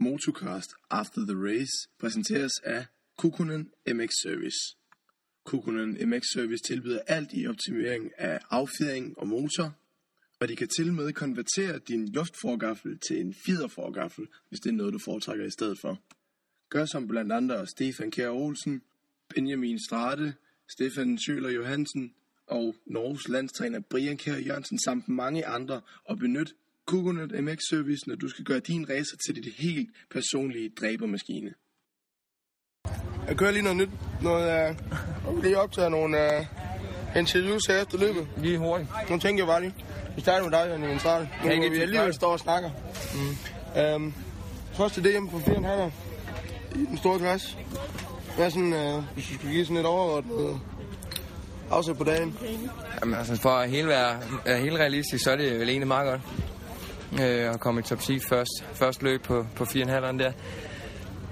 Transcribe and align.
Motocast 0.00 0.70
After 0.90 1.20
the 1.20 1.36
Race 1.36 1.88
præsenteres 2.00 2.52
af 2.64 2.86
Kukunen 3.16 3.70
MX 3.94 4.10
Service. 4.22 4.76
Kukunen 5.44 6.10
MX 6.10 6.22
Service 6.32 6.64
tilbyder 6.64 7.00
alt 7.06 7.30
i 7.32 7.46
optimering 7.46 8.10
af 8.18 8.40
affjedring 8.50 9.18
og 9.18 9.28
motor, 9.28 9.74
og 10.40 10.48
de 10.48 10.56
kan 10.56 10.68
til 10.68 10.92
med 10.92 11.12
konvertere 11.12 11.78
din 11.78 12.08
luftforgaffel 12.08 12.98
til 12.98 13.20
en 13.20 13.34
fjederforgaffel, 13.34 14.26
hvis 14.48 14.60
det 14.60 14.70
er 14.70 14.74
noget, 14.74 14.92
du 14.92 14.98
foretrækker 14.98 15.44
i 15.44 15.50
stedet 15.50 15.78
for. 15.80 15.98
Gør 16.68 16.84
som 16.84 17.08
blandt 17.08 17.32
andre 17.32 17.66
Stefan 17.66 18.10
Kjær 18.10 18.30
Olsen, 18.30 18.82
Benjamin 19.34 19.78
Strate, 19.78 20.34
Stefan 20.68 21.18
Sjøler 21.18 21.50
Johansen 21.50 22.14
og 22.46 22.76
Norges 22.86 23.28
landstræner 23.28 23.80
Brian 23.80 24.16
Kjær 24.16 24.36
Jørgensen 24.36 24.78
samt 24.78 25.08
mange 25.08 25.46
andre 25.46 25.80
og 26.04 26.18
benyt 26.18 26.54
Kukunet 26.88 27.44
MX 27.44 27.58
Service, 27.70 28.02
når 28.06 28.16
du 28.16 28.28
skal 28.28 28.44
gøre 28.44 28.60
din 28.60 28.88
racer 28.90 29.16
til 29.26 29.34
dit 29.34 29.54
helt 29.58 29.90
personlige 30.10 30.70
dræbermaskine. 30.80 31.50
Jeg 33.28 33.36
kører 33.36 33.50
lige 33.50 33.62
noget 33.62 33.76
nyt. 33.76 33.88
Noget, 34.22 34.76
uh, 35.28 35.42
lige 35.42 35.58
optager 35.58 35.88
nogle 35.88 36.16
uh, 36.16 37.18
interviews 37.18 37.66
her 37.68 37.82
efter 37.82 37.98
løbet. 37.98 38.28
Lige 38.36 38.58
hurtigt. 38.58 38.88
Nu 39.10 39.18
tænker 39.18 39.44
jeg 39.44 39.46
bare 39.46 39.60
lige. 39.60 39.74
Vi 40.14 40.20
starter 40.20 40.44
med 40.44 40.58
dig, 40.58 40.68
Janne 40.70 40.88
Venstrate. 40.88 41.28
Nu 41.44 41.50
ikke 41.50 41.62
hvor 41.62 41.68
vi 41.68 41.74
lige 41.74 41.82
alligevel 41.82 42.14
står 42.14 42.32
og 42.32 42.40
snakker. 42.40 42.70
Mm. 43.14 44.04
Um, 44.04 44.14
første 44.72 45.02
DM 45.02 45.28
på 45.28 45.36
4,5 45.36 45.90
i 46.74 46.84
den 46.84 46.98
store 46.98 47.18
klasse. 47.18 47.56
Hvad 48.36 48.46
er 48.46 48.50
sådan, 48.50 48.72
uh, 48.72 49.04
hvis 49.14 49.28
du 49.28 49.34
skulle 49.34 49.52
give 49.52 49.64
sådan 49.64 49.76
et 49.76 49.86
overordnet 49.86 50.60
afsæt 51.70 51.96
på 51.96 52.04
dagen? 52.04 52.38
Jamen, 53.00 53.14
altså, 53.14 53.36
for 53.36 53.50
at 53.50 53.70
hele 53.70 53.88
være, 53.88 54.20
være 54.44 54.60
helt 54.60 54.76
realistisk, 54.76 55.24
så 55.24 55.30
er 55.30 55.36
det 55.36 55.60
vel 55.60 55.68
egentlig 55.68 55.88
meget 55.88 56.06
godt. 56.06 56.20
Øh, 57.12 57.54
at 57.54 57.60
komme 57.60 57.80
i 57.80 57.82
top 57.82 58.00
10 58.00 58.18
først, 58.28 58.64
først 58.72 59.02
løb 59.02 59.22
på, 59.22 59.46
på 59.56 59.64
4,5 59.64 60.18
der. 60.18 60.32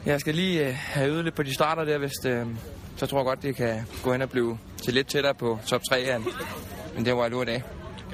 Jeg 0.07 0.21
skal 0.21 0.35
lige 0.35 0.69
øh, 0.69 0.75
have 0.77 1.09
øvet 1.09 1.25
lidt 1.25 1.35
på 1.35 1.43
de 1.43 1.55
starter 1.55 1.85
der, 1.85 1.99
hvis 1.99 2.13
det, 2.13 2.47
så 2.97 3.07
tror 3.07 3.19
jeg 3.19 3.25
godt, 3.25 3.43
det 3.43 3.57
kan 3.57 3.87
gå 4.03 4.13
hen 4.13 4.23
og 4.23 4.31
blive 4.31 4.59
til 4.85 4.95
lidt 4.95 5.07
tættere 5.07 5.35
på 5.35 5.59
top 5.67 5.81
3 5.91 6.01
end, 6.01 6.25
end 6.97 7.05
det, 7.05 7.15
hvor 7.15 7.23
jeg 7.23 7.31
lå 7.31 7.43
i 7.43 7.45
dag. 7.45 7.63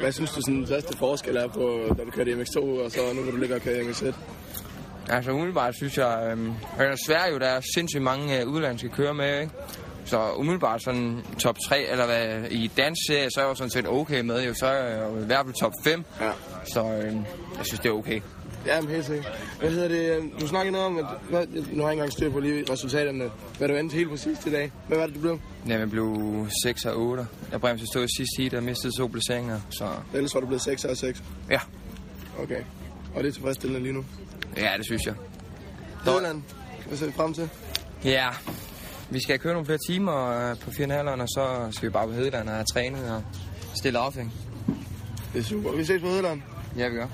Hvad 0.01 0.13
synes 0.13 0.31
du 0.31 0.41
sådan, 0.41 0.55
den 0.55 0.67
største 0.67 0.99
forskel 0.99 1.37
er 1.37 1.49
på, 1.49 1.95
da 1.99 2.05
du 2.05 2.11
kørte 2.11 2.31
i 2.31 2.35
MX2, 2.35 2.59
og 2.59 2.91
så 2.91 3.01
nu 3.15 3.23
hvor 3.23 3.33
du 3.33 3.37
ligger 3.37 3.57
og 3.57 3.63
kører 3.63 3.81
i 3.81 3.91
MX1? 3.91 4.15
Altså 5.09 5.31
umiddelbart 5.33 5.75
synes 5.77 5.99
jeg, 5.99 6.29
øh, 6.31 6.39
det 6.79 6.87
er 6.87 6.97
svært 7.07 7.33
jo, 7.33 7.39
der 7.39 7.47
er 7.47 7.61
sindssygt 7.75 8.03
mange 8.03 8.41
øh, 8.41 8.49
udlandske 8.49 8.89
kører 8.89 9.13
med, 9.13 9.41
ikke? 9.41 9.53
Så 10.13 10.33
umiddelbart 10.37 10.83
sådan 10.85 11.25
top 11.39 11.57
3, 11.69 11.91
eller 11.91 12.07
hvad, 12.07 12.51
i 12.51 12.71
dansserie, 12.77 13.31
så 13.31 13.41
er 13.41 13.45
jeg 13.45 13.51
jo 13.51 13.55
sådan 13.55 13.71
set 13.71 13.87
okay 13.89 14.21
med, 14.21 14.45
jo, 14.47 14.55
så 14.55 14.67
er 14.67 14.85
jeg 14.85 15.09
jo 15.09 15.23
i 15.23 15.27
hvert 15.27 15.47
fald 15.47 15.55
top 15.55 15.73
5. 15.85 16.05
Ja. 16.21 16.31
Så 16.75 16.85
øh, 16.85 17.15
jeg 17.59 17.67
synes, 17.67 17.81
det 17.81 17.89
er 17.89 17.93
okay. 17.93 18.21
Ja, 18.67 18.81
men 18.81 18.91
helt 18.91 19.05
sikkert. 19.05 19.39
Hvad 19.61 19.71
hedder 19.71 19.89
det? 19.89 20.31
Du 20.41 20.47
snakkede 20.47 20.73
noget 20.73 20.87
om, 20.87 20.99
at 20.99 21.05
hvad, 21.31 21.47
nu 21.47 21.55
har 21.55 21.65
jeg 21.65 21.75
ikke 21.75 21.91
engang 21.93 22.13
styr 22.13 22.31
på 22.31 22.41
lige 22.41 22.65
resultaterne. 22.73 23.31
Hvad 23.59 23.69
du 23.69 23.75
endte 23.75 23.97
helt 23.97 24.11
præcis 24.11 24.47
i 24.47 24.51
dag. 24.51 24.73
Hvad 24.89 24.99
var 24.99 25.07
det, 25.07 25.15
du 25.15 25.21
blev? 25.21 25.41
Ja, 25.69 25.79
jeg 25.79 25.91
blev 25.91 26.47
6 26.65 26.85
og 26.85 26.97
8. 26.97 27.27
Jeg 27.53 27.61
bremte 27.61 27.87
stod 27.87 28.05
i 28.05 28.09
sidste 28.17 28.43
heat 28.43 28.55
og 28.55 28.63
mistede 28.63 28.93
to 28.99 29.07
placeringer, 29.07 29.61
så 29.71 29.89
Ellers 30.15 30.35
var 30.35 30.41
du 30.41 30.47
blevet 30.47 30.63
6 30.63 30.85
og 30.85 30.97
6. 30.97 31.23
ja. 31.51 31.61
Okay. 32.39 32.61
Og 33.15 33.23
det 33.23 33.29
er 33.29 33.33
tilfredsstillende 33.33 33.83
lige 33.83 33.93
nu. 33.93 34.05
Ja, 34.57 34.71
det 34.77 34.87
synes 34.87 35.07
jeg. 35.07 35.15
Nederland, 36.07 36.43
hvad 36.89 36.99
ser 36.99 37.07
vi 37.07 37.13
frem 37.13 37.35
til? 37.35 37.49
Ja, 38.05 38.29
vi 39.13 39.21
skal 39.21 39.39
køre 39.39 39.53
nogle 39.53 39.67
flere 39.67 39.79
timer 39.89 40.51
øh, 40.51 40.57
på 40.59 40.71
4,5, 40.71 41.21
og 41.23 41.29
så 41.29 41.69
skal 41.71 41.89
vi 41.89 41.93
bare 41.93 42.07
på 42.07 42.13
Hedeland 42.13 42.49
og 42.49 42.55
have 42.55 42.65
trænet 42.65 43.11
og 43.11 43.23
stille 43.75 43.99
affing. 43.99 44.33
Det 45.33 45.39
er 45.39 45.45
super. 45.45 45.73
Vi 45.73 45.85
ses 45.85 46.01
på 46.01 46.07
Nederland. 46.07 46.43
Ja, 46.77 46.89
vi 46.89 46.95
gør. 46.95 47.07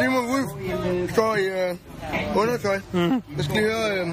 Simon 0.00 0.26
Wolf 0.30 0.50
står 1.12 1.36
i 1.36 1.44
øh, 1.44 1.74
undertøj. 2.36 2.80
Mm. 2.92 3.00
Jeg 3.36 3.44
skal 3.44 3.56
lige 3.56 3.64
høre... 3.66 3.98
Øh, 4.00 4.06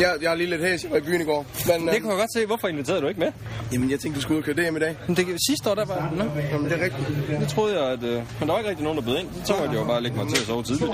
jeg, 0.00 0.14
jeg 0.22 0.30
er 0.30 0.34
lige 0.34 0.50
lidt 0.50 0.62
hæs, 0.62 0.82
jeg 0.84 0.90
var 0.90 0.96
i 0.96 1.00
byen 1.00 1.20
i 1.20 1.24
går. 1.24 1.46
Men, 1.66 1.88
øh, 1.88 1.94
Det 1.94 2.02
kunne 2.02 2.12
jeg 2.12 2.18
godt 2.18 2.32
se. 2.36 2.46
Hvorfor 2.46 2.68
inviterede 2.68 3.02
du 3.02 3.08
ikke 3.08 3.20
med? 3.20 3.32
Jamen, 3.72 3.90
jeg 3.90 4.00
tænkte, 4.00 4.16
du 4.18 4.22
skulle 4.22 4.38
ud 4.38 4.42
og 4.48 4.54
køre 4.54 4.70
DM 4.70 4.76
i 4.76 4.80
dag. 4.80 4.96
Men 5.06 5.16
det, 5.16 5.26
sidste 5.48 5.70
år, 5.70 5.74
der 5.74 5.84
var... 5.84 6.12
Nå, 6.16 6.24
Jamen, 6.52 6.70
det 6.70 6.80
er 6.80 6.84
rigtigt. 6.84 7.40
det 7.40 7.48
troede 7.48 7.82
jeg, 7.82 7.92
at... 7.92 8.02
Øh, 8.02 8.14
men 8.14 8.24
der 8.40 8.46
var 8.46 8.58
ikke 8.58 8.70
rigtig 8.70 8.84
nogen, 8.84 8.98
der 8.98 9.04
bød 9.04 9.18
ind. 9.18 9.28
Så 9.44 9.52
måtte 9.52 9.70
jeg 9.72 9.80
jo 9.80 9.84
bare 9.84 10.00
lægge 10.02 10.16
mig 10.16 10.28
til 10.28 10.36
at 10.40 10.46
sove 10.46 10.62
tidligt. 10.62 10.90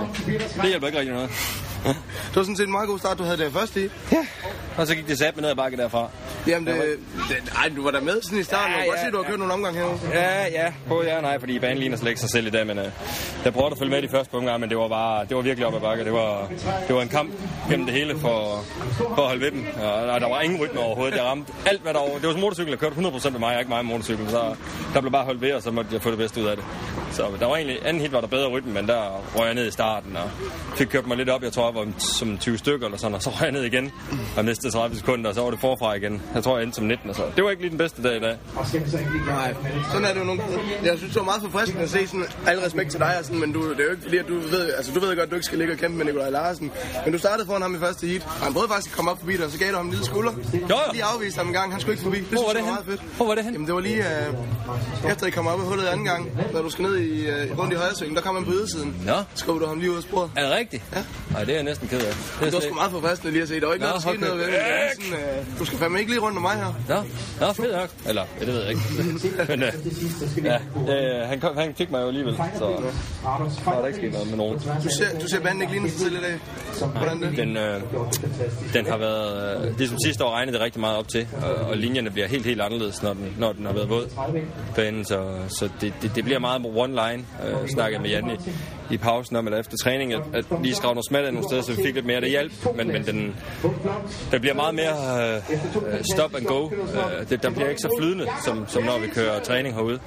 Det 0.62 0.64
hjælper 0.68 0.86
ikke 0.86 0.98
rigtig 0.98 1.14
noget. 1.14 1.30
Det 2.28 2.36
var 2.36 2.42
sådan 2.42 2.56
set 2.56 2.66
en 2.66 2.72
meget 2.72 2.88
god 2.88 2.98
start, 2.98 3.18
du 3.18 3.22
havde 3.22 3.36
der 3.36 3.50
først 3.50 3.76
i. 3.76 3.88
Ja. 4.12 4.26
Og 4.76 4.86
så 4.86 4.94
gik 4.94 5.08
det 5.08 5.18
sat 5.18 5.36
med 5.36 5.42
ned 5.42 5.50
ad 5.50 5.56
bakke 5.56 5.76
derfra. 5.76 6.10
Jamen, 6.48 6.66
det, 6.66 6.98
det, 7.28 7.52
ej, 7.56 7.70
du 7.76 7.82
var 7.82 7.90
der 7.90 8.00
med 8.00 8.22
sådan 8.22 8.38
i 8.38 8.42
starten. 8.42 8.72
Jeg 8.72 8.80
kan 8.80 8.88
godt 8.88 9.00
se, 9.00 9.10
du 9.10 9.16
har 9.16 9.30
kørt 9.30 9.38
nogle 9.38 9.52
omgange 9.54 9.78
herovre. 9.78 9.98
Ja, 10.12 10.46
ja. 10.46 10.72
Både 10.88 11.08
ja 11.08 11.16
og 11.16 11.22
nej, 11.22 11.38
fordi 11.38 11.58
banen 11.58 11.78
ligner 11.78 11.96
slet 11.96 12.08
ikke 12.08 12.20
sig 12.20 12.30
selv 12.30 12.46
i 12.46 12.50
dag. 12.50 12.66
Men 12.66 12.78
øh, 12.78 12.84
jeg 13.44 13.52
prøvede 13.52 13.72
at 13.72 13.78
følge 13.78 13.90
med 13.90 14.02
de 14.02 14.08
første 14.08 14.34
omgange, 14.34 14.58
men 14.58 14.68
det 14.68 14.78
var 14.78 14.88
bare, 14.88 15.24
det 15.24 15.36
var 15.36 15.42
virkelig 15.42 15.66
op 15.66 15.74
ad 15.74 15.80
bakke. 15.80 16.04
Det 16.04 16.12
var, 16.12 16.48
det 16.88 16.96
var 16.96 17.02
en 17.02 17.08
kamp 17.08 17.30
gennem 17.70 17.86
det 17.86 17.94
hele 17.94 18.18
for, 18.18 18.64
for 18.98 19.22
at 19.22 19.28
holde 19.28 19.40
ved 19.40 19.50
dem. 19.50 19.66
Og, 19.82 19.92
og 19.92 20.20
der 20.20 20.28
var 20.28 20.40
ingen 20.40 20.60
rytme 20.60 20.80
overhovedet. 20.80 21.16
Jeg 21.16 21.24
ramte 21.24 21.52
alt, 21.66 21.82
hvad 21.82 21.94
der 21.94 22.00
var. 22.00 22.06
Det 22.18 22.26
var 22.26 22.32
som 22.32 22.40
motorcykel, 22.40 22.72
der 22.72 22.78
kørte 22.78 22.96
100% 22.96 23.30
med 23.30 23.38
mig, 23.40 23.54
og 23.54 23.60
ikke 23.60 23.68
mig 23.68 23.84
med 23.84 23.92
motorcykel. 23.94 24.30
Så 24.30 24.54
der 24.94 25.00
blev 25.00 25.12
bare 25.12 25.24
holdt 25.24 25.40
ved, 25.40 25.52
og 25.52 25.62
så 25.62 25.70
måtte 25.70 25.90
jeg 25.92 26.02
få 26.02 26.10
det 26.10 26.18
bedste 26.18 26.40
ud 26.40 26.46
af 26.46 26.56
det. 26.56 26.64
Så 27.12 27.26
der 27.40 27.46
var 27.46 27.56
egentlig, 27.56 27.78
anden 27.84 28.02
hit 28.02 28.12
var 28.12 28.20
der 28.20 28.26
bedre 28.28 28.48
rytme, 28.48 28.72
men 28.72 28.86
der 28.88 29.22
røg 29.36 29.46
jeg 29.46 29.54
ned 29.54 29.66
i 29.68 29.70
starten, 29.70 30.16
og 30.16 30.30
fik 30.76 30.86
kørt 30.86 31.06
mig 31.06 31.16
lidt 31.16 31.28
op. 31.30 31.42
Jeg 31.42 31.52
tror, 31.52 31.66
jeg 31.66 31.74
var 31.74 31.92
som 31.98 32.38
20 32.38 32.58
stykker 32.58 32.86
eller 32.86 32.98
sådan, 32.98 33.14
og 33.14 33.22
så 33.22 33.30
røg 33.30 33.42
jeg 33.42 33.52
ned 33.52 33.64
igen, 33.64 33.92
og 34.36 34.44
mistede 34.44 34.72
30 34.72 34.96
sekunder, 34.96 35.28
og 35.28 35.34
så 35.34 35.42
var 35.42 35.50
det 35.50 35.60
forfra 35.60 35.94
igen. 35.94 36.22
Jeg 36.34 36.42
tror, 36.44 36.56
jeg 36.56 36.62
endte 36.64 36.76
som 36.76 36.84
19, 36.84 37.10
og 37.10 37.16
så. 37.16 37.22
Det 37.36 37.44
var 37.44 37.50
ikke 37.50 37.62
lige 37.62 37.70
den 37.70 37.78
bedste 37.78 38.02
dag 38.02 38.16
i 38.16 38.20
dag. 38.20 38.36
Nej, 39.26 39.54
sådan 39.92 40.04
er 40.04 40.12
det 40.12 40.20
jo 40.20 40.24
nogle 40.24 40.40
gange. 40.42 40.58
Jeg 40.84 40.98
synes, 40.98 41.12
det 41.12 41.20
var 41.20 41.24
meget 41.24 41.42
forfriskende 41.42 41.82
at 41.82 41.90
se 41.90 42.06
sådan, 42.06 42.26
al 42.46 42.58
respekt 42.60 42.90
til 42.90 43.00
dig, 43.00 43.14
og 43.18 43.24
sådan, 43.24 43.40
men 43.40 43.52
du, 43.52 43.70
det 43.70 43.80
er 43.80 43.84
jo 43.84 43.90
ikke 43.90 44.02
fordi, 44.02 44.16
at 44.16 44.28
du 44.28 44.38
ved, 44.38 44.72
altså 44.76 44.92
du 44.94 45.00
ved 45.00 45.08
godt, 45.08 45.20
at 45.20 45.30
du 45.30 45.34
ikke 45.34 45.46
skal 45.46 45.58
ligge 45.58 45.72
og 45.74 45.78
kæmpe 45.78 45.96
med 45.98 46.04
Nikolaj 46.06 46.30
Larsen, 46.30 46.70
men 47.04 47.12
du 47.12 47.18
startede 47.18 47.46
foran 47.46 47.62
ham 47.62 47.74
i 47.74 47.78
første 47.78 48.06
heat, 48.06 48.22
og 48.26 48.44
han 48.44 48.52
prøvede 48.52 48.70
faktisk 48.72 48.90
at 48.92 48.96
komme 48.96 49.10
op 49.10 49.18
forbi 49.18 49.36
dig, 49.36 49.44
og 49.44 49.50
så 49.50 49.58
gav 49.58 49.70
du 49.70 49.76
ham 49.76 49.84
en 49.86 49.90
lille 49.90 50.06
skulder. 50.06 50.32
jo. 50.70 50.76
Lige 50.92 51.04
afviste 51.04 51.38
ham 51.38 51.46
en 51.46 51.52
gang, 51.52 51.72
han 51.72 51.80
skulle 51.80 51.92
ikke 51.92 52.02
forbi. 52.04 52.18
Det 52.18 52.26
Hvor 52.28 52.42
var 52.42 52.48
det 52.48 52.54
jeg 52.58 52.64
hen? 52.64 52.74
meget 52.74 52.86
fedt. 52.86 53.02
Hvor 53.16 53.26
var 53.26 53.34
det 53.34 53.44
hen? 53.44 53.52
Jamen 53.52 53.66
det 53.66 53.74
var 53.74 53.80
lige 53.80 54.02
øh, 55.06 55.12
efter 55.12 55.26
I 55.26 55.30
kom 55.30 55.46
op 55.46 55.58
i 55.58 55.62
hullet 55.62 55.86
anden 55.86 56.04
gang, 56.06 56.30
når 56.52 56.62
du 56.62 56.70
skal 56.70 56.82
ned 56.84 56.97
i, 57.00 57.26
øh, 57.26 57.58
rundt 57.58 57.72
i 57.72 57.76
højre 57.76 57.94
sving, 57.94 58.16
der 58.16 58.22
kom 58.22 58.34
han 58.36 58.44
på 58.44 58.52
ydersiden. 58.52 59.02
Nå. 59.06 59.12
Så 59.12 59.24
skubber 59.34 59.62
du 59.62 59.68
ham 59.68 59.78
lige 59.78 59.90
ud 59.92 59.96
af 59.96 60.02
sporet. 60.02 60.30
Er 60.36 60.42
det 60.42 60.50
rigtigt? 60.56 60.82
Ja. 60.94 61.02
Nej, 61.30 61.40
det 61.44 61.50
er 61.50 61.54
jeg 61.56 61.64
næsten 61.64 61.88
ked 61.88 61.98
af. 62.00 62.04
Det 62.04 62.14
er 62.40 62.44
Det 62.44 62.54
var 62.54 62.60
sgu 62.60 62.74
meget 62.74 62.90
forfriskende 62.90 63.32
lige 63.32 63.42
at 63.42 63.48
se. 63.48 63.60
Der 63.60 63.66
var 63.66 63.72
ikke 63.74 63.84
Nå, 63.86 63.90
noget, 63.90 64.04
der 64.04 64.10
skete 64.10 64.24
noget 64.24 64.38
ved 64.38 64.46
det. 64.46 64.54
øh, 65.12 65.58
du 65.58 65.64
skal 65.64 65.78
fandme 65.78 65.98
ikke 65.98 66.10
lige 66.10 66.20
rundt 66.20 66.36
om 66.36 66.42
mig 66.42 66.52
her. 66.56 66.74
Nå, 66.88 66.94
Nå 67.46 67.52
fedt 67.52 67.72
nok. 67.72 67.90
Eller, 68.08 68.24
ja, 68.40 68.44
det 68.46 68.54
ved 68.54 68.60
jeg 68.62 68.70
ikke. 68.70 68.82
Men 69.50 69.62
øh, 69.62 69.72
ja, 70.44 70.58
øh, 71.22 71.28
han, 71.28 71.40
kom, 71.40 71.56
han 71.56 71.74
fik 71.74 71.90
mig 71.90 72.00
jo 72.02 72.08
alligevel, 72.08 72.34
så 72.36 72.64
der 73.64 73.72
er 73.72 73.80
der 73.80 73.86
ikke 73.86 73.98
sket 73.98 74.12
noget 74.12 74.28
med 74.28 74.36
nogen. 74.36 74.58
Du 74.58 74.88
ser, 74.98 75.18
du 75.22 75.28
ser 75.28 75.40
banen 75.40 75.60
ikke 75.62 75.72
ligne 75.72 75.90
sig 75.90 76.00
til 76.00 76.12
i 76.16 76.20
dag. 76.20 76.38
Hvordan 76.96 77.22
det? 77.22 77.36
Den, 77.36 77.56
øh, 77.56 77.80
den 78.72 78.86
har 78.86 78.96
været, 78.98 79.66
øh, 79.66 79.78
ligesom 79.78 79.96
sidste 80.06 80.24
år 80.24 80.30
regnede 80.30 80.56
det 80.56 80.64
rigtig 80.64 80.80
meget 80.80 80.96
op 80.96 81.08
til, 81.08 81.28
og, 81.42 81.54
og 81.54 81.76
linjerne 81.76 82.10
bliver 82.10 82.28
helt, 82.28 82.46
helt 82.46 82.60
anderledes, 82.60 83.02
når 83.02 83.12
den, 83.12 83.34
når 83.38 83.52
den 83.52 83.66
har 83.66 83.72
været 83.72 83.88
våd 83.88 84.08
banen, 84.76 85.04
så, 85.04 85.38
så 85.48 85.68
det, 85.80 85.92
det, 86.02 86.10
det 86.14 86.24
bliver 86.24 86.38
meget 86.38 86.62
online. 86.88 87.24
Øh, 87.46 87.68
snakkede 87.68 88.02
med 88.02 88.10
Jan 88.10 88.30
i, 88.30 88.94
i 88.94 88.96
pausen 88.96 89.36
om, 89.36 89.46
eller 89.46 89.60
efter 89.60 89.76
træning, 89.84 90.12
at, 90.12 90.22
at 90.34 90.44
lige 90.62 90.74
skrave 90.74 90.94
noget 90.94 91.06
smalt 91.08 91.26
af 91.26 91.32
nogle 91.32 91.48
steder, 91.48 91.62
så 91.62 91.72
vi 91.72 91.82
fik 91.82 91.94
lidt 91.94 92.06
mere, 92.06 92.20
det 92.20 92.30
hjælp, 92.30 92.52
men, 92.76 92.88
men 92.88 93.06
den, 93.06 93.36
der 94.30 94.38
bliver 94.38 94.54
meget 94.54 94.74
mere 94.74 95.36
øh, 95.36 95.42
stop 96.14 96.34
and 96.34 96.44
go. 96.44 96.70
Øh, 96.70 97.28
det, 97.30 97.42
der 97.42 97.50
bliver 97.50 97.68
ikke 97.68 97.80
så 97.80 97.96
flydende, 98.00 98.26
som, 98.44 98.64
som 98.68 98.82
når 98.82 98.98
vi 98.98 99.06
kører 99.06 99.40
træning 99.40 99.74
herude. 99.74 99.98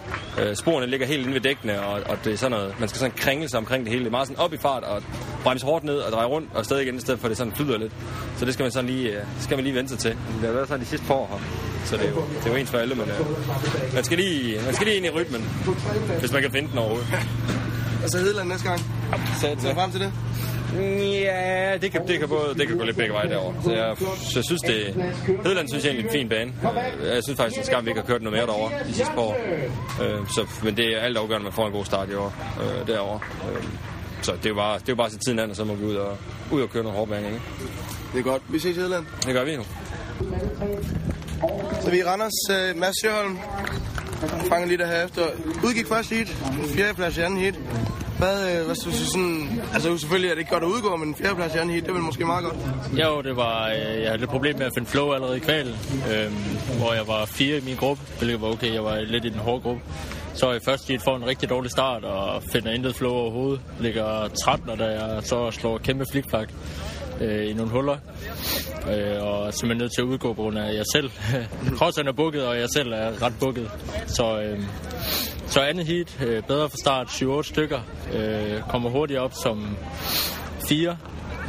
Øh, 0.41 0.55
sporene 0.55 0.87
ligger 0.87 1.07
helt 1.07 1.21
inde 1.21 1.33
ved 1.33 1.41
dækkene, 1.41 1.81
og, 1.81 2.01
og 2.09 2.17
det 2.23 2.33
er 2.33 2.37
sådan 2.37 2.57
noget, 2.57 2.79
man 2.79 2.89
skal 2.89 2.99
sådan 2.99 3.17
kringle 3.17 3.49
sig 3.49 3.57
omkring 3.57 3.83
det 3.83 3.91
hele. 3.91 4.03
Det 4.03 4.07
er 4.07 4.11
meget 4.11 4.27
sådan 4.27 4.43
op 4.43 4.53
i 4.53 4.57
fart, 4.57 4.83
og 4.83 5.03
bremse 5.43 5.65
hårdt 5.65 5.83
ned, 5.83 5.97
og 5.97 6.11
dreje 6.11 6.27
rundt, 6.27 6.49
og 6.53 6.65
stadig 6.65 6.83
igen, 6.83 6.95
i 6.95 6.99
stedet 6.99 7.19
for 7.19 7.27
at 7.27 7.29
det 7.29 7.37
sådan 7.37 7.53
flyder 7.53 7.77
lidt. 7.77 7.93
Så 8.37 8.45
det 8.45 8.53
skal 8.53 8.63
man 8.63 8.71
sådan 8.71 8.89
lige, 8.89 9.09
øh, 9.09 9.23
skal 9.39 9.57
man 9.57 9.63
lige 9.63 9.75
vente 9.75 9.89
sig 9.89 9.99
til. 9.99 10.11
Det 10.11 10.45
har 10.45 10.51
været 10.51 10.67
sådan 10.67 10.81
de 10.81 10.85
sidste 10.85 11.07
par 11.07 11.13
år 11.13 11.27
her. 11.27 11.70
Så 11.85 11.97
det 11.97 12.05
er 12.05 12.09
jo, 12.09 12.23
det 12.39 12.45
er 12.45 12.49
jo 12.51 12.55
ens 12.55 12.69
for 12.69 12.77
alle, 12.77 12.95
men 12.95 13.09
øh, 13.09 13.93
man, 13.93 14.03
skal 14.03 14.17
lige, 14.17 14.61
man 14.65 14.73
skal 14.73 14.87
lige 14.87 14.97
ind 14.97 15.05
i 15.05 15.09
rytmen, 15.09 15.41
hvis 16.19 16.31
man 16.31 16.41
kan 16.41 16.51
finde 16.51 16.69
den 16.69 16.77
overhovedet. 16.77 17.07
Og 18.03 18.09
så 18.09 18.17
Hedeland 18.17 18.49
næste 18.49 18.67
gang. 18.67 18.79
Så, 19.41 19.55
Så 19.59 19.73
frem 19.73 19.91
til 19.91 19.99
det. 19.99 20.11
Ja, 21.21 21.77
det 21.81 21.91
kan, 21.91 22.07
det 22.07 22.19
kan, 22.19 22.29
både, 22.29 22.55
det 22.57 22.67
kan 22.67 22.77
gå 22.77 22.83
lidt 22.83 22.97
begge 22.97 23.13
veje 23.13 23.29
derovre. 23.29 23.63
Så 23.63 23.71
jeg, 23.71 23.95
så 24.17 24.31
jeg 24.39 24.43
synes, 24.43 24.61
det... 24.61 25.03
Hedeland 25.43 25.67
synes 25.67 25.83
jeg 25.85 25.91
egentlig 25.91 26.05
er 26.09 26.13
en 26.13 26.19
fin 26.19 26.29
bane. 26.29 26.53
Jeg 27.13 27.23
synes 27.23 27.37
faktisk, 27.37 27.55
det 27.55 27.61
er 27.61 27.65
skam, 27.65 27.85
vi 27.85 27.89
ikke 27.89 28.01
har 28.01 28.07
kørt 28.07 28.21
noget 28.21 28.37
mere 28.37 28.45
derovre 28.47 28.71
de 28.87 28.93
sidste 28.93 29.13
par 29.13 29.21
år. 29.21 29.37
Øh, 30.01 30.27
Så, 30.29 30.45
men 30.63 30.77
det 30.77 30.85
er 30.85 30.99
alt 30.99 31.17
afgørende, 31.17 31.47
at 31.47 31.53
man 31.53 31.53
får 31.53 31.65
en 31.67 31.71
god 31.73 31.85
start 31.85 32.09
i 32.09 32.13
år 32.13 32.33
øh, 32.61 32.87
derovre. 32.87 33.19
Øh, 33.55 33.63
Så 34.21 34.31
det 34.31 34.45
er 34.45 34.49
jo 34.49 34.55
bare, 34.55 34.79
det 34.79 34.89
er 34.89 34.95
bare 34.95 35.07
at 35.07 35.13
tiden 35.25 35.39
an, 35.39 35.49
og 35.49 35.55
så 35.55 35.63
må 35.63 35.75
vi 35.75 35.85
ud 35.85 35.95
og, 35.95 36.17
ud 36.51 36.61
og 36.61 36.69
køre 36.69 36.83
noget 36.83 36.97
hårdbane, 36.97 37.27
ikke? 37.27 37.41
Det 38.13 38.19
er 38.19 38.23
godt. 38.23 38.41
Vi 38.49 38.59
ses 38.59 38.77
i 38.77 38.79
Hedeland. 38.79 39.05
Det 39.25 39.33
gør 39.33 39.43
vi 39.43 39.55
nu. 39.55 39.63
Så 41.81 41.89
vi 41.91 41.99
er 41.99 42.03
i 42.03 42.07
Randers. 42.07 42.39
Uh, 42.49 42.79
Mads 42.79 42.95
Sjøholm 43.01 43.39
fanger 44.49 44.67
lige 44.67 44.77
der 44.77 44.87
her 44.87 45.05
efter. 45.05 45.21
Udgik 45.63 45.87
første 45.87 46.15
heat. 46.15 46.27
En 46.63 46.69
fjerdeplads 46.75 47.17
i 47.17 47.21
anden 47.21 47.39
heat. 47.39 47.55
Hvad, 48.17 48.59
øh, 48.59 48.65
hvad 48.65 48.75
synes 48.75 48.99
du 48.99 49.05
sådan... 49.05 49.61
Altså 49.73 49.97
selvfølgelig 49.97 50.29
er 50.29 50.33
det 50.33 50.39
ikke 50.39 50.51
godt 50.51 50.63
at 50.63 50.69
udgå, 50.69 50.95
men 50.95 51.07
en 51.07 51.15
fjerdeplads 51.15 51.55
i 51.55 51.57
anden 51.57 51.73
heat, 51.73 51.85
det 51.85 51.93
vil 51.93 52.01
måske 52.01 52.25
meget 52.25 52.43
godt. 52.43 52.55
Jo, 52.99 53.21
det 53.21 53.35
var, 53.35 53.69
øh, 53.69 54.01
jeg 54.01 54.07
havde 54.07 54.17
lidt 54.17 54.29
problem 54.29 54.57
med 54.57 54.65
at 54.65 54.71
finde 54.77 54.89
flow 54.89 55.13
allerede 55.13 55.37
i 55.37 55.39
kvalen, 55.39 55.75
øh, 56.11 56.31
hvor 56.77 56.93
jeg 56.93 57.07
var 57.07 57.25
fire 57.25 57.57
i 57.57 57.61
min 57.61 57.75
gruppe, 57.75 58.03
hvilket 58.17 58.41
var 58.41 58.47
okay, 58.47 58.73
jeg 58.73 58.83
var 58.83 59.01
lidt 59.01 59.25
i 59.25 59.29
den 59.29 59.39
hårde 59.39 59.61
gruppe. 59.61 59.81
så 60.33 60.51
i 60.51 60.59
første 60.65 60.87
heat 60.87 61.01
får 61.03 61.15
en 61.15 61.25
rigtig 61.25 61.49
dårlig 61.49 61.71
start 61.71 62.03
og 62.03 62.43
finder 62.51 62.71
intet 62.71 62.95
flow 62.95 63.11
overhovedet. 63.11 63.61
Ligger 63.79 64.27
13, 64.27 64.77
da 64.77 64.85
jeg 64.85 65.23
så 65.23 65.51
slår 65.51 65.77
kæmpe 65.77 66.05
flikflak 66.11 66.49
øh, 67.21 67.49
i 67.49 67.53
nogle 67.53 67.71
huller. 67.71 67.97
Øh, 68.89 69.23
og 69.23 69.47
er 69.47 69.51
simpelthen 69.51 69.77
nødt 69.77 69.91
til 69.95 70.01
at 70.01 70.05
udgå 70.05 70.33
på 70.33 70.41
grund 70.41 70.57
af, 70.57 70.69
at 70.69 70.75
jeg 70.75 70.85
selv, 70.93 71.11
Krossan 71.77 72.07
er 72.07 72.11
bukket, 72.11 72.47
og 72.47 72.59
jeg 72.59 72.67
selv 72.75 72.91
er 72.93 73.21
ret 73.21 73.33
bukket. 73.39 73.71
Så, 74.07 74.41
øh, 74.41 74.59
så 75.47 75.61
andet 75.61 75.85
heat, 75.85 76.21
øh, 76.25 76.43
bedre 76.43 76.69
for 76.69 76.77
start, 76.77 77.07
7-8 77.07 77.43
stykker, 77.43 77.79
øh, 78.13 78.61
kommer 78.69 78.89
hurtigt 78.89 79.19
op 79.19 79.33
som 79.43 79.77
4, 80.67 80.97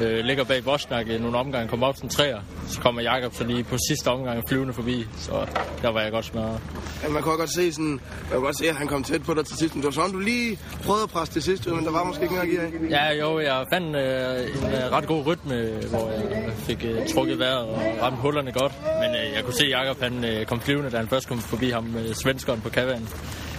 øh, 0.01 0.25
ligger 0.25 0.45
bag 0.45 0.67
Vosnak 0.67 1.09
i 1.09 1.19
nogle 1.19 1.39
omgange, 1.39 1.69
kommer 1.69 1.87
op 1.87 1.97
som 1.97 2.09
træer. 2.09 2.41
Så 2.69 2.81
kommer 2.81 3.03
Jakob 3.03 3.35
så 3.35 3.45
lige 3.45 3.65
på 3.65 3.77
sidste 3.89 4.09
omgang 4.09 4.43
flyvende 4.49 4.73
forbi, 4.73 5.07
så 5.17 5.47
der 5.83 5.89
var 5.89 6.01
jeg 6.01 6.13
godt 6.13 6.25
smadret. 6.25 6.61
Ja, 7.03 7.09
man 7.09 7.23
kunne 7.23 7.37
godt 7.37 7.55
se 7.55 7.73
sådan, 7.73 7.91
man 7.91 8.01
kunne 8.31 8.41
godt 8.41 8.59
se, 8.59 8.69
at 8.69 8.77
han 8.77 8.87
kom 8.87 9.03
tæt 9.05 9.23
på 9.23 9.35
dig 9.35 9.47
til 9.47 9.57
sidst. 9.57 9.75
Men 9.75 9.83
det 9.83 9.87
var 9.87 9.93
sådan, 9.93 10.13
du 10.13 10.19
lige 10.19 10.59
prøvede 10.85 11.03
at 11.03 11.11
presse 11.11 11.35
det 11.35 11.43
sidste, 11.43 11.71
men 11.71 11.85
der 11.85 11.93
var 11.93 12.05
måske 12.05 12.23
ikke 12.23 12.35
mere 12.35 12.43
at 12.45 12.49
give 12.51 12.61
af. 12.63 12.91
Ja, 12.91 13.25
jo, 13.25 13.39
jeg 13.41 13.67
fandt 13.73 13.97
øh, 13.97 14.67
en 14.67 14.75
øh, 14.75 14.93
ret 14.93 15.07
god 15.07 15.27
rytme, 15.27 15.55
hvor 15.91 16.11
jeg 16.11 16.53
fik 16.57 16.85
øh, 16.85 17.09
trukket 17.15 17.39
vejret 17.39 17.59
og 17.69 17.83
ramt 18.03 18.19
hullerne 18.19 18.53
godt. 18.53 18.73
Men 19.01 19.11
øh, 19.11 19.35
jeg 19.37 19.45
kunne 19.45 19.55
se, 19.55 19.65
at 19.65 19.71
Jakob 19.71 20.01
han, 20.03 20.25
øh, 20.25 20.47
kom 20.47 20.61
flyvende, 20.61 20.91
da 20.91 20.97
han 20.97 21.09
først 21.09 21.29
kom 21.29 21.39
forbi 21.39 21.71
ham, 21.71 21.97
øh, 21.97 22.15
svenskeren 22.15 22.61
på 22.61 22.69
kavanen. 22.69 23.09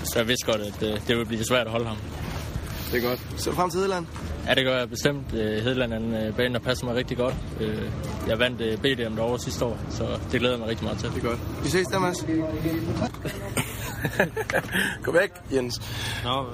Så 0.03 0.19
jeg 0.19 0.27
vidste 0.27 0.51
godt, 0.51 0.61
at 0.61 0.83
øh, 0.83 0.93
det 1.07 1.09
ville 1.09 1.25
blive 1.25 1.43
svært 1.43 1.65
at 1.65 1.71
holde 1.71 1.85
ham. 1.85 1.97
Det 2.91 3.03
er 3.03 3.09
godt. 3.09 3.19
Så 3.37 3.51
frem 3.51 3.69
til 3.69 3.79
Hedland. 3.79 4.05
Ja, 4.47 4.53
det 4.53 4.65
gør 4.65 4.77
jeg 4.77 4.89
bestemt. 4.89 5.33
Øh, 5.33 5.63
Hedland 5.63 5.93
er 5.93 5.97
en 5.97 6.13
øh, 6.13 6.35
bane, 6.35 6.53
der 6.53 6.59
passer 6.59 6.85
mig 6.85 6.95
rigtig 6.95 7.17
godt. 7.17 7.35
Øh, 7.61 7.81
Jeg 8.27 8.39
vandt 8.39 8.57
BDM 8.81 9.15
derovre 9.15 9.39
sidste 9.39 9.65
år, 9.65 9.79
så 9.89 10.19
det 10.31 10.39
glæder 10.39 10.53
jeg 10.53 10.59
mig 10.59 10.67
rigtig 10.69 10.83
meget 10.83 10.99
til. 10.99 11.09
Det 11.09 11.17
er 11.23 11.27
godt. 11.27 11.39
Vi 11.63 11.69
ses 11.69 11.87
der, 11.87 11.99
Mads. 11.99 12.17
Gå 15.03 15.11
væk, 15.11 15.29
Jens. 15.53 15.81
Nå, 16.23 16.45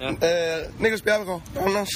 ja. 0.00 0.10
øh, 0.58 0.64
Niklas 0.82 1.02
Bjergård, 1.02 1.42
Anders. 1.60 1.88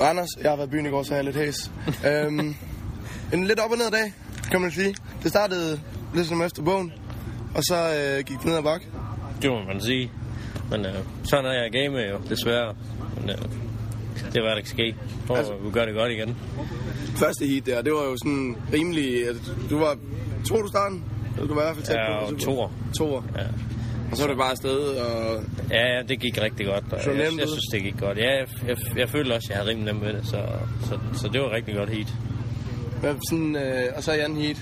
Anders, 0.00 0.28
jeg 0.42 0.50
har 0.50 0.56
været 0.56 0.68
i 0.68 0.70
byen 0.70 0.86
i 0.86 0.90
går, 0.90 1.02
så 1.02 1.14
jeg 1.14 1.18
er 1.18 1.22
lidt 1.24 1.36
hæs. 1.36 1.70
øhm, 2.06 2.56
en 3.32 3.46
lidt 3.46 3.60
op 3.60 3.70
og 3.70 3.76
ned 3.78 3.90
dag, 3.90 4.12
kan 4.50 4.60
man 4.60 4.70
sige. 4.70 4.94
Det 5.22 5.30
startede 5.30 5.80
lidt 6.14 6.26
som 6.26 6.42
efter 6.42 6.62
bogen, 6.62 6.92
og 7.54 7.62
så 7.64 7.76
øh, 7.76 8.24
gik 8.24 8.36
det 8.38 8.44
ned 8.44 8.56
ad 8.56 8.62
bakke. 8.62 8.86
Det 9.42 9.50
må 9.50 9.62
man 9.62 9.80
sige. 9.80 10.10
Men 10.70 10.86
øh, 10.86 10.94
sådan 11.24 11.44
er 11.44 11.52
jeg 11.62 11.72
game 11.72 11.98
jo, 11.98 12.18
desværre. 12.28 12.74
Men 13.26 13.30
øh, 13.30 14.32
det 14.32 14.42
var 14.42 14.48
der 14.48 14.56
ikke 14.56 14.68
ske. 14.70 14.94
Og 15.28 15.38
Altså- 15.38 15.52
vi 15.64 15.70
gør 15.70 15.84
det 15.86 15.94
godt 15.94 16.12
igen. 16.12 16.36
Første 17.16 17.46
heat 17.46 17.66
der, 17.66 17.82
det 17.82 17.92
var 17.92 18.02
jo 18.04 18.16
sådan 18.24 18.56
rimelig... 18.72 19.28
at 19.28 19.36
Du 19.70 19.78
var... 19.78 19.96
Tror 20.48 20.62
du 20.62 20.68
starten? 20.68 21.04
Eller 21.34 21.48
du 21.48 21.54
var 21.54 21.62
i 21.62 21.64
hvert 21.64 21.76
fald 21.76 21.86
tæt 21.86 21.96
Ja, 21.96 22.20
på. 22.20 22.26
og 22.34 22.40
toer. 22.40 22.68
Toer. 22.98 23.22
Ja. 23.36 23.42
Og 24.10 24.16
så 24.16 24.22
var 24.22 24.28
det 24.28 24.38
bare 24.38 24.50
afsted, 24.50 24.78
og 24.78 25.42
Ja, 25.70 25.96
ja, 25.96 26.02
det 26.08 26.20
gik 26.20 26.42
rigtig 26.42 26.66
godt. 26.66 26.84
Og 26.92 27.00
Så 27.02 27.10
jeg, 27.10 27.18
jeg 27.20 27.32
ud? 27.32 27.38
synes, 27.38 27.64
det 27.72 27.82
gik 27.82 28.00
godt. 28.00 28.18
Ja, 28.18 28.30
jeg, 28.38 28.46
jeg, 28.68 28.76
jeg 28.96 29.08
følte 29.08 29.32
også, 29.32 29.46
at 29.46 29.50
jeg 29.50 29.56
havde 29.58 29.70
rimelig 29.70 29.92
nemt 29.92 30.04
med 30.04 30.12
det, 30.12 30.26
så, 30.26 30.40
så, 30.88 30.98
så 31.12 31.28
det 31.32 31.40
var 31.40 31.50
rigtig 31.54 31.74
godt 31.74 31.90
heat. 31.90 32.14
hvad, 33.00 33.14
sådan, 33.30 33.56
øh, 33.56 33.82
og 33.96 34.02
så 34.02 34.12
i 34.12 34.18
anden 34.18 34.38
heat, 34.38 34.56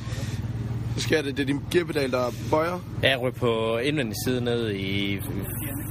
så 0.96 1.00
sker 1.00 1.22
det, 1.22 1.36
det 1.36 1.42
er 1.42 1.46
din 1.46 1.60
gearpedal, 1.72 2.10
der 2.10 2.24
bøjer. 2.50 2.78
Ja, 3.02 3.08
Jeg 3.10 3.20
røg 3.20 3.34
på 3.34 3.78
indvendig 3.78 4.14
side 4.26 4.44
ned 4.44 4.70
i 4.74 5.20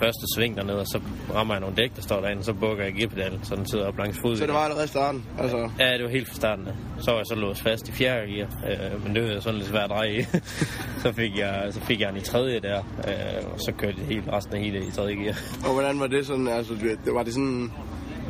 første 0.02 0.22
sving 0.36 0.58
dernede, 0.58 0.80
og 0.80 0.86
så 0.88 1.00
rammer 1.36 1.54
jeg 1.54 1.62
nogle 1.62 1.76
dæk, 1.76 1.96
der 1.96 2.02
står 2.02 2.22
derinde, 2.22 2.40
og 2.40 2.46
så 2.46 2.54
bukker 2.54 2.84
jeg 2.84 2.94
gearpedalen, 2.94 3.40
så 3.44 3.56
den 3.56 3.66
sidder 3.66 3.88
op 3.88 3.98
langs 3.98 4.18
fod. 4.22 4.36
Så 4.38 4.46
det 4.46 4.54
var 4.54 4.60
allerede 4.60 4.88
starten. 4.88 5.26
Altså, 5.40 5.70
Ja, 5.80 5.94
det 5.94 6.04
var 6.04 6.10
helt 6.10 6.28
fra 6.28 6.36
starten. 6.36 6.68
Så 7.00 7.12
var 7.12 7.18
jeg 7.18 7.26
så 7.26 7.36
låst 7.36 7.62
fast 7.62 7.90
i 7.90 7.92
fjerde 7.92 8.32
gear, 8.32 8.48
øh, 8.94 9.04
men 9.06 9.16
det 9.16 9.24
var 9.34 9.40
sådan 9.40 9.58
lidt 9.60 9.70
svært 9.70 9.84
at 9.84 9.90
dreje 9.90 10.20
i. 10.20 10.24
så, 11.04 11.14
fik 11.14 11.38
jeg, 11.38 11.68
så 11.72 11.80
fik 11.82 12.00
jeg 12.02 12.10
den 12.10 12.18
i 12.18 12.22
tredje 12.22 12.60
der, 12.60 12.78
øh, 13.08 13.52
og 13.54 13.60
så 13.60 13.72
kørte 13.78 13.96
jeg 13.98 14.08
helt 14.08 14.28
resten 14.34 14.56
af 14.56 14.62
hele 14.62 14.80
i 14.88 14.92
tredje 14.92 15.16
gear. 15.16 15.36
og 15.66 15.74
hvordan 15.74 16.00
var 16.00 16.08
det 16.08 16.26
sådan? 16.28 16.48
Altså, 16.48 16.74
det 17.06 17.14
var 17.14 17.24
det 17.24 17.34
sådan... 17.34 17.72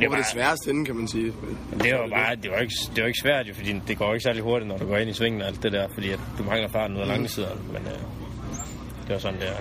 Det 0.00 0.10
var 0.10 0.16
det 0.16 0.26
sværeste 0.32 0.70
inde, 0.70 0.84
kan 0.84 0.96
man 0.96 1.08
sige. 1.08 1.32
Det 1.82 1.92
var 1.94 2.08
bare, 2.08 2.36
det 2.42 2.50
var 2.50 2.58
ikke, 2.58 2.74
det 2.94 3.02
var 3.02 3.06
ikke 3.06 3.20
svært, 3.22 3.48
jo, 3.48 3.54
fordi 3.54 3.80
det 3.88 3.98
går 3.98 4.14
ikke 4.14 4.22
særlig 4.22 4.42
hurtigt, 4.42 4.68
når 4.68 4.78
du 4.78 4.86
går 4.86 4.96
ind 4.96 5.10
i 5.10 5.12
svingen 5.12 5.42
og 5.42 5.48
alt 5.48 5.62
det 5.62 5.72
der, 5.72 5.88
fordi 5.94 6.10
at 6.10 6.20
du 6.38 6.42
mangler 6.42 6.68
farten 6.68 6.96
ud 6.96 7.02
af 7.02 7.08
lange 7.08 7.28
sider, 7.28 7.48
men 7.72 7.82
øh, 7.82 7.98
det 9.06 9.12
var 9.12 9.18
sådan, 9.18 9.40
det 9.40 9.48
er. 9.48 9.56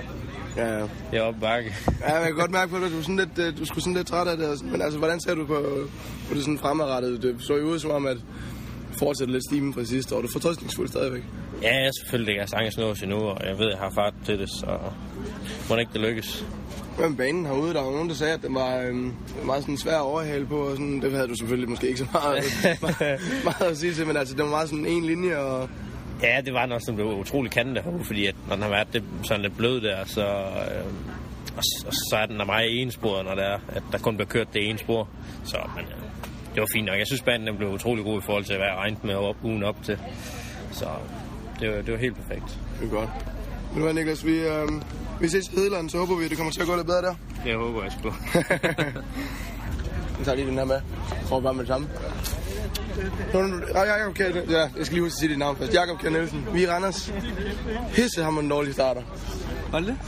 Ja, 0.57 0.73
ja. 0.77 0.81
Det 0.81 1.19
er 1.19 1.21
op 1.21 1.35
ad 1.35 1.39
bakke. 1.39 1.75
Ja, 2.01 2.15
jeg 2.15 2.25
kan 2.25 2.35
godt 2.35 2.51
mærke 2.51 2.71
på 2.71 2.77
dig, 2.77 2.85
at 2.85 2.91
du, 2.91 2.97
er 2.97 3.01
sådan 3.01 3.15
lidt, 3.15 3.39
øh, 3.39 3.57
du 3.57 3.65
skulle 3.65 3.83
sådan 3.83 3.93
lidt 3.93 4.07
træt 4.07 4.27
af 4.27 4.37
det. 4.37 4.63
Men 4.63 4.81
altså, 4.81 4.99
hvordan 4.99 5.19
ser 5.19 5.35
du 5.35 5.45
på, 5.45 5.87
på 6.27 6.33
det 6.33 6.41
sådan 6.43 6.57
fremadrettet? 6.57 7.21
Det 7.21 7.35
så 7.39 7.55
jo 7.55 7.63
ud 7.63 7.79
som 7.79 7.91
om, 7.91 8.05
at 8.05 8.17
fortsætter 8.99 9.33
lidt 9.33 9.43
stimen 9.49 9.73
fra 9.73 9.83
sidste 9.83 10.15
år. 10.15 10.21
Du 10.21 10.27
er 10.27 10.31
fortrøstningsfuld 10.33 10.87
stadigvæk. 10.87 11.23
Ja, 11.61 11.75
jeg 11.83 11.91
selvfølgelig 12.01 12.31
ikke 12.31 12.41
har 12.41 12.47
sagtens 12.47 12.77
nås 12.77 13.01
endnu, 13.01 13.17
og 13.17 13.47
jeg 13.47 13.57
ved, 13.59 13.65
at 13.65 13.71
jeg 13.71 13.79
har 13.79 13.91
fart 13.95 14.13
til 14.25 14.39
det, 14.39 14.49
så 14.49 14.79
må 15.69 15.75
det 15.75 15.81
ikke 15.81 15.93
det 15.93 16.01
lykkes. 16.01 16.45
Men 16.99 17.15
banen 17.15 17.45
herude, 17.45 17.73
der 17.73 17.81
var 17.81 17.91
nogen, 17.91 18.09
der 18.09 18.15
sagde, 18.15 18.33
at 18.33 18.41
den 18.41 18.55
var 18.55 18.77
øhm, 18.77 19.13
meget 19.45 19.61
sådan 19.61 19.77
svær 19.77 19.95
at 19.95 20.01
overhale 20.01 20.45
på. 20.45 20.57
Og 20.57 20.71
sådan, 20.71 21.01
det 21.01 21.11
havde 21.11 21.27
du 21.27 21.35
selvfølgelig 21.35 21.69
måske 21.69 21.87
ikke 21.87 21.99
så 21.99 22.05
meget, 22.13 22.43
meget, 22.81 23.21
meget 23.43 23.71
at 23.71 23.77
sige 23.77 23.93
til, 23.93 24.07
men 24.07 24.17
altså, 24.17 24.35
det 24.35 24.43
var 24.43 24.49
meget 24.49 24.69
sådan 24.69 24.85
en 24.85 25.05
linje. 25.05 25.37
Og, 25.37 25.69
Ja, 26.23 26.41
det 26.45 26.53
var 26.53 26.65
nok 26.65 26.81
sådan, 26.81 26.97
det 26.97 27.05
var 27.05 27.13
utrolig 27.13 27.51
kantet 27.51 27.75
derude, 27.75 28.03
fordi 28.03 28.25
at, 28.25 28.35
når 28.47 28.55
den 28.55 28.63
har 28.63 28.69
været 28.69 28.87
det, 28.93 29.03
sådan 29.23 29.41
lidt 29.41 29.57
blød 29.57 29.81
der, 29.81 30.05
så, 30.05 30.21
øh, 30.25 30.85
og, 31.57 31.63
og 31.87 31.93
så 32.09 32.17
er 32.21 32.25
den 32.25 32.39
der 32.39 32.45
meget 32.45 32.81
ensporet, 32.81 33.25
når 33.25 33.35
det 33.35 33.43
er, 33.45 33.59
at 33.69 33.83
der 33.91 33.97
kun 33.97 34.15
bliver 34.15 34.27
kørt 34.27 34.53
det 34.53 34.69
ene 34.69 34.77
spor. 34.79 35.09
Så 35.45 35.57
men, 35.75 35.85
øh, 35.85 35.91
det 36.53 36.61
var 36.61 36.67
fint 36.73 36.85
nok. 36.85 36.97
Jeg 36.97 37.07
synes, 37.07 37.21
banen 37.21 37.47
den 37.47 37.57
blev 37.57 37.69
utrolig 37.69 38.03
god 38.05 38.17
i 38.19 38.21
forhold 38.21 38.43
til, 38.45 38.57
hvad 38.57 38.67
jeg 38.67 38.75
regnede 38.77 39.07
med 39.07 39.15
op, 39.15 39.35
ugen 39.43 39.63
op 39.63 39.75
til. 39.83 39.97
Så 40.71 40.85
det 41.59 41.69
var, 41.69 41.81
det 41.81 41.91
var 41.91 41.99
helt 41.99 42.15
perfekt. 42.15 42.59
det 42.79 42.85
er 42.87 42.91
godt. 42.91 43.09
Nu 43.75 43.85
er 43.87 43.93
Niklas, 43.93 44.25
vi, 44.25 44.39
øhm, 44.39 44.81
vi 45.19 45.29
ses 45.29 45.47
i 45.47 45.51
Hedeland, 45.55 45.89
så 45.89 45.97
håber 45.97 46.15
vi, 46.15 46.23
at 46.23 46.29
det 46.29 46.37
kommer 46.37 46.53
til 46.53 46.61
at 46.61 46.67
gå 46.67 46.75
lidt 46.75 46.87
bedre 46.87 47.01
der. 47.01 47.15
Det 47.45 47.55
håber 47.55 47.83
jeg 47.83 47.91
sgu. 47.99 48.13
Jeg 50.17 50.25
tager 50.25 50.35
lige 50.35 50.47
den 50.47 50.57
her 50.57 50.65
med. 50.65 50.81
Tror 51.27 51.39
bare 51.39 51.53
med 51.53 51.59
det 51.59 51.67
samme. 51.67 51.87
Nu, 53.33 53.41
nu, 53.41 53.61
ja, 53.75 53.81
Jakob 53.81 54.15
Kjær, 54.15 54.29
ja, 54.49 54.59
jeg 54.59 54.85
skal 54.85 54.93
lige 54.93 55.01
huske 55.01 55.15
at 55.15 55.19
sige 55.19 55.29
dit 55.29 55.37
navn 55.37 55.57
først. 55.57 55.73
Jakob 55.73 55.99
Kjær 55.99 56.09
Nielsen. 56.09 56.47
Vi 56.53 56.63
er 56.63 56.71
Randers. 56.71 57.13
Hisse 57.95 58.23
har 58.23 58.31
man 58.31 58.43
en 58.43 58.49
dårlig 58.49 58.73
starter. 58.73 59.01
Hold 59.71 59.85
det. 59.85 59.95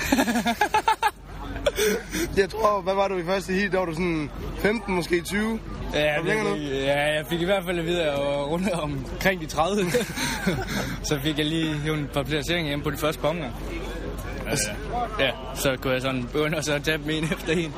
Jeg 2.38 2.50
tror, 2.50 2.82
hvad 2.82 2.94
var 2.94 3.08
du 3.08 3.18
i 3.18 3.24
første 3.24 3.54
heat? 3.54 3.72
Der 3.72 3.78
var 3.78 3.86
du 3.86 3.94
sådan 3.94 4.30
15, 4.58 4.96
måske 4.96 5.22
20. 5.22 5.60
Ja, 5.94 6.16
det, 6.26 6.72
ja, 6.72 7.16
jeg 7.16 7.26
fik 7.30 7.42
i 7.42 7.46
hvert 7.46 7.64
fald 7.66 7.80
at 7.80 7.86
vide, 7.86 8.02
at 8.02 8.08
jeg 8.08 8.26
var 8.26 8.44
rundt 8.44 8.70
omkring 8.70 9.42
de 9.42 9.46
30. 9.46 9.92
så 11.10 11.20
fik 11.24 11.38
jeg 11.38 11.46
lige 11.46 11.72
et 11.72 12.10
par 12.14 12.24
placeringer 12.24 12.70
hjem 12.70 12.82
på 12.82 12.90
de 12.90 12.98
første 12.98 13.22
konger. 14.46 15.16
Ja, 15.20 15.32
så 15.56 15.78
kunne 15.82 15.94
jeg 15.94 16.02
sådan 16.02 16.24
begynde 16.34 16.58
at 16.58 16.66
så 16.66 16.80
tabe 16.80 17.04
dem 17.04 17.10
en 17.10 17.24
efter 17.24 17.54
en. 17.54 17.74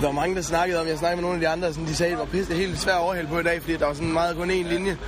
Der 0.00 0.06
var 0.06 0.12
mange, 0.12 0.36
der 0.36 0.42
snakkede 0.42 0.80
om, 0.80 0.86
jeg 0.86 0.98
snakkede 0.98 1.16
med 1.16 1.22
nogle 1.22 1.34
af 1.34 1.40
de 1.40 1.48
andre, 1.48 1.72
sådan, 1.72 1.88
de 1.88 1.94
sagde, 1.94 2.12
at 2.12 2.18
det 2.18 2.26
var 2.26 2.38
pisse 2.38 2.54
helt 2.54 2.78
svært 2.78 2.94
at 2.94 3.00
overhælde 3.00 3.28
på 3.28 3.38
i 3.38 3.42
dag, 3.42 3.60
fordi 3.60 3.76
der 3.76 3.86
var 3.86 3.94
sådan 3.94 4.12
meget 4.12 4.36
kun 4.36 4.50
én 4.50 4.68
linje. 4.68 4.98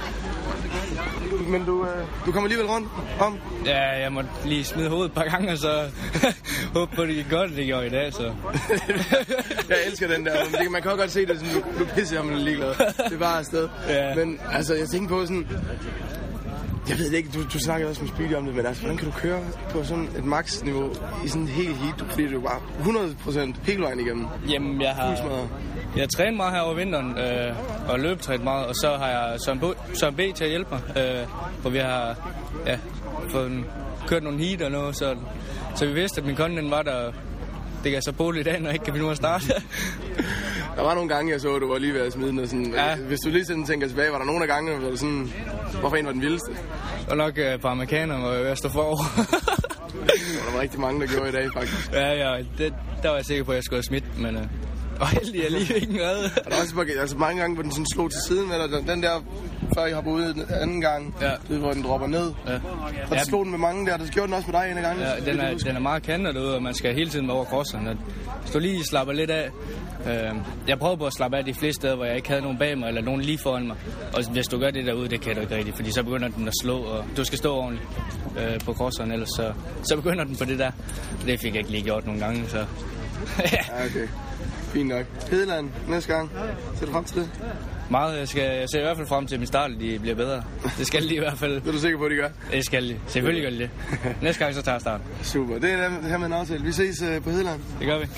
Men 1.49 1.64
du, 1.64 1.87
øh, 1.87 2.07
du 2.26 2.33
kommer 2.33 2.47
alligevel 2.47 2.71
rundt 2.71 2.88
om. 3.21 3.38
Ja, 3.67 4.00
jeg 4.03 4.12
måtte 4.12 4.31
lige 4.45 4.64
smide 4.64 4.88
hovedet 4.88 5.09
et 5.09 5.14
par 5.14 5.25
gange, 5.25 5.53
og 5.53 5.59
så 5.59 5.91
håbe 6.75 6.97
på, 6.97 7.03
at 7.03 7.09
det 7.09 7.17
gik 7.17 7.31
godt, 7.31 7.50
det 7.57 7.67
gjorde 7.67 7.87
i 7.87 7.91
dag, 7.91 8.12
så... 8.12 8.23
jeg 9.69 9.76
elsker 9.87 10.09
den 10.09 10.26
der, 10.26 10.45
men 10.45 10.61
det, 10.61 10.71
man 10.71 10.83
kan 10.83 10.97
godt 10.97 11.11
se 11.11 11.26
det, 11.26 11.38
sådan, 11.38 11.55
du, 11.55 11.79
du 11.79 11.88
pisser 11.95 12.17
ham 12.17 12.35
ligeglad. 12.35 12.69
Det 12.69 13.12
er 13.12 13.19
bare 13.19 13.38
afsted. 13.38 13.69
Ja. 13.88 14.14
Men 14.14 14.41
altså, 14.53 14.75
jeg 14.75 14.88
tænker 14.88 15.09
på 15.09 15.26
sådan, 15.26 15.49
jeg 16.88 16.99
ved 16.99 17.11
det 17.11 17.17
ikke, 17.17 17.29
du, 17.35 17.43
du 17.53 17.59
snakkede 17.59 17.91
også 17.91 18.03
med 18.03 18.11
Speedy 18.11 18.35
om 18.35 18.45
det, 18.45 18.55
men 18.55 18.67
altså, 18.67 18.83
hvordan 18.83 18.97
kan 18.97 19.11
du 19.11 19.14
køre 19.17 19.41
på 19.71 19.85
sådan 19.85 20.09
et 20.19 20.25
max-niveau 20.25 20.91
i 21.25 21.29
sådan 21.29 21.43
en 21.43 21.49
helt 21.49 21.76
heat, 21.76 22.05
fordi 22.09 22.26
du 22.26 22.38
er 22.38 22.43
bare 22.43 22.61
100% 22.81 23.55
hele 23.62 23.83
vejen 23.83 24.00
igennem? 24.00 24.26
Jamen, 24.49 24.83
jeg 24.83 24.95
har, 24.95 25.09
jeg 25.97 26.03
har 26.03 26.07
trænet 26.07 26.37
meget 26.37 26.53
her 26.53 26.61
over 26.61 26.75
vinteren, 26.75 27.19
øh, 27.19 27.91
og 27.91 28.00
løbetrænet 28.00 28.45
meget, 28.45 28.67
og 28.67 28.75
så 28.75 28.97
har 28.97 29.09
jeg 29.09 29.41
Søren, 29.45 29.61
Bo, 29.61 29.73
Søren 29.95 30.14
B. 30.14 30.21
til 30.35 30.45
at 30.45 30.50
hjælpe 30.50 30.71
mig, 30.71 30.81
øh, 30.97 31.26
hvor 31.61 31.71
vi 31.71 31.79
har 31.79 32.17
ja, 32.67 32.79
fået 33.29 33.64
kørt 34.07 34.23
nogle 34.23 34.38
heat 34.38 34.62
og 34.62 34.71
noget, 34.71 34.97
så, 34.97 35.17
så 35.75 35.87
vi 35.87 35.93
vidste, 35.93 36.21
at 36.21 36.26
min 36.26 36.37
konde 36.37 36.57
den 36.57 36.71
var 36.71 36.83
der. 36.83 37.12
Det 37.85 37.93
kan 37.93 38.03
så 38.03 38.12
bo 38.12 38.31
lidt 38.31 38.47
af, 38.49 38.61
når 38.62 38.69
jeg 38.69 38.75
ikke 38.75 38.85
kan 38.85 38.95
finde 38.95 39.05
ud 39.05 39.09
af 39.11 39.12
at 39.12 39.17
starte. 39.17 39.45
Der 40.76 40.83
var 40.83 40.95
nogle 40.95 41.09
gange, 41.09 41.33
jeg 41.33 41.41
så, 41.41 41.55
at 41.55 41.62
du 41.62 41.69
var 41.69 41.79
lige 41.79 41.95
ved 41.95 42.00
at 42.00 42.12
smide 42.12 42.29
den. 42.31 42.49
Sådan, 42.49 42.75
Ja. 42.75 42.97
Hvis 42.97 43.19
du 43.25 43.31
lige 43.31 43.45
sådan 43.45 43.64
tænker 43.64 43.88
tilbage, 43.88 44.12
var 44.12 44.19
der 44.19 44.25
nogle 44.25 44.43
af 44.43 44.49
gangene, 44.49 44.79
hvor 44.79 44.91
du 44.91 44.97
sådan, 44.97 45.33
hvorfor 45.81 45.97
en 45.97 46.07
var 46.07 46.12
den 46.12 46.21
vildeste? 46.21 46.50
og 47.11 47.17
nok 47.17 47.38
øh, 47.38 47.55
et 47.55 47.61
par 47.61 47.69
amerikanere, 47.69 48.19
hvor 48.21 48.33
jeg 48.33 48.59
stå 48.59 48.69
forover. 48.69 48.97
Der 50.47 50.53
var 50.55 50.61
rigtig 50.61 50.81
mange, 50.81 51.00
der 51.00 51.07
gjorde 51.07 51.29
i 51.29 51.33
dag, 51.33 51.49
faktisk. 51.55 51.93
ja, 51.93 52.12
ja, 52.12 52.43
det, 52.59 52.75
der 53.03 53.09
var 53.09 53.17
jeg 53.17 53.25
sikker 53.25 53.45
på, 53.45 53.50
at 53.53 53.57
jeg 53.57 53.64
skulle 53.64 53.76
have 53.76 53.83
smidt, 53.83 54.19
men... 54.21 54.37
Øh, 54.37 54.43
og 55.00 55.09
heldig, 55.09 55.43
jeg 55.43 55.50
lige 55.50 55.76
en 55.88 56.00
redde. 56.00 56.25
Og 56.37 56.45
der 56.45 56.50
var 56.57 56.62
også 56.62 56.75
mange- 56.76 57.00
altså, 57.00 57.17
mange 57.17 57.41
gange, 57.41 57.55
hvor 57.55 57.62
den 57.62 57.73
sådan 57.73 57.87
slog 57.95 58.11
til 58.11 58.21
siden. 58.29 58.50
Den- 58.50 58.88
Den 58.88 59.03
der, 59.03 59.25
før 59.75 59.85
jeg 59.87 59.95
hopper 59.95 60.12
ud 60.12 60.35
den 60.35 60.45
anden 60.61 60.81
gang, 60.81 61.14
Ja. 61.21 61.31
ved, 61.49 61.59
hvor 61.59 61.73
den 61.73 61.83
dropper 61.83 62.07
ned. 62.07 62.33
Ja. 62.47 62.54
Og 63.11 63.16
der 63.16 63.25
slog 63.25 63.43
den 63.45 63.50
med 63.50 63.59
mange 63.59 63.87
der. 63.87 63.97
Der 63.97 64.07
gjorde 64.07 64.26
den 64.26 64.35
også 64.35 64.50
med 64.50 64.61
dig 64.61 64.71
en 64.76 64.83
gangene. 64.83 65.09
Ja, 65.09 65.31
den 65.33 65.40
er, 65.40 65.54
den 65.59 65.76
er 65.76 65.81
meget 65.81 66.02
kantet 66.02 66.35
derude, 66.35 66.54
og 66.57 66.62
man 66.62 66.75
skal 66.75 66.95
hele 66.95 67.11
tiden 67.11 67.26
være 67.26 67.37
over 67.37 67.45
crosseren. 67.45 67.87
Og 67.87 67.97
Hvis 68.40 68.50
du 68.52 68.59
lige 68.59 68.85
slapper 68.85 69.12
lidt 69.14 69.31
af... 69.31 69.50
Øh, 70.09 70.35
jeg 70.69 70.78
prøver 70.78 70.97
på 70.97 71.07
at 71.07 71.12
slappe 71.12 71.37
af 71.37 71.45
de 71.45 71.54
fleste 71.54 71.81
steder, 71.81 71.95
hvor 71.95 72.04
jeg 72.04 72.16
ikke 72.16 72.28
havde 72.28 72.43
nogen 72.43 72.59
bag 72.59 72.78
mig, 72.78 72.88
eller 72.88 73.02
nogen 73.02 73.21
lige 73.21 73.38
foran 73.38 73.66
mig. 73.66 73.76
Og 74.16 74.31
hvis 74.31 74.47
du 74.47 74.59
gør 74.59 74.71
det 74.71 74.87
derude, 74.87 75.09
det 75.09 75.21
kan 75.21 75.35
du 75.35 75.40
ikke 75.40 75.57
rigtigt, 75.57 75.76
fordi 75.76 75.90
så 75.93 76.02
begynder 76.02 76.28
den 76.28 76.49
at 76.49 76.54
slå, 76.62 76.78
og 76.78 77.04
du 77.16 77.25
skal 77.25 77.38
stå 77.38 77.54
ordentligt 77.57 77.88
øh, 78.38 78.61
på 78.61 78.73
crosseren, 78.75 79.12
ellers 79.12 79.28
så, 79.37 79.52
så 79.83 79.97
begynder 79.97 80.25
den 80.25 80.37
på 80.37 80.45
det 80.45 80.59
der. 80.59 80.71
Det 81.26 81.40
fik 81.40 81.52
jeg 81.52 81.59
ikke 81.59 81.71
lige 81.71 81.83
gjort 81.83 82.07
nogle 82.07 82.21
gange, 82.21 82.45
så 82.49 82.59
ja, 83.52 83.85
okay. 83.87 84.09
Fint 84.73 84.88
nok. 84.88 85.04
Hedeland, 85.31 85.71
næste 85.88 86.12
gang. 86.14 86.31
Ser 86.78 86.87
du 86.87 86.93
frem 86.93 87.04
til 87.04 87.16
det? 87.16 87.31
Meget. 87.91 88.19
Jeg, 88.19 88.29
skal, 88.29 88.43
jeg 88.43 88.69
ser 88.69 88.79
i 88.79 88.83
hvert 88.83 88.97
fald 88.97 89.07
frem 89.09 89.26
til, 89.26 89.35
at 89.35 89.41
min 89.41 89.47
start 89.47 89.71
de 89.81 89.99
bliver 89.99 90.17
bedre. 90.17 90.43
Det 90.79 90.87
skal 90.87 91.09
de 91.09 91.14
i 91.14 91.19
hvert 91.19 91.38
fald. 91.38 91.55
Det 91.55 91.69
er 91.69 91.73
du 91.73 91.79
sikker 91.79 91.99
på, 91.99 92.05
at 92.05 92.11
de 92.11 92.17
gør? 92.17 92.29
Det 92.53 92.64
skal 92.64 92.88
de. 92.88 92.97
Selvfølgelig 93.07 93.43
gør 93.43 93.50
de 93.50 93.59
det. 93.59 93.71
Næste 94.23 94.45
gang, 94.45 94.55
så 94.55 94.62
tager 94.62 94.75
jeg 94.75 94.81
starten. 94.81 95.07
Super. 95.23 95.59
Det 95.59 95.73
er 95.73 95.88
det 95.88 96.11
her 96.11 96.19
med 96.19 96.26
en 96.26 96.33
aftale. 96.33 96.64
Vi 96.64 96.73
ses 96.73 97.03
uh, 97.03 97.23
på 97.23 97.31
Hedeland. 97.31 97.61
Det 97.79 97.87
gør 97.87 97.99
vi. 97.99 98.05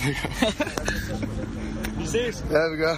vi 2.00 2.06
ses. 2.06 2.44
Ja, 2.50 2.68
vi 2.73 2.76
gør. 2.76 2.96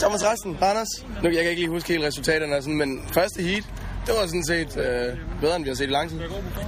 Thomas 0.00 0.24
Resten, 0.24 0.58
Anders. 0.60 0.88
Nu, 1.22 1.28
jeg 1.28 1.42
kan 1.42 1.50
ikke 1.50 1.62
lige 1.62 1.70
huske 1.70 1.88
hele 1.88 2.06
resultaterne, 2.06 2.62
sådan, 2.62 2.76
men 2.76 3.00
første 3.12 3.42
heat, 3.42 3.64
det 4.06 4.14
var 4.20 4.26
sådan 4.26 4.44
set 4.44 4.76
øh, 4.76 5.16
bedre, 5.40 5.56
end 5.56 5.64
vi 5.64 5.70
har 5.70 5.74
set 5.74 5.88
i 5.88 5.92
lang 5.92 6.10
tid. 6.10 6.18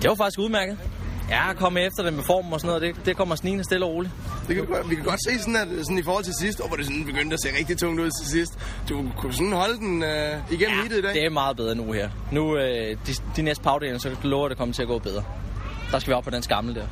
Det 0.03 0.09
var 0.11 0.15
faktisk 0.15 0.39
udmærket. 0.39 0.79
Ja, 1.33 1.55
komme 1.55 1.81
efter 1.81 2.03
det 2.03 2.13
med 2.13 2.23
form 2.23 2.53
og 2.53 2.61
sådan 2.61 2.81
noget, 2.81 2.97
det, 2.97 3.07
det 3.07 3.17
kommer 3.17 3.35
snigende 3.35 3.65
stille 3.65 3.87
og 3.87 3.93
roligt. 3.93 4.13
Det 4.49 4.57
kan, 4.57 4.67
vi 4.91 4.95
kan 4.95 5.05
godt 5.05 5.21
se 5.29 5.39
sådan, 5.39 5.57
at 5.57 5.69
sådan 5.83 5.99
i 5.99 6.03
forhold 6.03 6.25
til 6.25 6.35
sidst, 6.41 6.67
hvor 6.69 6.77
det 6.77 6.85
sådan 6.87 7.05
begyndte 7.05 7.35
at 7.35 7.41
se 7.43 7.49
rigtig 7.59 7.79
tungt 7.79 8.01
ud 8.01 8.11
til 8.23 8.31
sidst. 8.31 8.53
Du 8.89 9.05
kunne 9.19 9.33
sådan 9.33 9.53
holde 9.53 9.77
den 9.77 10.03
øh, 10.03 10.39
igennem 10.51 10.79
ja, 10.91 10.99
i 10.99 11.03
dag. 11.03 11.15
det 11.15 11.25
er 11.25 11.31
meget 11.31 11.57
bedre 11.57 11.75
nu 11.75 11.93
her. 11.93 12.11
Nu, 12.33 12.57
øh, 12.57 12.97
de, 13.07 13.13
de 13.37 13.43
næste 13.43 13.63
pagdelen, 13.65 14.01
så 14.01 14.17
lover 14.23 14.49
det 14.49 14.59
kommer 14.59 14.75
til 14.75 14.83
at 14.83 14.89
gå 14.89 14.99
bedre. 14.99 15.25
Der 15.91 15.99
skal 15.99 16.11
vi 16.11 16.15
op 16.15 16.25
på 16.25 16.31
den 16.31 16.43
skammel 16.43 16.75
der. 16.75 16.87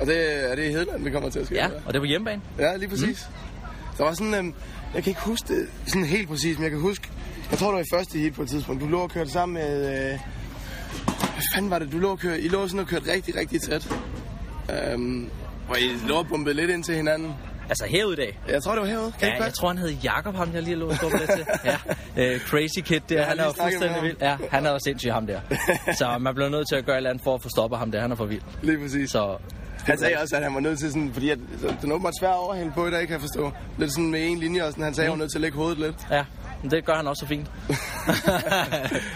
Og 0.00 0.06
det, 0.06 0.50
er 0.50 0.54
det 0.54 0.64
i 0.64 0.72
Hedland, 0.72 1.04
det 1.04 1.12
kommer 1.12 1.30
til 1.30 1.38
at 1.38 1.46
ske? 1.46 1.54
Ja, 1.54 1.66
og 1.66 1.92
det 1.92 1.96
er 1.96 2.00
på 2.00 2.06
hjemmebane. 2.06 2.42
Ja, 2.58 2.76
lige 2.76 2.88
præcis. 2.88 3.28
Mm. 3.30 3.66
Der 3.98 4.04
var 4.04 4.12
sådan, 4.12 4.34
øh, 4.34 4.44
jeg 4.94 5.02
kan 5.02 5.10
ikke 5.10 5.20
huske 5.20 5.54
det 5.54 5.66
sådan 5.86 6.04
helt 6.04 6.28
præcis, 6.28 6.56
men 6.58 6.62
jeg 6.62 6.70
kan 6.70 6.80
huske, 6.80 7.08
jeg 7.50 7.58
tror, 7.58 7.66
det 7.66 7.74
var 7.74 7.80
i 7.80 7.98
første 7.98 8.18
hit 8.18 8.34
på 8.34 8.42
et 8.42 8.48
tidspunkt. 8.48 8.82
Du 8.82 8.86
lå 8.88 9.00
og 9.00 9.10
kørte 9.10 9.30
sammen 9.30 9.54
med... 9.54 10.12
Øh, 10.12 10.18
fanden 11.54 11.70
var 11.70 11.78
det, 11.78 11.92
du 11.92 11.98
lå 11.98 12.10
og 12.10 12.18
kørte? 12.18 12.40
I 12.40 12.48
lå 12.48 12.68
sådan 12.68 12.80
og 12.80 12.86
kørte 12.86 13.12
rigtig, 13.12 13.36
rigtig 13.36 13.60
tæt. 13.62 13.88
Øhm, 14.92 15.30
hvor 15.66 15.76
I 15.76 16.08
lå 16.08 16.14
og 16.14 16.26
bumpede 16.28 16.56
lidt 16.56 16.70
ind 16.70 16.84
til 16.84 16.94
hinanden. 16.94 17.34
Altså 17.68 17.86
herude 17.88 18.12
i 18.12 18.16
dag? 18.16 18.40
Jeg 18.48 18.62
tror, 18.62 18.72
det 18.72 18.80
var 18.80 18.88
herude. 18.88 19.12
Kan 19.20 19.28
ja, 19.28 19.44
jeg 19.44 19.54
tror, 19.54 19.68
han 19.68 19.78
hed 19.78 19.88
Jakob 20.04 20.34
ham 20.36 20.50
jeg 20.54 20.62
lige 20.62 20.76
lå 20.76 20.86
og 20.88 20.96
lidt 21.02 21.30
til. 21.30 21.46
Ja, 21.70 21.76
øh, 22.16 22.40
Crazy 22.40 22.80
Kid 22.84 23.00
der, 23.08 23.20
ja, 23.20 23.24
han 23.24 23.38
er 23.40 23.44
jo 23.44 23.52
fuldstændig 23.62 24.02
vild. 24.02 24.16
Ja, 24.20 24.36
han 24.50 24.66
er 24.66 24.70
jo 24.70 24.78
sindssyg 24.84 25.12
ham 25.12 25.26
der. 25.26 25.40
Så 25.98 26.18
man 26.20 26.34
bliver 26.34 26.48
nødt 26.48 26.68
til 26.68 26.76
at 26.76 26.84
gøre 26.84 26.96
et 26.96 26.98
eller 26.98 27.10
andet 27.10 27.24
for 27.24 27.34
at 27.34 27.42
få 27.42 27.48
stoppet 27.48 27.78
ham 27.78 27.90
der. 27.92 28.00
Han 28.00 28.12
er 28.12 28.16
for 28.16 28.24
vild. 28.24 28.42
Lige 28.62 28.78
præcis. 28.78 29.10
Så 29.10 29.36
han 29.86 29.98
sagde 29.98 30.16
også, 30.22 30.36
at 30.36 30.42
han 30.42 30.54
var 30.54 30.60
nødt 30.60 30.78
til 30.78 30.88
sådan, 30.92 31.10
fordi 31.12 31.30
at, 31.30 31.38
den 31.82 31.92
åbenbart 31.92 32.12
svær 32.20 32.28
overhæld 32.28 32.72
på 32.72 32.86
i 32.86 32.90
dag, 32.90 33.00
kan 33.00 33.10
jeg 33.10 33.20
forstå. 33.20 33.50
Lidt 33.78 33.92
sådan 33.92 34.10
med 34.10 34.26
en 34.26 34.38
linje, 34.38 34.64
og 34.64 34.70
sådan, 34.70 34.84
han 34.84 34.94
sagde, 34.94 35.06
at 35.06 35.12
han 35.12 35.18
var 35.18 35.22
nødt 35.24 35.30
til 35.32 35.38
at 35.38 35.42
lægge 35.42 35.56
hovedet 35.56 35.78
lidt. 35.78 35.94
Ja, 36.10 36.24
men 36.64 36.70
det 36.70 36.84
gør 36.84 36.94
han 36.94 37.06
også 37.06 37.20
så 37.20 37.26
fint. 37.26 37.46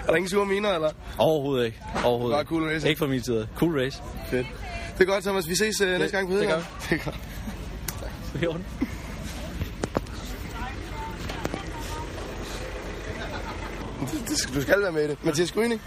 er 0.04 0.06
der 0.06 0.14
ingen 0.14 0.28
sure 0.28 0.46
miner, 0.46 0.74
eller? 0.74 0.90
Overhovedet 1.18 1.66
ikke. 1.66 1.82
Overhovedet 2.04 2.36
Bare 2.36 2.44
cool 2.44 2.64
race. 2.64 2.88
Ikke 2.88 2.98
fra 2.98 3.06
min 3.06 3.22
side. 3.22 3.48
Cool 3.56 3.80
race. 3.80 4.02
Fedt. 4.30 4.46
Det 4.98 5.08
er 5.08 5.12
godt, 5.12 5.24
Thomas. 5.24 5.48
Vi 5.48 5.56
ses 5.56 5.80
uh, 5.80 5.88
næste 5.88 6.16
gang 6.16 6.28
på 6.28 6.34
Hedegaard. 6.34 6.62
Det 6.90 7.00
er 7.00 7.04
godt. 7.04 7.16
Det 8.32 8.42
er 8.42 8.46
godt. 8.46 8.62
Det, 14.00 14.28
det, 14.28 14.54
du 14.54 14.62
skal 14.62 14.82
være 14.82 14.92
med 14.92 15.04
i 15.04 15.08
det. 15.08 15.24
Mathias 15.24 15.52
Gryning. 15.52 15.82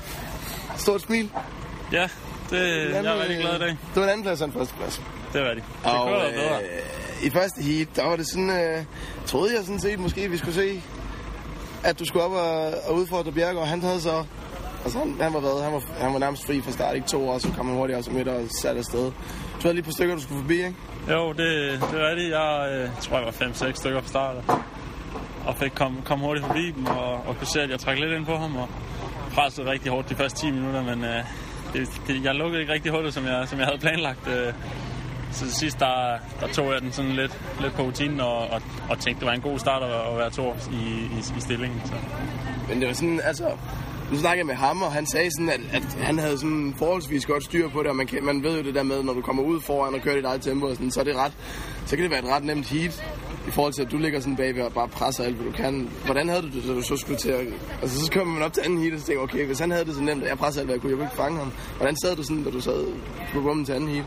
Stort 0.78 1.02
smil. 1.02 1.30
Ja, 1.92 2.10
det, 2.50 2.58
jeg 2.90 3.06
er 3.06 3.22
rigtig 3.22 3.38
glad 3.38 3.56
i 3.56 3.60
dag. 3.60 3.70
Det 3.70 3.96
var 3.96 4.04
en 4.04 4.10
anden 4.10 4.24
plads 4.24 4.42
og 4.42 4.48
en 4.48 4.54
første 4.54 4.74
plads. 4.76 5.02
Det 5.34 5.42
var 5.42 5.54
det. 5.54 5.64
Det 5.84 5.92
og, 5.92 6.08
kunne 6.08 6.34
bedre. 6.34 6.62
Øh, 6.62 7.26
I 7.26 7.30
første 7.30 7.62
heat, 7.62 7.88
der 7.96 8.06
var 8.06 8.16
det 8.16 8.28
sådan, 8.28 8.50
øh, 8.50 8.84
troede 9.26 9.56
jeg 9.56 9.64
sådan 9.64 9.80
set 9.80 10.00
måske, 10.00 10.30
vi 10.30 10.38
skulle 10.38 10.56
se, 10.56 10.82
at 11.84 12.00
du 12.00 12.06
skulle 12.06 12.26
op 12.26 12.32
og, 12.32 12.74
og 12.88 12.96
udfordre 12.96 13.32
Bjerg, 13.32 13.58
og 13.58 13.68
han 13.68 13.82
havde 13.82 14.02
så 14.02 14.24
Altså, 14.84 15.00
han, 15.00 15.18
han, 15.22 15.34
var, 15.34 15.40
hvad, 15.40 15.64
han, 15.64 15.74
var, 15.74 15.82
han 16.00 16.14
var 16.14 16.20
nærmest 16.20 16.46
fri 16.46 16.62
fra 16.62 16.72
start, 16.72 16.96
ikke 16.96 17.08
to 17.08 17.30
år, 17.30 17.38
så 17.38 17.48
kom 17.58 17.68
han 17.68 17.76
hurtigt 17.76 17.98
også 17.98 18.12
midt 18.12 18.28
og 18.28 18.42
satte 18.62 18.80
afsted. 18.80 19.04
Du 19.04 19.62
havde 19.62 19.74
lige 19.74 19.84
på 19.84 19.92
stykker, 19.92 20.16
du 20.16 20.22
skulle 20.22 20.42
forbi, 20.42 20.54
ikke? 20.54 20.76
Jo, 21.10 21.30
det, 21.30 21.38
det 21.92 22.02
er 22.02 22.10
rigtigt. 22.10 22.32
Jeg 22.32 22.70
øh, 22.74 23.02
tror, 23.02 23.18
jeg 23.18 23.26
var 23.26 23.32
5-6 23.32 23.74
stykker 23.74 24.02
fra 24.02 24.08
start. 24.08 24.36
Og 25.46 25.56
fik 25.56 25.72
kom, 25.76 26.02
kom 26.06 26.20
hurtigt 26.20 26.46
forbi 26.48 26.72
dem, 26.72 26.86
og, 26.86 27.14
og 27.14 27.38
kunne 27.38 27.48
se, 27.48 27.62
at 27.62 27.70
jeg 27.70 27.80
trak 27.80 28.00
lidt 28.00 28.12
ind 28.12 28.26
på 28.26 28.38
ham, 28.38 28.56
og 28.56 28.68
pressede 29.34 29.72
rigtig 29.72 29.92
hårdt 29.92 30.10
de 30.10 30.16
første 30.16 30.40
10 30.40 30.52
minutter, 30.52 30.84
men 30.84 31.04
øh, 31.04 31.24
det, 31.74 32.02
det, 32.08 32.24
jeg 32.24 32.36
lukkede 32.36 32.62
ikke 32.62 32.74
rigtig 32.74 32.92
hurtigt, 32.92 33.14
som 33.14 33.26
jeg, 33.26 33.48
som 33.48 33.60
jeg 33.60 33.68
havde 33.68 33.80
planlagt. 33.80 34.28
Øh, 34.28 34.54
så 35.32 35.46
til 35.46 35.54
sidst, 35.54 35.80
der, 35.80 36.18
der 36.40 36.48
tog 36.48 36.74
jeg 36.74 36.82
den 36.82 36.92
sådan 36.92 37.12
lidt, 37.12 37.40
lidt 37.62 37.74
på 37.74 37.82
rutinen, 37.82 38.20
og, 38.20 38.38
og, 38.38 38.62
og 38.90 39.00
tænkte, 39.00 39.20
det 39.20 39.28
var 39.28 39.34
en 39.34 39.42
god 39.42 39.60
start 39.60 39.84
at, 39.84 40.12
at 40.12 40.18
være 40.18 40.30
to 40.30 40.56
i, 40.72 40.76
i, 40.76 41.20
i 41.38 41.42
stillingen. 41.42 41.82
Så. 41.86 41.94
Men 42.70 42.80
det 42.80 42.88
var 42.88 42.94
sådan, 42.94 43.22
altså, 43.24 43.52
nu 44.12 44.18
snakkede 44.18 44.38
jeg 44.38 44.46
med 44.46 44.56
ham, 44.56 44.82
og 44.82 44.92
han 44.92 45.06
sagde 45.06 45.32
sådan, 45.32 45.50
at, 45.50 45.62
at 45.74 45.98
han 46.02 46.20
havde 46.20 46.38
sådan 46.38 46.76
forholdsvis 46.78 47.26
godt 47.26 47.44
styr 47.44 47.70
på 47.70 47.80
det, 47.80 47.88
og 47.88 47.96
man, 47.96 48.08
kan, 48.08 48.24
man 48.24 48.44
ved 48.44 48.58
jo 48.58 48.64
det 48.64 48.76
der 48.76 48.84
med, 48.84 49.04
når 49.04 49.14
du 49.14 49.22
kommer 49.22 49.44
ud 49.44 49.62
foran 49.62 49.94
og 49.94 50.02
kører 50.02 50.16
dit 50.16 50.26
eget 50.26 50.42
tempo, 50.42 50.66
og 50.66 50.76
sådan, 50.76 50.92
så, 50.92 51.00
er 51.00 51.04
det 51.04 51.16
ret, 51.16 51.34
så 51.86 51.96
kan 51.96 52.04
det 52.04 52.12
være 52.12 52.20
et 52.20 52.30
ret 52.30 52.44
nemt 52.44 52.68
heat, 52.68 53.04
i 53.48 53.52
forhold 53.52 53.74
til, 53.74 53.82
at 53.82 53.92
du 53.92 53.98
ligger 53.98 54.20
sådan 54.20 54.36
bagved 54.36 54.64
og 54.64 54.74
bare 54.74 54.88
presser 54.88 55.24
alt, 55.24 55.36
hvad 55.36 55.46
du 55.46 55.52
kan. 55.52 55.90
Hvordan 56.06 56.30
havde 56.30 56.42
du 56.42 56.48
det, 56.48 56.64
så 56.64 56.74
du 56.74 56.82
så 56.82 56.98
skulle 56.98 57.18
til 57.18 57.30
at... 57.30 57.48
Altså, 57.82 58.06
så 58.06 58.12
kommer 58.12 58.34
man 58.34 58.44
op 58.44 58.54
til 58.54 58.62
anden 58.66 58.80
heat, 58.82 58.94
og 58.94 59.00
så 59.00 59.06
tænker 59.06 59.24
okay, 59.24 59.46
hvis 59.46 59.60
han 59.60 59.72
havde 59.72 59.86
det 59.86 59.96
så 59.96 60.02
nemt, 60.02 60.24
at 60.24 60.30
jeg 60.30 60.38
presser 60.38 60.62
alt, 60.62 60.68
hvad 60.68 60.76
jeg 60.76 60.82
kunne, 60.82 60.92
jeg 60.92 61.02
ikke 61.02 61.16
fange 61.16 61.38
ham. 61.38 61.52
Hvordan 61.78 61.96
sad 61.96 62.16
du 62.16 62.24
sådan, 62.24 62.44
da 62.44 62.50
du 62.50 62.62
sad 62.62 62.86
på 63.34 63.42
bommen 63.42 63.66
til 63.66 63.74
anden 63.74 63.90
heat? 63.90 64.06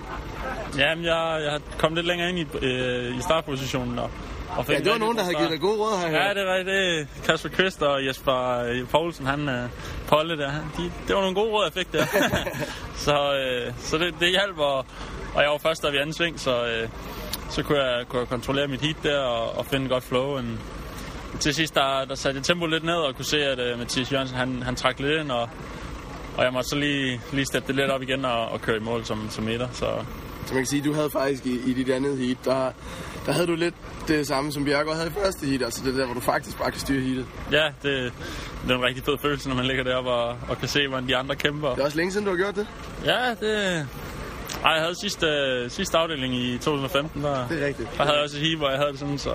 Jamen, 0.79 1.05
jeg, 1.05 1.41
jeg 1.45 1.61
kommet 1.79 1.97
lidt 1.97 2.07
længere 2.07 2.31
ind 2.31 2.39
i, 2.39 2.47
øh, 2.67 3.19
i 3.19 3.23
startpositionen, 3.23 3.99
og 3.99 4.11
og 4.57 4.65
ja, 4.69 4.79
det 4.79 4.93
var 4.93 4.99
nogen, 4.99 5.17
der 5.17 5.23
havde 5.23 5.35
givet 5.35 5.51
dig 5.51 5.61
gode 5.61 5.79
råd 5.79 5.99
her. 5.99 6.23
Ja, 6.23 6.35
det 6.35 6.47
var 6.47 6.57
det. 6.57 7.09
Kasper 7.27 7.49
Kvist 7.49 7.83
og 7.83 8.07
Jesper 8.07 8.59
øh, 8.59 8.89
Poulsen, 8.89 9.27
han 9.27 9.49
uh, 9.49 9.71
Polle 10.07 10.39
der, 10.39 10.51
de, 10.77 10.83
det 11.09 11.17
var 11.17 11.21
nogle 11.21 11.35
gode 11.35 11.51
råd, 11.51 11.65
jeg 11.65 11.73
fik 11.73 11.93
der. 11.93 12.07
så 13.07 13.17
uh, 13.69 13.75
så 13.79 13.99
det, 13.99 14.15
det 14.21 14.31
hjalp, 14.31 14.59
og, 14.59 14.79
og 15.35 15.43
jeg 15.43 15.51
var 15.51 15.59
først 15.59 15.83
der 15.83 15.91
ved 15.91 15.99
anden 15.99 16.13
sving, 16.13 16.41
så, 16.41 16.63
uh, 16.63 16.91
så 17.55 17.63
kunne, 17.63 17.83
jeg, 17.83 18.09
kunne 18.09 18.21
jeg 18.21 18.29
kontrollere 18.29 18.69
mit 18.69 18.81
heat 18.81 18.97
der 19.03 19.19
og, 19.19 19.59
og 19.59 19.67
finde 19.67 19.85
et 19.85 19.91
godt 19.91 20.05
flow. 20.05 20.39
En, 20.39 20.61
til 21.41 21.55
sidst, 21.55 21.75
der, 21.75 22.05
der 22.09 22.15
satte 22.15 22.39
jeg 22.39 22.45
tempo 22.45 22.67
lidt 22.67 22.85
ned 22.85 22.95
og 22.95 23.17
kunne 23.17 23.25
se, 23.25 23.45
at 23.45 23.73
uh, 23.73 23.79
Mathias 23.79 24.13
Jørgensen, 24.13 24.37
han, 24.37 24.63
han 24.63 24.77
trak 24.77 25.01
lidt 25.01 25.21
ind, 25.21 25.31
og, 25.31 25.49
og 26.37 26.45
jeg 26.45 26.53
måtte 26.53 26.69
så 26.69 26.77
lige, 26.77 27.21
lige 27.33 27.47
steppe 27.47 27.67
det 27.67 27.77
lidt 27.77 27.91
op 27.91 28.03
igen 28.03 28.25
og, 28.25 28.49
og 28.49 28.61
køre 28.61 28.77
i 28.77 28.81
mål 28.81 29.05
som, 29.05 29.31
som 29.31 29.49
etter. 29.49 29.69
Så, 29.73 29.87
så 30.47 30.55
man 30.55 30.63
kan 30.63 30.67
sige, 30.67 30.83
du 30.85 30.93
havde 30.93 31.11
faktisk 31.11 31.47
i, 31.47 31.71
i 31.71 31.73
dit 31.73 31.91
andet 31.91 32.19
heat, 32.19 32.37
der, 32.45 32.71
der 33.27 33.33
havde 33.33 33.47
du 33.47 33.55
lidt 33.55 33.75
det 34.09 34.27
samme, 34.27 34.53
som 34.53 34.65
Bjergård 34.65 34.95
havde 34.95 35.09
i 35.09 35.13
første 35.25 35.47
heat, 35.47 35.63
altså 35.63 35.85
det 35.85 35.95
der, 35.95 36.05
hvor 36.05 36.15
du 36.15 36.21
faktisk 36.21 36.59
bare 36.59 36.71
kan 36.71 36.81
styre 36.81 37.01
heatet. 37.01 37.27
Ja, 37.53 37.67
det, 37.83 38.13
det 38.63 38.71
er 38.71 38.75
en 38.75 38.85
rigtig 38.85 39.05
fed 39.05 39.19
følelse, 39.23 39.49
når 39.49 39.57
man 39.57 39.67
ligger 39.67 39.85
deroppe 39.85 40.11
og, 40.11 40.37
og 40.49 40.59
kan 40.59 40.69
se, 40.69 40.89
hvordan 40.89 41.09
de 41.09 41.17
andre 41.17 41.37
kæmper. 41.37 41.71
Det 41.71 41.81
er 41.81 41.85
også 41.85 41.97
længe 41.97 42.13
siden, 42.13 42.27
du 42.27 42.31
har 42.31 42.39
gjort 42.39 42.57
det. 42.57 42.67
Ja, 43.05 43.35
det... 43.41 43.89
Ej, 44.65 44.73
jeg 44.73 44.83
havde 44.83 45.01
sidste, 45.01 45.27
sidste 45.69 45.99
afdeling 45.99 46.35
i 46.35 46.59
2015, 46.59 47.23
der, 47.23 47.49
det 47.49 47.63
er 47.63 47.67
rigtigt. 47.67 47.89
der 47.99 48.05
havde 48.05 48.17
jeg 48.17 48.25
også 48.25 48.37
et 48.37 48.43
heat, 48.43 48.59
hvor 48.59 48.69
jeg 48.71 48.79
havde 48.79 48.91
det 48.91 48.99
sådan, 48.99 49.19
så... 49.19 49.31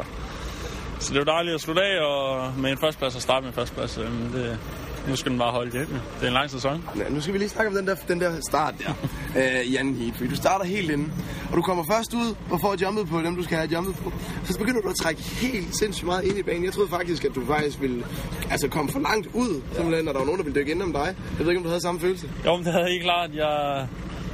Så 1.00 1.14
det 1.14 1.20
var 1.20 1.34
dejligt 1.34 1.56
at 1.56 1.62
slutte 1.62 1.82
af 1.82 2.06
og 2.06 2.54
med 2.58 2.72
en 2.72 2.78
førsteplads 2.78 3.16
og 3.16 3.22
starte 3.22 3.42
med 3.42 3.50
en 3.50 3.56
førsteplads. 3.56 3.94
Det, 4.34 4.60
nu 5.08 5.16
skal 5.16 5.32
den 5.32 5.40
bare 5.40 5.52
holde 5.52 5.72
hjem. 5.72 5.88
Det 5.88 6.24
er 6.24 6.28
en 6.28 6.34
lang 6.34 6.50
sæson. 6.50 6.84
Ja, 6.98 7.10
nu 7.10 7.22
skal 7.22 7.34
vi 7.34 7.38
lige 7.38 7.50
snakke 7.50 7.70
om 7.70 7.76
den 7.76 7.88
der, 7.88 7.96
den 7.96 8.20
der 8.22 8.32
start 8.50 8.74
der 8.80 8.94
øh, 9.38 9.62
i 9.66 9.76
anden 9.76 9.96
heat. 9.96 10.14
Fordi 10.16 10.30
du 10.30 10.36
starter 10.36 10.66
helt 10.66 10.92
inde, 10.92 11.06
og 11.52 11.58
du 11.58 11.62
kommer 11.62 11.84
først 11.92 12.14
ud 12.14 12.36
og 12.52 12.62
får 12.62 12.76
jumpet 12.82 13.08
på 13.10 13.22
dem, 13.22 13.36
du 13.36 13.44
skal 13.44 13.58
have 13.58 13.70
jumpet 13.74 13.96
på. 13.96 14.12
Så 14.44 14.58
begynder 14.60 14.82
du 14.82 14.90
at 14.90 14.96
trække 14.96 15.22
helt 15.22 15.76
sindssygt 15.80 16.06
meget 16.06 16.24
ind 16.24 16.38
i 16.38 16.44
banen. 16.44 16.66
Jeg 16.66 16.74
troede 16.74 16.90
faktisk, 16.90 17.26
at 17.26 17.36
du 17.36 17.46
faktisk 17.46 17.82
ville 17.82 18.04
altså, 18.52 18.68
komme 18.68 18.92
for 18.92 19.00
langt 19.00 19.28
ud, 19.34 19.62
simpelthen, 19.76 20.06
når 20.06 20.12
der 20.12 20.20
var 20.20 20.26
nogen, 20.26 20.40
der 20.40 20.44
ville 20.44 20.60
dykke 20.60 20.72
ind 20.72 20.82
om 20.82 20.94
dig. 20.94 21.16
Jeg 21.38 21.46
ved 21.46 21.48
ikke, 21.48 21.58
om 21.60 21.64
du 21.64 21.70
havde 21.70 21.82
samme 21.82 22.00
følelse. 22.02 22.30
Jo, 22.46 22.56
men 22.56 22.66
det 22.66 22.74
havde 22.74 22.86
jeg 22.86 22.92
helt 22.94 23.04
klart. 23.04 23.30
Jeg, 23.36 23.88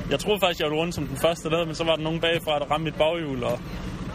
jeg 0.10 0.20
troede 0.20 0.40
faktisk, 0.40 0.60
jeg 0.60 0.70
ville 0.70 0.82
rundt 0.82 0.96
som 0.96 1.08
den 1.08 1.18
første 1.18 1.50
der, 1.50 1.66
men 1.66 1.76
så 1.76 1.84
var 1.84 1.96
der 1.96 2.04
nogen 2.04 2.20
bagfra, 2.20 2.60
der 2.60 2.66
ramte 2.66 2.84
mit 2.84 2.96
baghjul, 2.96 3.44
og, 3.44 3.60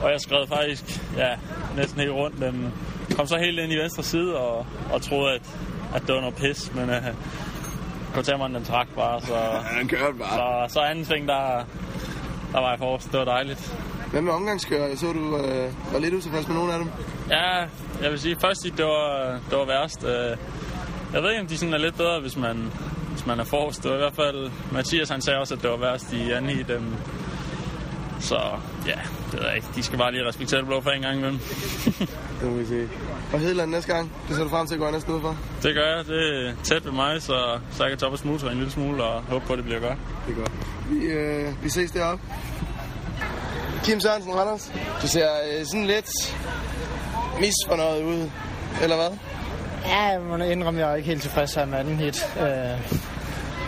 og 0.02 0.10
jeg 0.10 0.20
skred 0.20 0.46
faktisk 0.46 1.02
ja, 1.16 1.30
næsten 1.76 2.00
helt 2.00 2.12
rundt. 2.12 2.38
Men 2.38 2.72
kom 3.16 3.26
så 3.26 3.36
helt 3.38 3.58
ind 3.58 3.72
i 3.72 3.76
venstre 3.76 4.02
side 4.02 4.36
og, 4.36 4.66
og 4.92 5.02
troede, 5.02 5.34
at 5.34 5.42
at 5.94 6.02
det 6.06 6.14
var 6.14 6.20
noget 6.20 6.36
pis, 6.36 6.74
men 6.74 6.90
uh, 6.90 6.96
kontamineren 8.14 8.54
den 8.54 8.64
trak 8.64 8.88
bare, 8.96 9.20
så, 9.20 9.34
ja, 9.34 9.60
han 9.60 9.88
kørte 9.88 10.18
bare. 10.18 10.68
Så, 10.68 10.74
så 10.74 10.80
anden 10.80 11.04
sving, 11.04 11.28
der, 11.28 11.64
der 12.52 12.60
var 12.60 12.70
jeg 12.70 12.78
forrest. 12.78 13.12
Det 13.12 13.18
var 13.18 13.24
dejligt. 13.24 13.76
Hvad 14.10 14.22
med 14.22 14.32
omgangskører? 14.32 14.88
Jeg 14.88 14.98
så, 14.98 15.06
du 15.12 15.20
uh, 15.20 15.92
var 15.92 15.98
lidt 15.98 16.14
utilfreds 16.14 16.48
med 16.48 16.56
nogle 16.56 16.72
af 16.72 16.78
dem. 16.78 16.90
Ja, 17.30 17.56
jeg 18.02 18.10
vil 18.10 18.20
sige, 18.20 18.36
først 18.40 18.62
det 18.76 18.84
var, 18.84 19.38
det 19.50 19.58
var 19.58 19.64
værst. 19.64 20.04
Uh, 20.04 20.10
jeg 21.12 21.22
ved 21.22 21.30
ikke, 21.30 21.40
om 21.40 21.46
de 21.46 21.58
sådan 21.58 21.74
er 21.74 21.78
lidt 21.78 21.96
bedre, 21.96 22.20
hvis 22.20 22.36
man, 22.36 22.72
hvis 23.12 23.26
man 23.26 23.40
er 23.40 23.44
forrest. 23.44 23.82
Det 23.82 23.90
var 23.90 23.96
i 23.96 24.00
hvert 24.00 24.14
fald, 24.14 24.50
Mathias 24.72 25.08
han 25.08 25.20
sagde 25.20 25.38
også, 25.38 25.54
at 25.54 25.62
det 25.62 25.70
var 25.70 25.76
værst 25.76 26.12
i 26.12 26.30
anden 26.30 26.50
i 26.50 26.62
dem. 26.62 26.94
Så 28.20 28.38
ja, 28.86 28.98
det 29.32 29.40
ved 29.40 29.46
jeg 29.46 29.56
ikke. 29.56 29.66
De 29.74 29.82
skal 29.82 29.98
bare 29.98 30.12
lige 30.12 30.28
respektere 30.28 30.60
det 30.60 30.66
blå 30.66 30.80
for 30.80 30.90
en 30.90 31.02
gang 31.02 31.16
imellem. 31.16 31.38
det 32.40 32.50
må 32.50 32.56
vi 32.56 32.66
se. 32.66 32.88
Og 33.32 33.40
Hedeland 33.40 33.70
næste 33.70 33.94
gang, 33.94 34.12
det 34.28 34.36
ser 34.36 34.42
du 34.42 34.50
frem 34.50 34.66
til 34.66 34.74
at 34.74 34.80
gå 34.80 34.90
næsten 34.90 35.14
ud 35.14 35.20
for? 35.20 35.36
Det 35.62 35.74
gør 35.74 35.96
jeg. 35.96 36.06
Det 36.06 36.48
er 36.48 36.52
tæt 36.64 36.84
ved 36.84 36.92
mig, 36.92 37.22
så, 37.22 37.58
så 37.72 37.82
jeg 37.82 37.90
kan 37.90 37.98
toppe 37.98 38.18
smule 38.18 38.50
en 38.50 38.56
lille 38.56 38.70
smule 38.70 39.04
og 39.04 39.22
håbe 39.22 39.46
på, 39.46 39.52
at 39.52 39.56
det 39.56 39.64
bliver 39.64 39.80
godt. 39.80 39.98
Det 40.26 40.32
er 40.32 40.38
godt. 40.38 40.52
Vi, 40.90 41.06
øh, 41.06 41.64
vi 41.64 41.68
ses 41.68 41.90
deroppe. 41.90 42.24
Kim 43.84 44.00
Sørensen, 44.00 44.34
Randers. 44.34 44.72
Du 45.02 45.08
ser 45.08 45.28
øh, 45.52 45.66
sådan 45.66 45.86
lidt 45.86 46.10
misfornøjet 47.40 48.04
ud, 48.04 48.30
eller 48.82 48.96
hvad? 48.96 49.18
Ja, 49.86 50.02
jeg 50.02 50.20
må 50.20 50.36
indrømme, 50.36 50.80
at 50.80 50.86
jeg 50.86 50.92
er 50.92 50.96
ikke 50.96 51.08
helt 51.08 51.22
tilfreds 51.22 51.54
her 51.54 51.64
med 51.64 51.78
anden 51.78 51.96
hit. 51.96 52.36
Øh, 52.40 52.96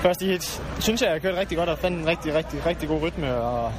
første 0.03 0.27
hit 0.27 0.63
synes 0.79 1.03
jeg, 1.03 1.11
jeg 1.11 1.23
kørte 1.23 1.41
rigtig 1.41 1.59
godt 1.59 1.69
og 1.69 1.79
fandt 1.79 2.01
en 2.01 2.07
rigtig, 2.07 2.35
rigtig, 2.35 2.67
rigtig 2.67 2.89
god 2.89 3.03
rytme, 3.03 3.35
og 3.35 3.73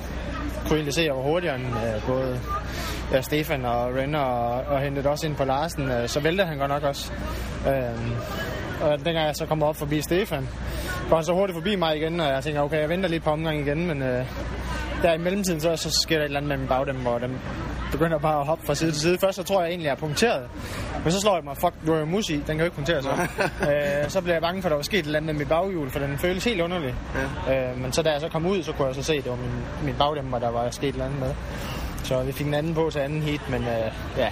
kunne 0.66 0.75
egentlig 0.75 0.94
se, 0.94 1.02
at 1.02 1.08
jeg 1.08 1.16
var 1.16 1.22
hurtigere 1.22 1.56
end 1.56 1.66
øh, 1.66 2.06
både 2.08 2.40
ja, 3.12 3.22
Stefan 3.22 3.66
og 3.66 3.96
Renner, 3.96 4.20
og, 4.20 4.63
og 4.75 4.82
hentede 4.82 5.10
også 5.10 5.28
ind 5.28 5.36
på 5.36 5.46
Larsen. 5.46 5.92
Øh, 5.92 6.08
så 6.08 6.20
væltede 6.20 6.48
han 6.48 6.58
godt 6.58 6.70
nok 6.70 6.84
også. 6.84 7.12
Øh, 7.68 8.12
og 8.82 8.98
dengang 8.98 9.28
jeg 9.28 9.36
så 9.36 9.46
kom 9.46 9.63
op 9.63 9.75
forbi 9.75 10.02
Stefan, 10.02 10.48
går 11.10 11.16
han 11.16 11.25
så 11.25 11.34
hurtigt 11.34 11.58
forbi 11.58 11.75
mig 11.75 11.98
igen, 11.98 12.20
og 12.20 12.28
jeg 12.28 12.44
tænker, 12.44 12.62
okay, 12.62 12.80
jeg 12.80 12.90
venter 12.90 13.10
lige 13.10 13.20
på 13.20 13.30
omgang 13.30 13.60
igen, 13.60 13.88
men 13.88 14.02
øh, 14.02 14.25
der 15.02 15.13
i 15.13 15.18
mellemtiden, 15.18 15.62
så, 15.62 15.75
så 15.75 15.92
sker 16.04 16.16
der 16.16 16.22
et 16.22 16.25
eller 16.25 16.40
andet 16.40 16.50
med 16.50 16.58
min 16.58 16.68
bagdem, 16.68 16.96
hvor 16.96 17.18
den 17.18 17.40
begynder 17.93 18.17
bare 18.17 18.39
at 18.39 18.45
hoppe 18.45 18.65
fra 18.65 18.75
side 18.75 18.91
til 18.91 19.01
side. 19.01 19.17
Først 19.17 19.35
så 19.35 19.43
tror 19.43 19.62
jeg 19.62 19.69
egentlig, 19.69 19.85
jeg 19.85 19.91
er 19.91 19.95
punkteret, 19.95 20.43
men 21.03 21.12
så 21.12 21.19
slår 21.19 21.35
jeg 21.35 21.43
mig, 21.43 21.57
fuck, 21.57 21.73
du 21.88 21.93
er 21.93 22.05
mus 22.05 22.29
i, 22.29 22.33
den 22.33 22.43
kan 22.45 22.57
jo 22.57 22.63
ikke 22.63 22.75
punktere 22.75 23.01
sig. 23.01 23.27
øh, 23.69 24.09
så 24.09 24.21
blev 24.21 24.33
jeg 24.33 24.41
bange 24.41 24.62
for, 24.62 24.69
at 24.69 24.71
der 24.71 24.75
var 24.75 24.83
sket 24.83 25.00
et 25.00 25.05
eller 25.05 25.19
andet 25.19 25.35
med 25.35 25.39
mit 25.41 25.50
baghjul, 25.50 25.89
for 25.89 26.00
den 26.00 26.17
føles 26.17 26.43
helt 26.43 26.62
underlig. 26.62 26.95
Ja. 27.47 27.69
Øh, 27.71 27.77
men 27.79 27.93
så 27.93 28.01
da 28.01 28.12
jeg 28.12 28.21
så 28.21 28.29
kom 28.29 28.45
ud, 28.45 28.63
så 28.63 28.71
kunne 28.71 28.88
jeg 28.88 28.95
så 28.95 29.03
se, 29.03 29.13
at 29.13 29.23
det 29.23 29.31
var 29.31 29.38
min, 29.38 29.85
min 29.85 29.95
bagdæmmer, 29.95 30.39
der 30.39 30.50
var 30.50 30.69
sket 30.69 30.89
et 30.89 30.93
eller 30.93 31.05
andet 31.05 31.19
med. 31.19 31.33
Så 32.03 32.23
vi 32.23 32.31
fik 32.31 32.47
en 32.47 32.53
anden 32.53 32.73
på 32.73 32.89
til 32.89 33.00
anden 33.00 33.21
heat, 33.21 33.50
men 33.50 33.62
øh, 33.62 33.91
ja, 34.17 34.29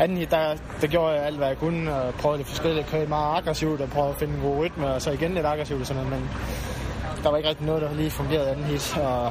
anden 0.00 0.16
heat, 0.16 0.30
der, 0.30 0.54
der 0.80 0.86
gjorde 0.86 1.14
jeg 1.14 1.24
alt, 1.24 1.36
hvad 1.36 1.48
jeg 1.48 1.58
kunne, 1.58 1.94
og 1.94 2.14
prøvede 2.14 2.38
det 2.38 2.46
forskellige, 2.46 2.84
kørte 2.84 3.08
meget 3.08 3.36
aggressivt, 3.36 3.80
og 3.80 3.88
prøvede 3.88 4.10
at 4.10 4.18
finde 4.18 4.34
en 4.34 4.40
god 4.40 4.58
rytme, 4.58 4.86
og 4.86 5.02
så 5.02 5.10
igen 5.10 5.34
lidt 5.34 5.46
aggressivt 5.46 5.80
og 5.80 5.86
sådan 5.86 6.04
noget, 6.04 6.20
men 6.20 6.30
der 7.22 7.30
var 7.30 7.36
ikke 7.36 7.48
rigtig 7.48 7.66
noget, 7.66 7.82
der 7.82 7.94
lige 7.94 8.10
fungerede 8.10 8.50
anden 8.50 8.64
hit, 8.64 8.96
og, 8.96 9.24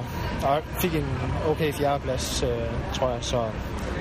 og 0.43 0.61
fik 0.81 0.95
en 0.95 1.05
okay 1.49 1.73
fjerdeplads, 1.73 2.43
øh, 2.43 2.49
tror 2.93 3.09
jeg, 3.09 3.17
så, 3.21 3.43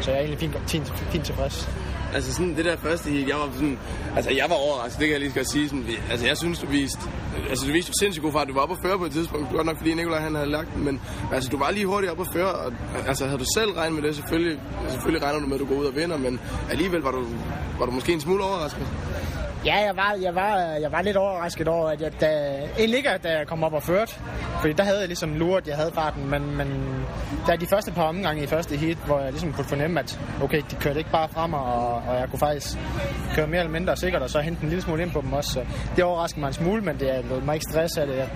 så 0.01 0.11
jeg 0.11 0.17
er 0.17 0.21
egentlig 0.21 0.39
fint, 0.39 0.71
fint, 0.71 0.89
fint 1.13 1.25
tilfreds. 1.25 1.69
Altså 2.15 2.35
sådan 2.35 2.57
det 2.57 2.65
der 2.65 2.77
første 2.77 3.11
hit, 3.11 3.29
jeg 3.29 3.37
var 3.37 3.49
sådan, 3.55 3.79
altså 4.17 4.31
jeg 4.31 4.47
var 4.49 4.55
overrasket, 4.55 5.01
det 5.01 5.07
kan 5.07 5.13
jeg 5.13 5.21
lige 5.21 5.31
skal 5.31 5.47
sige. 5.47 5.69
Sådan, 5.69 5.85
altså 6.11 6.27
jeg 6.27 6.37
synes, 6.37 6.59
du 6.59 6.67
viste, 6.67 7.01
altså 7.51 7.67
du 7.67 7.73
viste 7.73 7.93
sindssygt 8.01 8.23
god 8.23 8.33
fart. 8.33 8.49
Du 8.49 8.55
var 8.55 8.61
oppe 8.61 8.75
at 8.75 8.83
føre 8.83 8.99
på 8.99 9.05
et 9.05 9.13
tidspunkt, 9.13 9.51
godt 9.53 9.67
nok 9.67 9.77
fordi 9.77 9.95
Nikolaj 9.95 10.21
han 10.21 10.35
havde 10.35 10.51
lagt 10.51 10.75
den, 10.75 10.85
men 10.85 11.01
altså 11.33 11.51
du 11.51 11.59
var 11.59 11.71
lige 11.71 11.87
hurtigt 11.87 12.11
oppe 12.11 12.23
at 12.23 12.29
føre, 12.33 12.53
og 12.53 12.73
altså 13.07 13.25
havde 13.27 13.39
du 13.39 13.47
selv 13.55 13.71
regnet 13.71 13.95
med 13.95 14.09
det, 14.09 14.17
selvfølgelig, 14.17 14.59
selvfølgelig 14.89 15.23
regner 15.23 15.41
du 15.41 15.47
med, 15.47 15.55
at 15.55 15.61
du 15.61 15.67
går 15.67 15.75
ud 15.75 15.85
og 15.85 15.97
vinder, 15.97 16.17
men 16.17 16.41
alligevel 16.71 17.01
var 17.01 17.11
du, 17.11 17.25
var 17.79 17.87
du 17.87 17.93
måske 17.93 18.13
en 18.13 18.21
smule 18.21 18.45
overrasket. 18.45 18.87
Ja, 19.67 19.77
jeg 19.77 19.97
var, 19.97 20.17
jeg 20.23 20.35
var, 20.35 20.57
jeg 20.57 20.93
var 20.93 21.03
lidt 21.03 21.17
overrasket 21.17 21.69
over, 21.69 21.89
at 21.89 22.01
jeg, 22.01 22.21
da, 22.21 22.29
egentlig 22.79 22.97
ikke, 22.97 23.11
da 23.23 23.39
jeg 23.39 23.47
kom 23.47 23.65
op 23.65 23.73
og 23.73 23.83
førte. 23.83 24.15
Fordi 24.61 24.73
der 24.73 24.83
havde 24.85 24.99
jeg 24.99 25.07
ligesom 25.07 25.35
luret, 25.35 25.69
jeg 25.69 25.77
havde 25.77 25.91
farten, 25.95 26.31
men, 26.31 26.57
men 26.57 26.69
da 27.47 27.57
de 27.57 27.67
første 27.67 27.93
par 27.93 28.03
omgange 28.03 28.43
i 28.43 28.47
første 28.47 28.77
heat, 28.77 28.97
hvor 29.07 29.21
jeg 29.21 29.31
ligesom 29.31 29.53
kunne 29.53 29.65
fornemme, 29.65 30.01
at 30.01 30.21
okay, 30.43 30.63
de 30.71 30.77
kørte 30.77 30.99
ikke 30.99 31.11
bare 31.11 31.29
frem, 31.29 31.53
og, 31.55 31.95
og 32.09 32.15
jeg 32.21 32.29
kunne 32.31 32.39
faktisk 32.39 32.79
køre 33.35 33.47
mere 33.47 33.61
eller 33.61 33.73
mindre 33.73 33.97
sikkert, 33.97 34.23
og 34.23 34.31
så 34.31 34.41
hente 34.41 34.63
en 34.63 34.69
lille 34.69 34.83
smule 34.83 35.03
ind 35.03 35.11
på 35.11 35.21
dem 35.21 35.33
også. 35.33 35.53
Så 35.53 35.61
det 35.97 36.05
overraskede 36.05 36.41
mig 36.41 36.49
en 36.49 36.55
smule, 36.55 36.83
men 36.83 37.01
det 37.01 37.25
lød 37.31 37.41
mig 37.41 37.55
ikke 37.55 37.67
stress 37.71 37.99
af 37.99 38.07
det. 38.07 38.17
Jeg 38.17 38.29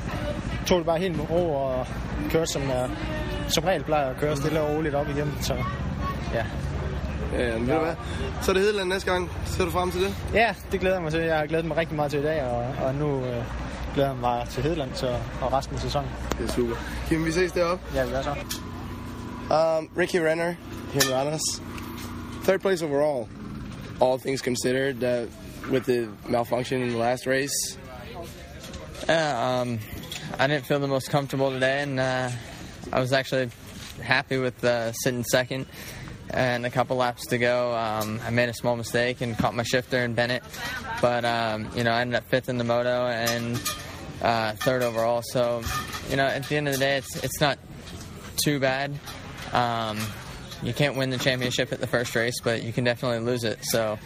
tog 0.66 0.78
det 0.78 0.86
bare 0.86 0.98
helt 0.98 1.16
med 1.16 1.30
ro 1.30 1.54
og 1.54 1.86
kørte, 2.30 2.52
som 2.52 2.62
jeg 2.62 2.90
som 3.48 3.64
regel 3.64 3.84
plejer 3.84 4.10
at 4.10 4.16
køre 4.16 4.36
stille 4.36 4.60
og 4.60 4.74
roligt 4.74 4.94
op 4.94 5.08
igennem. 5.08 5.34
Så 5.40 5.54
ja, 6.34 6.44
Ja, 7.38 7.58
men 7.58 7.66
ved 7.66 7.74
du 7.74 7.80
hvad? 7.80 7.94
Så 8.42 8.50
er 8.50 8.54
det 8.54 8.62
Hedeland 8.62 8.88
næste 8.88 9.10
gang. 9.12 9.30
Ser 9.46 9.64
du 9.64 9.70
frem 9.70 9.90
til 9.90 10.00
det? 10.00 10.14
Ja, 10.34 10.54
det 10.72 10.80
glæder 10.80 10.96
jeg 10.96 11.02
mig 11.02 11.12
til. 11.12 11.20
Jeg 11.20 11.38
har 11.38 11.46
glædet 11.46 11.64
mig 11.66 11.76
rigtig 11.76 11.96
meget 11.96 12.10
til 12.10 12.20
i 12.20 12.22
dag, 12.22 12.42
og, 12.44 12.66
og 12.86 12.94
nu 12.94 13.24
øh, 13.24 13.44
glæder 13.94 14.10
jeg 14.10 14.18
mig 14.18 14.46
til 14.50 14.62
Hedeland 14.62 14.90
så, 14.94 15.16
og 15.40 15.52
resten 15.52 15.76
af 15.76 15.82
sæsonen. 15.82 16.10
Det 16.38 16.48
er 16.48 16.52
super. 16.52 16.76
Kim, 17.08 17.24
vi 17.24 17.32
ses 17.32 17.52
deroppe. 17.52 17.84
Ja, 17.94 18.04
vi 18.04 18.10
gør 18.10 18.22
så. 18.22 18.30
Um, 19.50 19.88
Ricky 19.98 20.16
Renner, 20.16 20.54
here 20.92 21.04
in 21.06 21.12
Ranas. 21.12 21.62
Third 22.44 22.60
place 22.60 22.84
overall, 22.84 23.28
all 24.00 24.18
things 24.20 24.40
considered, 24.40 25.02
uh, 25.02 25.26
with 25.72 25.84
the 25.84 26.08
malfunction 26.28 26.82
in 26.82 26.88
the 26.88 26.98
last 26.98 27.26
race. 27.26 27.78
Yeah, 29.08 29.60
um, 29.60 29.78
I 30.38 30.46
didn't 30.46 30.66
feel 30.66 30.78
the 30.78 30.86
most 30.86 31.10
comfortable 31.10 31.50
today, 31.50 31.82
and 31.82 32.00
uh, 32.00 32.30
I 32.92 33.00
was 33.00 33.12
actually 33.12 33.50
happy 34.02 34.38
with 34.38 34.64
uh, 34.64 34.92
sitting 34.92 35.24
second. 35.24 35.66
And 36.32 36.64
a 36.64 36.70
couple 36.70 36.96
laps 36.96 37.26
to 37.28 37.38
go, 37.38 37.74
um, 37.74 38.20
I 38.24 38.30
made 38.30 38.48
a 38.48 38.54
small 38.54 38.76
mistake 38.76 39.20
and 39.20 39.36
caught 39.36 39.54
my 39.54 39.64
shifter 39.64 39.98
and 39.98 40.14
Bennett. 40.14 40.42
But 41.00 41.24
um, 41.24 41.68
you 41.76 41.84
know, 41.84 41.90
I 41.90 42.02
ended 42.02 42.16
up 42.16 42.28
fifth 42.28 42.48
in 42.48 42.58
the 42.58 42.64
moto 42.64 43.06
and 43.06 43.56
uh, 44.22 44.52
third 44.52 44.82
overall. 44.82 45.22
So 45.32 45.62
you 46.08 46.16
know, 46.16 46.26
at 46.26 46.44
the 46.48 46.56
end 46.56 46.68
of 46.68 46.74
the 46.74 46.80
day, 46.80 46.96
it's 46.98 47.16
it's 47.24 47.40
not 47.40 47.58
too 48.44 48.60
bad. 48.60 48.92
Um, 49.52 49.98
you 50.62 50.72
can't 50.72 50.96
win 50.96 51.10
the 51.10 51.18
championship 51.18 51.72
at 51.72 51.80
the 51.80 51.86
first 51.86 52.14
race, 52.14 52.40
but 52.42 52.62
you 52.62 52.72
can 52.72 52.84
definitely 52.84 53.20
lose 53.20 53.44
it. 53.44 53.58
So, 53.62 53.98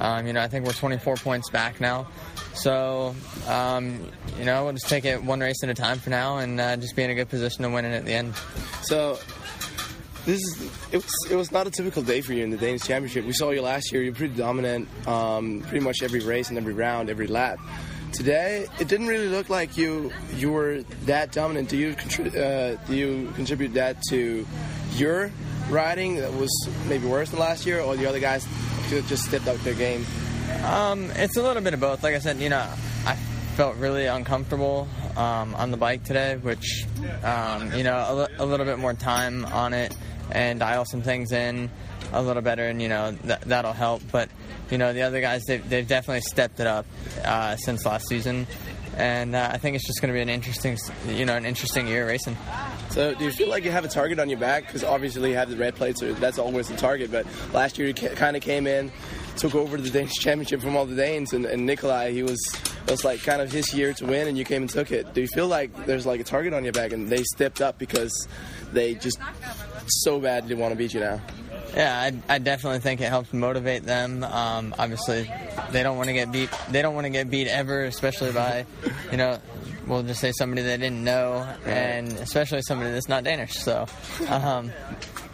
um, 0.00 0.26
you 0.26 0.32
know, 0.32 0.40
I 0.40 0.48
think 0.48 0.66
we're 0.66 0.72
24 0.72 1.16
points 1.16 1.50
back 1.50 1.80
now. 1.80 2.08
So, 2.54 3.14
um, 3.48 4.10
you 4.38 4.44
know, 4.44 4.64
we'll 4.64 4.72
just 4.72 4.88
take 4.88 5.04
it 5.04 5.22
one 5.22 5.40
race 5.40 5.62
at 5.62 5.70
a 5.70 5.74
time 5.74 5.98
for 5.98 6.10
now 6.10 6.38
and 6.38 6.60
uh, 6.60 6.76
just 6.76 6.96
be 6.96 7.02
in 7.02 7.10
a 7.10 7.14
good 7.14 7.28
position 7.28 7.62
to 7.62 7.70
win 7.70 7.84
it 7.84 7.94
at 7.94 8.04
the 8.04 8.12
end. 8.12 8.34
So, 8.82 9.18
this 10.24 10.40
is 10.40 10.70
it 10.92 10.96
was, 10.96 11.30
it 11.30 11.36
was 11.36 11.52
not 11.52 11.66
a 11.66 11.70
typical 11.70 12.02
day 12.02 12.20
for 12.20 12.32
you 12.32 12.44
in 12.44 12.50
the 12.50 12.56
Danish 12.56 12.82
Championship. 12.82 13.24
We 13.24 13.32
saw 13.32 13.50
you 13.50 13.62
last 13.62 13.92
year. 13.92 14.02
You're 14.02 14.14
pretty 14.14 14.34
dominant, 14.34 14.88
um, 15.06 15.62
pretty 15.62 15.84
much 15.84 16.02
every 16.02 16.20
race 16.20 16.48
and 16.48 16.58
every 16.58 16.74
round, 16.74 17.10
every 17.10 17.26
lap. 17.26 17.58
Today, 18.12 18.66
it 18.78 18.88
didn't 18.88 19.06
really 19.06 19.28
look 19.28 19.48
like 19.48 19.76
you 19.76 20.12
you 20.36 20.52
were 20.52 20.82
that 21.06 21.32
dominant. 21.32 21.68
Do 21.70 21.76
you 21.76 21.96
uh, 22.38 22.76
do 22.86 22.94
you 22.94 23.32
contribute 23.34 23.74
that 23.74 24.02
to 24.10 24.46
your 24.92 25.30
riding 25.70 26.16
that 26.16 26.32
was 26.34 26.68
maybe 26.88 27.06
worse 27.06 27.30
than 27.30 27.40
last 27.40 27.64
year, 27.66 27.80
or 27.80 27.96
the 27.96 28.06
other 28.06 28.20
guys 28.20 28.46
just 29.08 29.24
stepped 29.24 29.48
up 29.48 29.56
their 29.58 29.74
game? 29.74 30.04
Um, 30.64 31.10
it's 31.12 31.36
a 31.36 31.42
little 31.42 31.62
bit 31.62 31.74
of 31.74 31.80
both. 31.80 32.02
Like 32.02 32.14
I 32.14 32.18
said, 32.18 32.38
you 32.38 32.50
know, 32.50 32.68
I 33.06 33.16
felt 33.56 33.76
really 33.76 34.06
uncomfortable 34.06 34.86
um, 35.16 35.54
on 35.54 35.70
the 35.70 35.76
bike 35.76 36.04
today, 36.04 36.36
which, 36.36 36.86
um, 37.24 37.72
you 37.74 37.82
know, 37.84 38.28
a 38.38 38.44
little 38.44 38.66
bit 38.66 38.78
more 38.78 38.94
time 38.94 39.44
on 39.46 39.72
it 39.72 39.96
and 40.32 40.58
dial 40.58 40.84
some 40.84 41.02
things 41.02 41.30
in 41.32 41.70
a 42.12 42.22
little 42.22 42.42
better, 42.42 42.64
and, 42.64 42.82
you 42.82 42.88
know, 42.88 43.16
th- 43.22 43.40
that'll 43.40 43.72
help. 43.72 44.02
But, 44.10 44.28
you 44.70 44.78
know, 44.78 44.92
the 44.92 45.02
other 45.02 45.20
guys, 45.20 45.42
they've, 45.46 45.66
they've 45.68 45.86
definitely 45.86 46.22
stepped 46.22 46.60
it 46.60 46.66
up 46.66 46.86
uh, 47.24 47.56
since 47.56 47.86
last 47.86 48.08
season. 48.08 48.46
And 48.96 49.34
uh, 49.34 49.48
I 49.50 49.56
think 49.56 49.74
it's 49.74 49.86
just 49.86 50.02
going 50.02 50.12
to 50.12 50.16
be 50.16 50.20
an 50.20 50.28
interesting, 50.28 50.76
you 51.08 51.24
know, 51.24 51.34
an 51.34 51.46
interesting 51.46 51.86
year 51.86 52.06
racing. 52.06 52.36
So, 52.90 53.14
do 53.14 53.24
you 53.24 53.30
feel 53.30 53.48
like 53.48 53.64
you 53.64 53.70
have 53.70 53.86
a 53.86 53.88
target 53.88 54.18
on 54.18 54.28
your 54.28 54.38
back? 54.38 54.66
Because 54.66 54.84
obviously 54.84 55.30
you 55.30 55.36
have 55.36 55.48
the 55.48 55.56
red 55.56 55.74
plates, 55.76 56.00
so 56.00 56.12
that's 56.12 56.38
always 56.38 56.68
the 56.68 56.76
target. 56.76 57.10
But 57.10 57.26
last 57.54 57.78
year 57.78 57.88
you 57.88 57.94
kind 57.94 58.36
of 58.36 58.42
came 58.42 58.66
in, 58.66 58.92
took 59.38 59.54
over 59.54 59.78
the 59.78 59.88
Danish 59.88 60.12
championship 60.14 60.60
from 60.60 60.76
all 60.76 60.84
the 60.84 60.94
Danes, 60.94 61.32
and, 61.32 61.46
and 61.46 61.64
Nikolai, 61.64 62.12
he 62.12 62.22
was 62.22 62.38
it 62.84 62.90
was 62.90 63.02
like 63.02 63.22
kind 63.22 63.40
of 63.40 63.50
his 63.50 63.72
year 63.72 63.94
to 63.94 64.04
win, 64.04 64.28
and 64.28 64.36
you 64.36 64.44
came 64.44 64.62
and 64.62 64.70
took 64.70 64.92
it. 64.92 65.14
Do 65.14 65.22
you 65.22 65.28
feel 65.28 65.48
like 65.48 65.86
there's 65.86 66.04
like 66.04 66.20
a 66.20 66.24
target 66.24 66.52
on 66.52 66.62
your 66.62 66.74
back, 66.74 66.92
and 66.92 67.08
they 67.08 67.22
stepped 67.22 67.62
up 67.62 67.78
because 67.78 68.28
they 68.72 68.94
just 68.94 69.18
so 69.88 70.18
bad 70.20 70.42
badly 70.42 70.54
want 70.54 70.72
to 70.72 70.76
beat 70.78 70.94
you 70.94 71.00
now? 71.00 71.20
Yeah, 71.74 72.10
I, 72.28 72.34
I 72.34 72.38
definitely 72.38 72.80
think 72.80 73.00
it 73.00 73.08
helps 73.08 73.32
motivate 73.32 73.84
them. 73.84 74.24
Um, 74.24 74.74
obviously, 74.78 75.30
they 75.70 75.82
don't 75.82 75.96
want 75.96 76.08
to 76.08 76.12
get 76.12 76.30
beat. 76.30 76.50
They 76.70 76.82
don't 76.82 76.94
want 76.94 77.06
to 77.06 77.10
get 77.10 77.30
beat 77.30 77.48
ever, 77.48 77.84
especially 77.84 78.32
by, 78.32 78.66
you 79.10 79.16
know, 79.16 79.38
we'll 79.86 80.02
just 80.02 80.20
say 80.20 80.32
somebody 80.32 80.62
they 80.62 80.76
didn't 80.76 81.02
know, 81.02 81.48
and 81.64 82.08
especially 82.12 82.60
somebody 82.62 82.90
that's 82.90 83.08
not 83.08 83.24
Danish. 83.24 83.54
So, 83.54 83.86
um, 84.28 84.70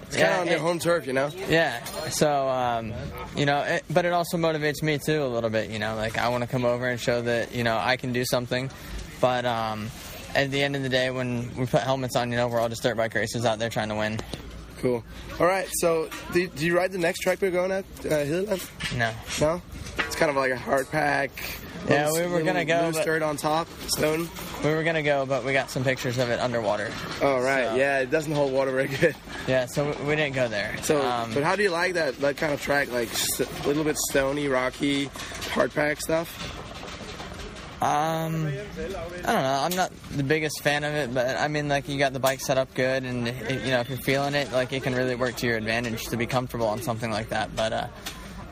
It's 0.07 0.17
kind 0.17 0.33
of 0.35 0.41
on 0.41 0.47
their 0.47 0.59
home 0.61 0.79
turf, 0.79 1.07
you 1.07 1.13
know. 1.13 1.29
yeah. 1.49 1.83
So, 2.11 2.49
um, 2.49 2.93
you 3.37 3.45
know, 3.45 3.61
it, 3.63 3.85
but 3.91 4.05
it 4.05 4.13
also 4.13 4.37
motivates 4.37 4.81
me 4.83 4.99
too 4.99 5.25
a 5.25 5.27
little 5.27 5.51
bit. 5.51 5.71
You 5.71 5.79
know, 5.81 5.97
like 5.97 6.19
I 6.19 6.29
want 6.29 6.45
to 6.45 6.49
come 6.49 6.65
over 6.65 6.89
and 6.89 7.01
show 7.01 7.21
that 7.23 7.53
you 7.55 7.65
know 7.65 7.77
I 7.77 7.97
can 7.97 8.13
do 8.13 8.25
something. 8.25 8.71
But 9.21 9.45
um, 9.45 9.91
at 10.45 10.51
the 10.51 10.63
end 10.63 10.77
of 10.77 10.83
the 10.83 10.89
day, 10.89 11.11
when 11.11 11.55
we 11.57 11.67
put 11.67 11.83
helmets 11.83 12.17
on, 12.17 12.31
you 12.31 12.37
know, 12.37 12.49
we're 12.49 12.61
all 12.61 12.69
just 12.69 12.83
dirt 12.83 12.97
bike 12.97 13.15
racers 13.15 13.45
out 13.45 13.59
there 13.59 13.69
trying 13.69 13.89
to 13.89 13.95
win. 13.95 14.19
Cool. 14.81 15.03
All 15.41 15.47
right. 15.47 15.69
So, 15.81 16.09
do, 16.33 16.47
do 16.47 16.65
you 16.65 16.77
ride 16.77 16.93
the 16.93 16.99
next 16.99 17.19
track 17.21 17.41
we're 17.43 17.51
going 17.51 17.73
at, 17.73 17.85
uh? 18.07 18.57
No. 18.97 19.13
No. 19.41 19.63
It's 19.99 20.15
kind 20.17 20.31
of 20.31 20.37
like 20.37 20.53
a 20.53 20.57
hard 20.57 20.89
pack. 20.91 21.31
Yeah, 21.89 22.13
we 22.13 22.27
were 22.27 22.43
gonna 22.43 22.65
go, 22.65 22.83
Loose 22.87 22.97
but- 22.97 23.05
dirt 23.05 23.23
on 23.23 23.37
top, 23.37 23.67
stone. 23.87 24.29
We 24.65 24.71
were 24.71 24.83
gonna 24.83 25.03
go, 25.03 25.25
but 25.27 25.45
we 25.45 25.53
got 25.53 25.71
some 25.71 25.85
pictures 25.85 26.19
of 26.19 26.29
it 26.29 26.39
underwater. 26.41 26.91
Oh 27.23 27.41
right, 27.41 27.67
So- 27.69 27.77
yeah, 27.77 28.01
it 28.01 28.11
doesn't 28.11 28.33
hold 28.33 28.53
water 28.53 28.73
very 28.73 28.89
good. 28.89 29.15
Yeah, 29.47 29.67
so 29.67 29.85
we- 29.91 30.05
we 30.09 30.17
didn't 30.17 30.35
go 30.35 30.49
there. 30.49 30.77
So, 30.83 31.01
um, 31.01 31.33
but 31.35 31.45
how 31.45 31.57
do 31.57 31.63
you 31.63 31.71
like 31.71 31.95
that 31.95 32.19
that 32.21 32.37
kind 32.37 32.53
of 32.53 32.61
track? 32.61 32.91
Like 32.93 33.09
a 33.41 33.67
little 33.67 33.85
bit 33.85 33.97
stony, 34.11 34.49
rocky, 34.49 35.05
hard 35.53 35.73
pack 35.73 36.01
stuff. 36.01 36.55
Um, 37.81 38.47
I 38.47 39.33
don't 39.33 39.43
know. 39.43 39.61
I'm 39.63 39.77
not 39.77 39.93
the 40.11 40.25
biggest 40.25 40.63
fan 40.63 40.83
of 40.83 40.95
it, 40.95 41.15
but 41.15 41.37
I 41.37 41.47
mean, 41.47 41.69
like 41.69 41.89
you 41.89 41.99
got 41.99 42.13
the 42.13 42.19
bike 42.19 42.41
set 42.41 42.59
up 42.59 42.75
good, 42.75 43.05
and 43.05 43.29
it, 43.29 43.63
you 43.65 43.71
know 43.71 43.81
if 43.81 43.89
you're 43.89 43.99
feeling 43.99 44.35
it, 44.35 44.53
like 44.53 44.73
it 44.73 44.83
can 44.83 44.95
really 44.95 45.15
work 45.15 45.37
to 45.37 45.47
your 45.47 45.57
advantage 45.57 46.07
to 46.07 46.17
be 46.17 46.27
comfortable 46.27 46.67
on 46.67 46.83
something 46.83 47.11
like 47.11 47.29
that. 47.29 47.55
But 47.55 47.73
uh, 47.73 47.89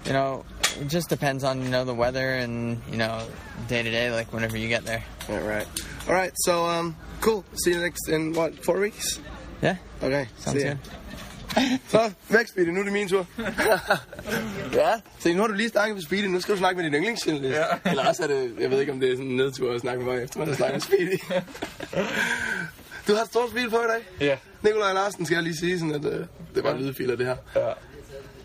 you 0.05 0.13
know, 0.13 0.45
it 0.81 0.87
just 0.87 1.09
depends 1.09 1.43
on 1.43 1.63
you 1.63 1.69
know 1.69 1.85
the 1.85 1.95
weather 1.95 2.35
and 2.35 2.81
you 2.91 2.99
know 2.99 3.27
day 3.67 3.83
to 3.83 3.91
day, 3.91 4.13
like 4.13 4.33
whenever 4.33 4.57
you 4.57 4.69
get 4.69 4.85
there. 4.85 5.05
All 5.29 5.41
right, 5.41 5.67
all 6.07 6.15
right. 6.15 6.33
So, 6.45 6.65
um, 6.67 6.97
cool. 7.21 7.45
See 7.55 7.73
you 7.73 7.81
next 7.81 8.09
in 8.09 8.33
what 8.33 8.65
four 8.65 8.79
weeks? 8.79 9.21
Yeah. 9.61 9.77
Okay. 10.03 10.29
Sounds 10.39 10.63
good. 10.63 10.79
Så, 11.89 12.11
væk 12.29 12.47
Speedy, 12.49 12.67
nu 12.69 12.81
er 12.81 12.85
det 12.85 12.93
min 12.93 13.09
tur. 13.09 13.27
ja, 14.81 14.91
så 15.19 15.29
nu 15.29 15.41
har 15.41 15.47
du 15.47 15.53
lige 15.55 15.69
snakket 15.69 15.95
med 15.97 16.03
Speedy, 16.03 16.25
nu 16.25 16.41
skal 16.41 16.55
du 16.55 16.59
snakke 16.59 16.77
med 16.83 16.85
din 16.85 16.95
yndlingsjournalist. 16.95 17.57
Ja. 17.85 17.91
Eller 17.91 18.09
også 18.09 18.23
er 18.23 18.27
det, 18.27 18.55
jeg 18.61 18.71
ved 18.71 18.81
ikke 18.81 18.93
om 18.93 19.01
det 19.01 19.11
er 19.13 19.17
sådan 19.17 19.31
en 19.31 19.37
nedtur 19.37 19.75
at 19.75 19.81
snakke 19.81 20.05
med 20.05 20.13
mig 20.15 20.23
efter, 20.25 20.39
man 20.39 20.49
har 20.49 20.55
snakket 20.55 20.75
med 20.75 20.81
Speedy. 20.81 21.43
Du 23.09 23.15
har 23.15 23.23
et 23.23 23.29
stort 23.29 23.51
smil 23.51 23.71
på 23.71 23.77
i 23.77 23.87
dag. 23.89 24.27
Ja. 24.29 24.37
Nikolaj 24.63 24.93
Larsen 24.93 25.27
skal 25.27 25.35
jeg 25.35 25.43
lige 25.43 25.57
sige, 25.57 25.79
sådan 25.79 25.95
at 25.95 26.05
øh, 26.05 26.27
det 26.55 26.65
var 26.65 26.77
lydfiler 26.77 27.17
det 27.17 27.27
her. 27.27 27.37
Ja. 27.57 27.61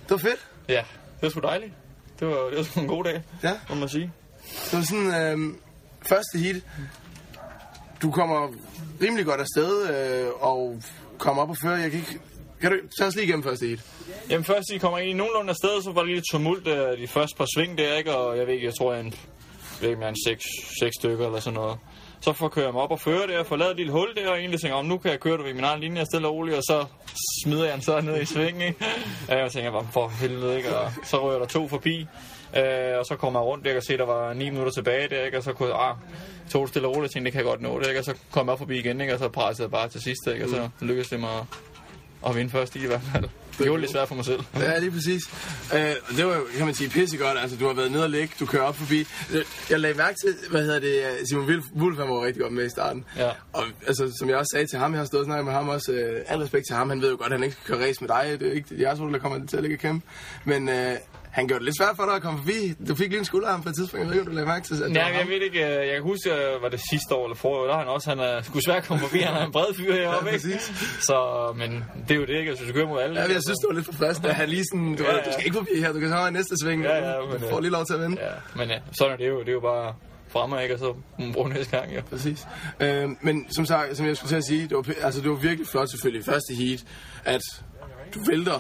Det 0.04 0.10
var 0.10 0.18
fedt. 0.18 0.48
Ja, 0.70 0.74
det 1.16 1.22
var 1.22 1.30
sgu 1.30 1.40
dejligt. 1.40 1.72
Det 2.20 2.28
var, 2.28 2.34
det 2.50 2.58
var 2.58 2.64
sgu 2.64 2.80
en 2.80 2.88
god 2.88 3.04
dag, 3.04 3.24
Ja. 3.44 3.52
må 3.70 3.76
man 3.76 3.90
sige. 3.90 4.12
Det 4.72 4.74
var 4.78 4.82
sådan, 4.84 5.40
øh, 5.40 5.54
første 6.10 6.38
heat. 6.38 6.56
Du 8.02 8.12
kommer 8.12 8.48
rimelig 9.02 9.26
godt 9.26 9.42
afsted 9.42 9.90
øh, 9.90 10.28
og 10.40 10.82
kommer 11.18 11.44
op 11.44 11.50
og 11.50 11.58
føre. 11.64 11.74
Jeg 11.74 11.92
kan 11.92 12.00
ikke... 12.00 12.20
Kan 12.62 12.72
du 12.72 12.78
tage 12.98 13.08
os 13.08 13.16
lige 13.16 13.26
igennem 13.26 13.44
første 13.44 13.66
heat? 13.66 13.80
Jamen 14.30 14.44
først, 14.44 14.72
I 14.74 14.78
kommer 14.78 14.98
egentlig 14.98 15.18
nogenlunde 15.18 15.50
afsted, 15.50 15.82
så 15.84 15.92
var 15.92 16.04
det 16.04 16.14
lidt 16.14 16.26
tumult 16.32 16.68
øh, 16.68 16.98
de 16.98 17.08
første 17.08 17.38
par 17.38 17.48
sving 17.56 17.78
der, 17.78 17.98
ikke? 17.98 18.16
Og 18.16 18.38
jeg 18.38 18.48
ved 18.48 18.54
ikke, 18.54 18.66
jeg 18.66 18.74
tror, 18.76 18.94
jeg 18.94 19.00
er 19.00 19.04
en, 19.04 19.14
jeg 19.14 19.82
ved 19.82 19.90
ikke, 19.90 20.00
mere 20.00 20.10
end 20.10 20.18
seks, 20.28 20.44
seks 20.80 20.96
stykker 21.00 21.26
eller 21.26 21.40
sådan 21.40 21.54
noget. 21.54 21.78
Så 22.22 22.34
får 22.34 22.46
jeg 22.46 22.52
kører 22.52 22.72
mig 22.72 22.82
op 22.82 22.92
og 22.92 23.00
føre 23.00 23.28
der, 23.28 23.44
får 23.44 23.56
lavet 23.56 23.72
et 23.72 23.78
lille 23.78 23.92
hul 23.92 24.16
der, 24.16 24.30
og 24.30 24.38
egentlig 24.40 24.62
tænker, 24.62 24.76
om 24.76 24.86
nu 24.86 24.98
kan 24.98 25.12
jeg 25.12 25.20
køre 25.20 25.38
det 25.38 25.46
ved 25.46 25.54
min 25.54 25.64
egen 25.64 25.80
linje 25.80 26.06
stille 26.06 26.28
og 26.28 26.34
roligt, 26.34 26.58
og 26.58 26.64
så 26.64 26.86
smider 27.44 27.66
jeg 27.66 27.74
den 27.74 27.82
så 27.82 28.02
ned 28.02 28.22
i 28.22 28.26
svingen, 28.26 28.62
ikke? 28.62 28.86
Og 29.30 29.38
jeg 29.38 29.52
tænker 29.52 29.72
bare, 29.72 29.88
for 29.94 30.08
helvede, 30.08 30.58
ikke? 30.58 30.76
Og 30.76 30.92
så 31.04 31.24
rører 31.24 31.40
der 31.40 31.46
to 31.46 31.68
forbi, 31.68 32.08
øh, 32.58 33.00
og 33.00 33.06
så 33.06 33.16
kommer 33.20 33.40
jeg 33.40 33.46
rundt 33.46 33.66
der, 33.66 33.76
og 33.76 33.84
se, 33.84 33.98
der 33.98 34.06
var 34.06 34.34
9 34.34 34.50
minutter 34.50 34.72
tilbage 34.72 35.10
der, 35.10 35.26
ikke? 35.26 35.38
Og 35.38 35.44
så 35.44 35.54
kunne 35.54 35.70
jeg, 35.70 35.90
ah, 35.90 35.96
tog 36.50 36.62
det 36.62 36.70
stille 36.70 36.88
og 36.88 36.96
roligt, 36.96 37.10
og 37.10 37.14
tænkte, 37.14 37.26
det 37.26 37.32
kan 37.34 37.40
jeg 37.40 37.46
godt 37.46 37.62
nå 37.62 37.80
det, 37.80 37.88
ikke? 37.88 38.00
Og 38.00 38.06
så 38.06 38.16
kom 38.32 38.48
jeg 38.48 38.54
op 38.54 38.60
forbi 38.60 38.80
igen, 38.80 39.02
ikke? 39.02 39.14
Og 39.14 39.20
så 39.20 39.30
pressede 39.30 39.66
jeg 39.66 39.72
bare 39.72 39.90
til 39.90 40.02
sidst, 40.02 40.28
ikke? 40.34 40.44
Og 40.44 40.50
så 40.50 40.70
lykkedes 40.82 41.10
det 41.10 41.20
mig 41.20 41.46
at, 42.28 42.36
vinde 42.36 42.52
først 42.52 42.76
i, 42.76 42.84
i 42.84 42.88
hvert 42.88 43.02
fald. 43.14 43.24
Det 43.24 43.66
gjorde 43.66 43.72
det 43.72 43.80
lidt 43.82 43.92
svært 43.92 44.08
for 44.08 44.16
mig 44.16 44.26
selv. 44.26 44.40
Ja, 44.60 44.80
lige 44.80 44.92
præcis. 44.92 45.22
Øh, 45.74 45.80
det 46.18 46.26
var 46.26 46.36
jo, 46.36 46.42
kan 46.58 46.66
man 46.66 46.76
sige, 46.76 46.90
pissegodt. 46.90 47.40
Altså, 47.40 47.58
du 47.58 47.68
har 47.68 47.74
været 47.74 47.92
nede 47.92 48.04
og 48.04 48.10
ligge, 48.10 48.34
du 48.40 48.46
kører 48.46 48.64
op 48.64 48.76
forbi. 48.76 49.08
Jeg 49.70 49.80
lagde 49.80 49.98
mærke 49.98 50.16
til, 50.26 50.36
hvad 50.50 50.62
hedder 50.62 50.80
det, 50.80 51.04
Simon 51.30 51.46
Wulf- 51.50 52.00
han 52.00 52.10
var 52.10 52.26
rigtig 52.26 52.42
godt 52.42 52.54
med 52.54 52.66
i 52.66 52.70
starten. 52.70 53.06
Ja. 53.18 53.30
Og 53.54 53.64
altså, 53.88 54.16
som 54.20 54.30
jeg 54.30 54.38
også 54.38 54.50
sagde 54.54 54.68
til 54.68 54.80
ham, 54.80 54.92
jeg 54.92 55.00
har 55.00 55.06
stået 55.06 55.22
og 55.22 55.26
snakket 55.26 55.46
med 55.46 55.54
ham 55.54 55.70
også, 55.70 55.92
øh, 55.92 56.22
al 56.28 56.40
respekt 56.40 56.66
til 56.68 56.76
ham, 56.76 56.90
han 56.90 57.02
ved 57.02 57.10
jo 57.12 57.18
godt, 57.18 57.34
at 57.34 57.40
han 57.40 57.44
ikke 57.44 57.58
skal 57.64 57.76
køre 57.76 57.88
race 57.88 58.02
med 58.02 58.08
dig. 58.08 58.40
Det 58.40 58.48
er 58.48 58.52
ikke 58.52 58.82
jeres 58.82 59.00
hold, 59.00 59.14
der 59.14 59.20
kommer 59.20 59.46
til 59.48 59.58
at 59.58 59.64
ligge 59.64 59.76
og 59.76 59.80
kæmpe. 59.80 60.06
Men 60.46 60.70
øh, 60.70 60.96
han 61.32 61.48
gjorde 61.48 61.60
det 61.60 61.66
lidt 61.66 61.78
svært 61.78 61.96
for 61.96 62.06
dig 62.06 62.16
at 62.16 62.22
komme 62.22 62.40
forbi. 62.40 62.74
Du 62.88 62.96
fik 62.96 63.10
lige 63.10 63.20
en 63.20 63.26
skulderarm 63.26 63.64
på 63.64 63.70
et 63.70 63.76
tidspunkt, 63.76 64.00
jeg 64.04 64.08
ved 64.10 64.16
ikke, 64.16 64.22
om 64.22 64.28
du 64.28 64.34
lagde 64.36 64.48
mærke 64.48 64.66
til. 64.68 64.76
Det 64.80 64.92
Nej, 64.92 65.04
jeg 65.20 65.28
ved 65.28 65.42
ikke, 65.42 65.60
øh, 65.66 65.88
jeg 65.88 65.94
kan 65.94 66.02
huske, 66.04 66.30
øh, 66.34 66.62
var 66.62 66.70
det 66.70 66.82
sidste 66.92 67.16
år 67.16 67.26
eller 67.26 67.36
forår, 67.36 67.66
der 67.68 67.74
er 67.74 67.78
han 67.78 67.88
også, 67.88 68.10
han 68.10 68.20
er 68.20 68.42
skulle 68.42 68.64
svært 68.66 68.84
komme 68.88 69.02
forbi, 69.04 69.20
han 69.20 69.36
er 69.42 69.46
en 69.46 69.52
bred 69.52 69.74
fyr 69.78 69.94
heroppe, 69.94 70.30
Ja, 70.30 70.34
ikke? 70.36 70.48
præcis. 70.48 70.64
Så, 71.10 71.18
men 71.58 71.84
det 72.08 72.12
er 72.12 72.20
jo 72.20 72.26
det, 72.26 72.36
ikke? 72.40 72.50
Altså, 72.50 72.66
du 72.66 72.74
kører 72.74 72.88
mod 72.88 73.02
alle. 73.02 73.16
Ja, 73.22 73.22
jeg 73.22 73.42
synes, 73.48 73.58
det 73.62 73.68
var 73.70 73.76
lidt 73.76 73.86
for 73.86 73.94
frisk. 73.94 74.24
at 74.24 74.36
Han 74.36 74.50
lige 74.50 74.64
sådan, 74.72 74.96
du, 74.96 75.04
Ja, 75.04 75.10
ja, 75.10 75.16
ja. 75.18 75.24
du 75.26 75.32
skal 75.34 75.46
ikke 75.46 75.58
forbi 75.58 75.76
her, 75.82 75.94
du 75.94 76.00
kan 76.00 76.10
så 76.10 76.16
have 76.16 76.32
næste 76.32 76.56
sving. 76.64 76.84
Ja, 76.84 76.96
ja, 77.12 77.22
men, 77.22 77.30
du 77.40 77.46
øh, 77.46 77.52
får 77.52 77.60
lige 77.60 77.72
lov 77.72 77.86
til 77.86 77.94
at 77.94 78.02
vinde. 78.02 78.18
Ja, 78.22 78.32
men 78.56 78.70
ja, 78.70 78.80
sådan 79.00 79.14
er 79.14 79.18
det 79.18 79.28
jo. 79.30 79.40
Det 79.40 79.50
er 79.50 79.54
jo 79.54 79.60
bare 79.60 79.94
fremme, 80.34 80.64
ikke? 80.64 80.76
Og 80.76 80.80
så 80.80 80.94
bruge 81.34 81.50
næste 81.50 81.78
gang, 81.78 81.96
jo. 81.96 82.02
Præcis. 82.10 82.48
Øh, 82.80 83.10
men 83.22 83.46
som 83.56 83.66
sagt, 83.66 83.98
som 83.98 84.06
jeg 84.08 84.18
skulle 84.18 84.30
til 84.30 84.36
at 84.36 84.46
sige, 84.46 84.62
det 84.68 84.78
var, 84.78 84.86
altså, 85.02 85.22
det 85.22 85.30
var 85.30 85.36
virkelig 85.36 85.68
flot 85.68 85.90
selvfølgelig 85.90 86.26
første 86.26 86.54
heat, 86.54 86.84
at 87.26 87.42
du 88.16 88.20
vælter 88.30 88.60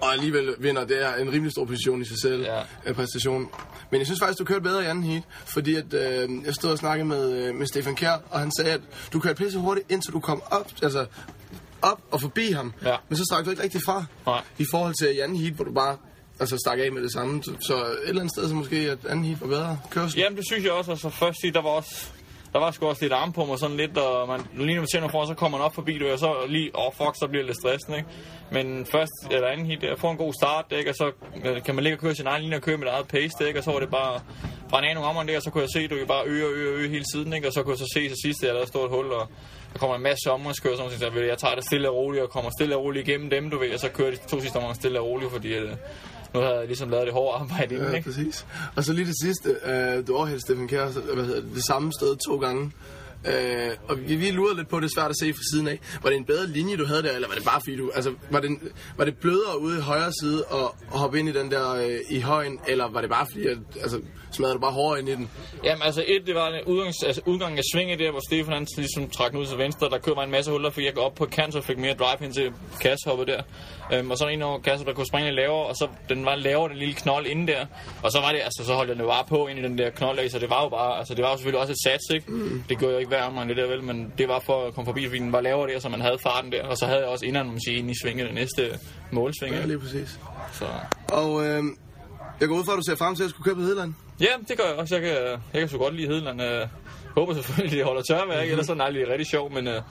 og 0.00 0.12
alligevel 0.12 0.54
vinder. 0.58 0.84
Det 0.84 1.04
er 1.04 1.14
en 1.14 1.32
rimelig 1.32 1.52
stor 1.52 1.64
position 1.64 2.02
i 2.02 2.04
sig 2.04 2.16
selv, 2.22 2.42
Ja. 2.42 2.60
ja. 2.86 2.92
præstation. 2.92 3.48
Men 3.90 3.98
jeg 3.98 4.06
synes 4.06 4.20
faktisk, 4.20 4.38
du 4.38 4.44
kørte 4.44 4.60
bedre 4.60 4.82
i 4.82 4.86
anden 4.86 5.04
heat, 5.04 5.22
fordi 5.46 5.74
at, 5.74 5.94
øh, 5.94 6.28
jeg 6.46 6.54
stod 6.54 6.70
og 6.70 6.78
snakkede 6.78 7.08
med, 7.08 7.32
øh, 7.32 7.54
med 7.54 7.66
Stefan 7.66 7.94
Kjær, 7.96 8.22
og 8.30 8.40
han 8.40 8.52
sagde, 8.58 8.72
at 8.72 8.80
du 9.12 9.20
kørte 9.20 9.34
pisse 9.44 9.58
hurtigt, 9.58 9.90
indtil 9.92 10.12
du 10.12 10.20
kom 10.20 10.42
op, 10.50 10.70
altså 10.82 11.06
op 11.82 12.00
og 12.10 12.20
forbi 12.20 12.50
ham. 12.50 12.72
Ja. 12.84 12.96
Men 13.08 13.16
så 13.16 13.24
stak 13.32 13.44
du 13.44 13.50
ikke 13.50 13.62
rigtig 13.62 13.80
fra, 13.86 14.04
Nej. 14.26 14.42
i 14.58 14.64
forhold 14.70 14.94
til 15.04 15.16
i 15.16 15.20
anden 15.20 15.36
heat, 15.36 15.52
hvor 15.52 15.64
du 15.64 15.72
bare 15.72 15.96
altså, 16.40 16.56
stak 16.66 16.78
af 16.78 16.92
med 16.92 17.02
det 17.02 17.12
samme. 17.12 17.42
Så, 17.42 17.50
så 17.60 17.74
et 17.76 18.08
eller 18.08 18.20
andet 18.22 18.34
sted, 18.36 18.48
så 18.48 18.54
måske, 18.54 18.76
at 18.76 18.98
anden 19.08 19.24
heat 19.24 19.40
var 19.40 19.46
bedre 19.46 19.78
kørsel. 19.90 20.18
Jamen, 20.18 20.36
det 20.36 20.44
synes 20.50 20.64
jeg 20.64 20.72
også. 20.72 20.90
Altså, 20.90 21.10
først 21.10 21.40
sige, 21.40 21.52
der 21.52 21.62
var 21.62 21.68
også... 21.70 22.08
Der 22.52 22.58
var 22.58 22.70
sgu 22.70 22.86
også 22.86 23.02
lidt 23.02 23.12
arm 23.12 23.32
på 23.32 23.44
mig, 23.44 23.58
sådan 23.58 23.76
lidt, 23.76 23.98
og 23.98 24.28
man, 24.28 24.40
lige 24.54 24.74
når 24.74 24.80
man 24.80 24.88
ser 24.88 25.08
for, 25.08 25.26
så 25.26 25.34
kommer 25.34 25.58
man 25.58 25.64
op 25.64 25.74
forbi 25.74 25.98
det, 25.98 26.12
og 26.12 26.18
så 26.18 26.34
lige, 26.48 26.70
åh 26.74 26.86
oh, 26.86 26.92
fuck, 26.92 27.14
så 27.20 27.26
bliver 27.28 27.42
det 27.42 27.46
lidt 27.46 27.58
stressende, 27.58 27.98
ikke? 27.98 28.10
Men 28.50 28.86
først, 28.86 29.12
eller 29.30 29.48
anden 29.48 29.66
hit, 29.66 29.82
jeg 29.82 29.98
får 29.98 30.10
en 30.10 30.16
god 30.16 30.32
start, 30.40 30.64
ikke? 30.78 30.90
Og 30.90 30.94
så 30.94 31.12
øh, 31.44 31.62
kan 31.62 31.74
man 31.74 31.84
ligge 31.84 31.96
og 31.96 32.00
køre 32.00 32.14
sin 32.14 32.26
egen 32.26 32.42
linje 32.42 32.56
og 32.56 32.62
køre 32.62 32.76
med 32.76 32.86
et 32.86 32.92
eget 32.92 33.08
pace, 33.08 33.48
ikke? 33.48 33.60
Og 33.60 33.64
så 33.64 33.70
var 33.72 33.80
det 33.80 33.90
bare 33.90 34.20
brænde 34.68 34.88
af 34.88 34.94
nogle 34.94 35.10
områder, 35.10 35.36
og 35.36 35.42
så 35.42 35.50
kunne 35.50 35.62
jeg 35.62 35.70
se, 35.74 35.80
at 35.80 35.90
du 35.90 35.96
kan 35.96 36.06
bare 36.06 36.24
øge 36.26 36.44
og 36.46 36.52
øge 36.52 36.70
og 36.70 36.76
øge 36.78 36.88
hele 36.88 37.04
tiden, 37.14 37.32
ikke? 37.32 37.46
Og 37.48 37.52
så 37.52 37.62
kunne 37.62 37.72
jeg 37.72 37.78
så 37.78 37.90
se 37.94 38.08
til 38.08 38.16
sidst, 38.24 38.44
at 38.44 38.48
der 38.48 38.54
lavede 38.54 38.84
et 38.84 38.90
hul, 38.90 39.12
og 39.12 39.28
der 39.72 39.78
kommer 39.78 39.96
en 39.96 40.02
masse 40.02 40.30
omgangskører, 40.30 40.76
som 40.76 41.16
jeg, 41.16 41.26
jeg 41.28 41.38
tager 41.38 41.54
det 41.54 41.64
stille 41.64 41.90
og 41.90 41.96
roligt, 41.96 42.22
og 42.24 42.30
kommer 42.30 42.50
stille 42.58 42.76
og 42.76 42.82
roligt 42.84 43.08
igennem 43.08 43.30
dem, 43.30 43.50
du 43.50 43.58
ved, 43.58 43.74
og 43.74 43.80
så 43.80 43.88
kører 43.88 44.10
de 44.10 44.16
to 44.16 44.40
sidste 44.40 44.56
omgange 44.56 44.74
stille 44.74 45.00
og 45.00 45.06
roligt, 45.06 45.32
fordi 45.32 45.52
at, 45.54 45.62
nu 46.34 46.40
havde 46.40 46.56
jeg 46.58 46.66
ligesom 46.66 46.90
lavet 46.90 47.06
det 47.06 47.14
hårde 47.14 47.38
arbejde 47.38 47.74
inden, 47.74 47.88
Ja, 47.90 47.96
ikke? 47.96 48.10
præcis. 48.10 48.46
Og 48.76 48.84
så 48.84 48.92
lige 48.92 49.06
det 49.06 49.14
sidste. 49.24 49.56
Øh, 49.64 50.06
du 50.06 50.16
overhældte 50.16 50.40
Stefan 50.40 50.68
Kjær 50.68 50.88
hvad 51.14 51.24
hedder 51.24 51.40
det, 51.40 51.50
det 51.54 51.64
samme 51.66 51.92
sted 51.92 52.16
to 52.28 52.36
gange. 52.36 52.72
Øh, 53.26 53.70
og 53.88 53.98
vi, 54.08 54.16
vi 54.16 54.30
lurede 54.30 54.56
lidt 54.56 54.68
på, 54.68 54.80
det 54.80 54.84
er 54.84 54.90
svært 54.96 55.10
at 55.10 55.16
se 55.20 55.32
fra 55.34 55.42
siden 55.52 55.68
af. 55.68 55.80
Var 56.02 56.10
det 56.10 56.16
en 56.16 56.24
bedre 56.24 56.46
linje, 56.46 56.76
du 56.76 56.86
havde 56.86 57.02
der, 57.02 57.12
eller 57.12 57.28
var 57.28 57.34
det 57.34 57.44
bare 57.44 57.60
fordi 57.64 57.76
du... 57.76 57.90
Altså, 57.94 58.12
var 58.30 58.40
det, 58.40 58.50
var 58.96 59.04
det 59.04 59.16
blødere 59.16 59.60
ude 59.60 59.78
i 59.78 59.80
højre 59.80 60.12
side 60.22 60.44
og, 60.44 60.76
og 60.90 60.98
hoppe 60.98 61.18
ind 61.18 61.28
i 61.28 61.32
den 61.32 61.50
der 61.50 61.74
øh, 61.74 61.98
i 62.10 62.20
højen, 62.20 62.58
eller 62.68 62.88
var 62.92 63.00
det 63.00 63.10
bare 63.10 63.26
fordi, 63.32 63.46
at, 63.46 63.58
altså, 63.82 64.00
smadrede 64.30 64.54
du 64.54 64.60
bare 64.60 64.72
hårdere 64.72 65.00
ind 65.00 65.08
i 65.08 65.14
den? 65.14 65.30
Jamen 65.64 65.82
altså 65.82 66.04
et, 66.06 66.26
det 66.26 66.34
var 66.34 66.48
en 66.48 66.64
udgangs, 66.66 67.02
altså, 67.02 67.22
udgangen 67.26 67.58
af 67.58 67.64
svinget 67.72 67.98
der, 67.98 68.10
hvor 68.10 68.20
Stefan 68.28 68.54
han 68.54 68.66
ligesom 68.76 69.10
trak 69.10 69.30
den 69.30 69.40
ud 69.40 69.46
til 69.46 69.58
venstre. 69.58 69.90
Der 69.90 70.14
mig 70.14 70.24
en 70.24 70.30
masse 70.30 70.50
huller, 70.50 70.70
fordi 70.70 70.86
jeg 70.86 70.94
går 70.94 71.02
op 71.02 71.14
på 71.14 71.24
kant, 71.24 71.52
så 71.52 71.60
fik 71.60 71.78
mere 71.78 71.94
drive 71.94 72.18
hen 72.20 72.32
til 72.32 72.52
kassehoppet 72.80 73.26
der. 73.26 73.42
Øhm, 73.92 74.10
og 74.10 74.18
så 74.18 74.26
en 74.26 74.42
over 74.42 74.58
kasse, 74.58 74.86
der 74.86 74.92
kunne 74.92 75.06
springe 75.06 75.30
lavere, 75.30 75.66
og 75.66 75.76
så 75.76 75.88
den 76.08 76.24
var 76.24 76.34
lavere, 76.34 76.68
den 76.68 76.76
lille 76.76 76.94
knold 76.94 77.26
inde 77.26 77.52
der. 77.52 77.66
Og 78.02 78.12
så 78.12 78.20
var 78.20 78.32
det, 78.32 78.40
altså 78.40 78.62
så 78.66 78.74
holdt 78.74 78.88
jeg 78.88 78.98
den 78.98 79.06
bare 79.06 79.24
på 79.28 79.46
ind 79.46 79.58
i 79.58 79.62
den 79.62 79.78
der 79.78 79.90
knold 79.90 80.18
så 80.30 80.38
det 80.38 80.50
var 80.50 80.62
jo 80.62 80.68
bare, 80.68 80.98
altså 80.98 81.14
det 81.14 81.22
var 81.24 81.30
jo 81.30 81.36
selvfølgelig 81.36 81.60
også 81.60 81.72
et 81.72 81.82
sats, 81.84 82.04
ikke? 82.14 82.32
Mm. 82.32 82.64
Det 82.68 82.78
gjorde 82.78 82.92
jo 82.92 82.98
ikke 82.98 83.10
værre 83.10 83.32
mig 83.32 83.48
det 83.48 83.56
der 83.56 83.66
vel, 83.66 83.82
men 83.82 84.12
det 84.18 84.28
var 84.28 84.38
for 84.38 84.66
at 84.66 84.74
komme 84.74 84.86
forbi, 84.86 85.06
fordi 85.06 85.18
den 85.18 85.32
var 85.32 85.40
lavere 85.40 85.72
der, 85.72 85.78
så 85.80 85.88
man 85.88 86.00
havde 86.00 86.18
farten 86.22 86.52
der. 86.52 86.66
Og 86.66 86.76
så 86.76 86.86
havde 86.86 87.00
jeg 87.00 87.08
også 87.08 87.26
inden, 87.26 87.46
man 87.46 87.60
sige, 87.60 87.78
ind 87.78 87.90
i 87.90 87.94
svinget 88.02 88.26
det 88.26 88.34
næste 88.34 88.78
målsving. 89.10 89.54
Ja, 89.54 89.64
lige 89.64 89.78
præcis. 89.78 90.20
Så. 90.52 90.66
Og 91.08 91.46
øh, 91.46 91.62
jeg 92.40 92.48
går 92.48 92.56
ud 92.56 92.64
fra, 92.64 92.72
at 92.72 92.76
du 92.76 92.82
ser 92.82 92.96
frem 92.96 93.14
til 93.14 93.24
at 93.24 93.30
skulle 93.30 93.44
køre 93.44 93.54
på 93.54 93.60
Hedeland. 93.60 93.94
Ja, 94.20 94.32
det 94.48 94.58
gør 94.58 94.64
jeg 94.64 94.74
også. 94.74 94.94
Jeg 94.94 95.02
kan, 95.04 95.12
jeg 95.52 95.60
kan 95.60 95.68
så 95.68 95.78
godt 95.78 95.94
lide 95.94 96.08
Hedeland. 96.08 96.42
Jeg 96.42 96.68
håber 97.16 97.34
selvfølgelig, 97.34 97.78
det 97.78 97.84
holder 97.84 98.02
tørvejr, 98.02 98.40
ikke? 98.40 98.50
ellers 98.52 98.66
så 98.66 98.72
er 98.72 98.74
den 98.74 98.82
aldrig 98.82 99.08
rigtig 99.08 99.26
sjov, 99.26 99.52
men 99.52 99.68
øh, 99.68 99.82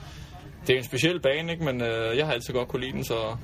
det 0.66 0.74
er 0.74 0.78
en 0.78 0.84
speciel 0.84 1.20
bane, 1.20 1.52
ikke? 1.52 1.64
men 1.64 1.82
øh, 1.82 2.16
jeg 2.16 2.26
har 2.26 2.32
altid 2.32 2.54
godt 2.54 2.68
kunne 2.68 2.80
lide 2.80 2.92
den, 2.92 3.04
så 3.04 3.36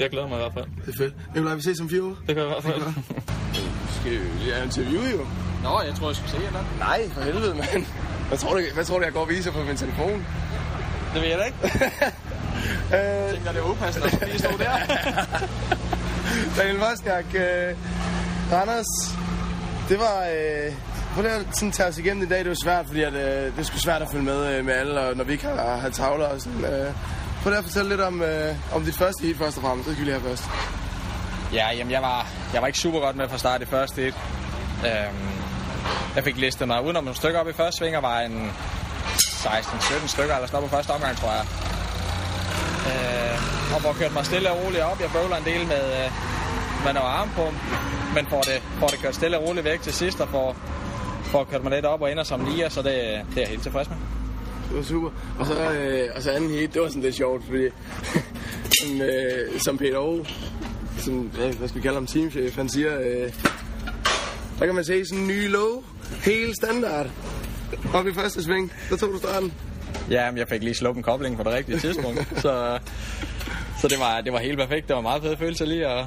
jeg 0.00 0.10
glæder 0.10 0.28
mig 0.28 0.36
i 0.36 0.40
hvert 0.40 0.54
fald. 0.54 0.66
Det 0.86 0.94
er 0.94 0.98
fedt. 0.98 1.14
Nikolaj, 1.34 1.54
vi 1.54 1.62
ses 1.62 1.80
om 1.80 1.88
fire 1.88 2.02
uger. 2.02 2.16
Det 2.26 2.34
gør 2.36 2.42
jeg 2.42 2.50
i 2.50 2.60
hvert 2.60 2.64
fald. 2.64 2.82
Skal 4.00 4.12
vi 4.12 4.50
ja, 4.50 4.64
interview 4.64 5.02
jo? 5.02 5.26
Nå, 5.62 5.80
jeg 5.86 5.94
tror, 5.94 6.06
jeg 6.08 6.16
skulle 6.16 6.30
se 6.30 6.38
jer 6.42 6.64
Nej, 6.78 7.08
for 7.08 7.20
helvede, 7.20 7.54
mand. 7.54 7.86
Hvad 8.28 8.38
tror 8.38 8.54
du, 8.54 8.60
hvad 8.74 8.84
tror 8.84 8.98
du 8.98 9.04
jeg 9.04 9.12
går 9.12 9.20
og 9.20 9.28
viser 9.28 9.52
på 9.52 9.62
min 9.64 9.76
telefon? 9.76 10.26
Det 11.14 11.22
ved 11.22 11.28
jeg 11.28 11.38
da 11.38 11.44
ikke. 11.44 11.58
Øh, 12.94 13.34
tænker, 13.34 13.52
det 13.52 13.60
er 13.60 13.70
upassende 13.70 14.06
at 14.20 14.28
lige 14.28 14.38
stå 14.38 14.48
der. 14.58 14.70
Daniel 16.56 16.78
Vosniak, 16.78 17.24
øh, 17.34 17.76
Randers, 18.52 19.16
det 19.88 19.98
var... 19.98 20.26
Øh, 20.34 20.72
prøv 21.14 21.22
lige 21.22 21.34
at 21.34 21.46
sådan 21.52 21.72
tage 21.72 21.88
os 21.88 21.98
igennem 21.98 22.22
i 22.22 22.26
dag. 22.26 22.38
Det 22.38 22.48
var 22.48 22.56
svært, 22.62 22.86
fordi 22.86 23.02
at, 23.02 23.14
øh, 23.14 23.56
det 23.56 23.66
skulle 23.66 23.82
svært 23.82 24.02
at 24.02 24.08
følge 24.12 24.24
med, 24.24 24.58
øh, 24.58 24.64
med 24.64 24.74
alle, 24.74 25.00
og 25.00 25.16
når 25.16 25.24
vi 25.24 25.32
ikke 25.32 25.44
har, 25.44 25.76
har 25.76 25.90
tavler 25.90 26.26
og 26.26 26.40
sådan. 26.40 26.64
Øh. 26.64 26.92
Prøv 27.42 27.50
lige 27.50 27.58
at 27.58 27.64
fortælle 27.64 27.88
lidt 27.88 28.00
om, 28.00 28.22
øh, 28.22 28.54
om 28.74 28.84
dit 28.84 28.96
første 28.96 29.22
heat 29.22 29.36
først 29.36 29.56
og 29.56 29.62
fremmest. 29.62 29.86
Det 29.88 29.94
skal 29.96 30.06
vi 30.06 30.10
lige 30.10 30.20
have 30.20 30.28
først. 30.30 30.44
Ja, 31.52 31.66
jamen 31.76 31.92
jeg 31.92 32.02
var, 32.02 32.26
jeg 32.52 32.60
var 32.60 32.66
ikke 32.66 32.78
super 32.78 33.00
godt 33.00 33.16
med 33.16 33.28
fra 33.28 33.38
start 33.38 33.62
i 33.62 33.64
første 33.64 34.02
hit. 34.02 34.14
Øhm, 34.86 35.28
jeg 36.16 36.24
fik 36.24 36.36
listet 36.36 36.68
mig 36.68 36.84
udenom 36.84 37.04
nogle 37.04 37.16
stykker 37.16 37.40
op 37.40 37.48
i 37.48 37.52
første 37.52 37.78
sving, 37.78 37.96
og 37.96 38.02
var 38.02 38.20
en 38.20 38.50
16-17 39.16 40.08
stykker, 40.08 40.34
eller 40.34 40.48
sådan 40.48 40.68
på 40.68 40.76
første 40.76 40.90
omgang, 40.90 41.16
tror 41.16 41.32
jeg. 41.32 41.44
Øh, 42.88 43.74
og 43.74 43.80
hvor 43.80 43.92
kørt 43.92 44.12
mig 44.12 44.26
stille 44.26 44.50
og 44.50 44.64
roligt 44.64 44.82
op. 44.82 45.00
Jeg 45.00 45.10
bøvler 45.12 45.36
en 45.36 45.44
del 45.44 45.66
med, 45.66 45.84
øh, 46.04 46.10
med 46.84 46.92
noget 46.92 47.08
armpump 47.08 47.56
men 48.18 48.26
får 48.30 48.40
det, 48.40 48.62
får 48.78 48.86
det 48.86 48.98
kørt 48.98 49.14
stille 49.14 49.38
og 49.38 49.48
roligt 49.48 49.64
væk 49.64 49.80
til 49.80 49.92
sidst, 49.92 50.20
og 50.20 50.28
får, 50.28 50.56
får 51.22 51.44
kørt 51.44 51.62
mig 51.62 51.72
lidt 51.72 51.84
op 51.84 52.02
og 52.02 52.10
ender 52.12 52.24
som 52.24 52.40
nier, 52.40 52.68
så 52.68 52.82
det, 52.82 52.92
det 52.94 53.36
er 53.36 53.40
jeg 53.40 53.48
helt 53.48 53.62
tilfreds 53.62 53.88
med. 53.88 53.96
Det 54.68 54.76
var 54.76 54.82
super. 54.82 55.10
Og 55.38 55.46
så, 55.46 55.72
øh, 55.72 56.08
og 56.16 56.22
så 56.22 56.30
anden 56.30 56.50
heat, 56.50 56.74
det 56.74 56.82
var 56.82 56.88
sådan 56.88 57.02
lidt 57.02 57.14
sjovt, 57.14 57.44
fordi 57.44 57.62
som, 58.80 59.00
øh, 59.00 59.60
som 59.60 59.78
Peter 59.78 59.98
O, 59.98 60.24
som, 60.98 61.32
ja, 61.38 61.52
hvad 61.52 61.68
skal 61.68 61.76
vi 61.76 61.82
kalde 61.82 61.94
ham, 61.94 62.06
teamchef, 62.06 62.56
han 62.56 62.68
siger, 62.68 63.00
øh, 63.00 63.32
der 64.58 64.66
kan 64.66 64.74
man 64.74 64.84
se 64.84 65.06
sådan 65.06 65.22
en 65.22 65.28
ny 65.28 65.50
low, 65.50 65.82
helt 66.24 66.56
standard. 66.56 67.06
Op 67.94 68.06
i 68.06 68.14
første 68.14 68.42
sving, 68.42 68.72
der 68.90 68.96
tog 68.96 69.12
du 69.12 69.18
starten. 69.18 69.52
Ja, 70.10 70.30
men 70.30 70.38
jeg 70.38 70.48
fik 70.48 70.62
lige 70.62 70.74
sluppet 70.74 70.98
en 70.98 71.02
kobling 71.02 71.36
på 71.36 71.42
det 71.42 71.52
rigtige 71.52 71.78
tidspunkt, 71.78 72.28
så, 72.44 72.78
så 73.80 73.88
det, 73.88 73.98
var, 73.98 74.20
det 74.20 74.32
var 74.32 74.38
helt 74.38 74.58
perfekt. 74.58 74.88
Det 74.88 74.94
var 74.94 75.00
en 75.00 75.02
meget 75.02 75.22
fed 75.22 75.36
følelse 75.36 75.66
lige 75.66 75.86
at, 75.86 76.06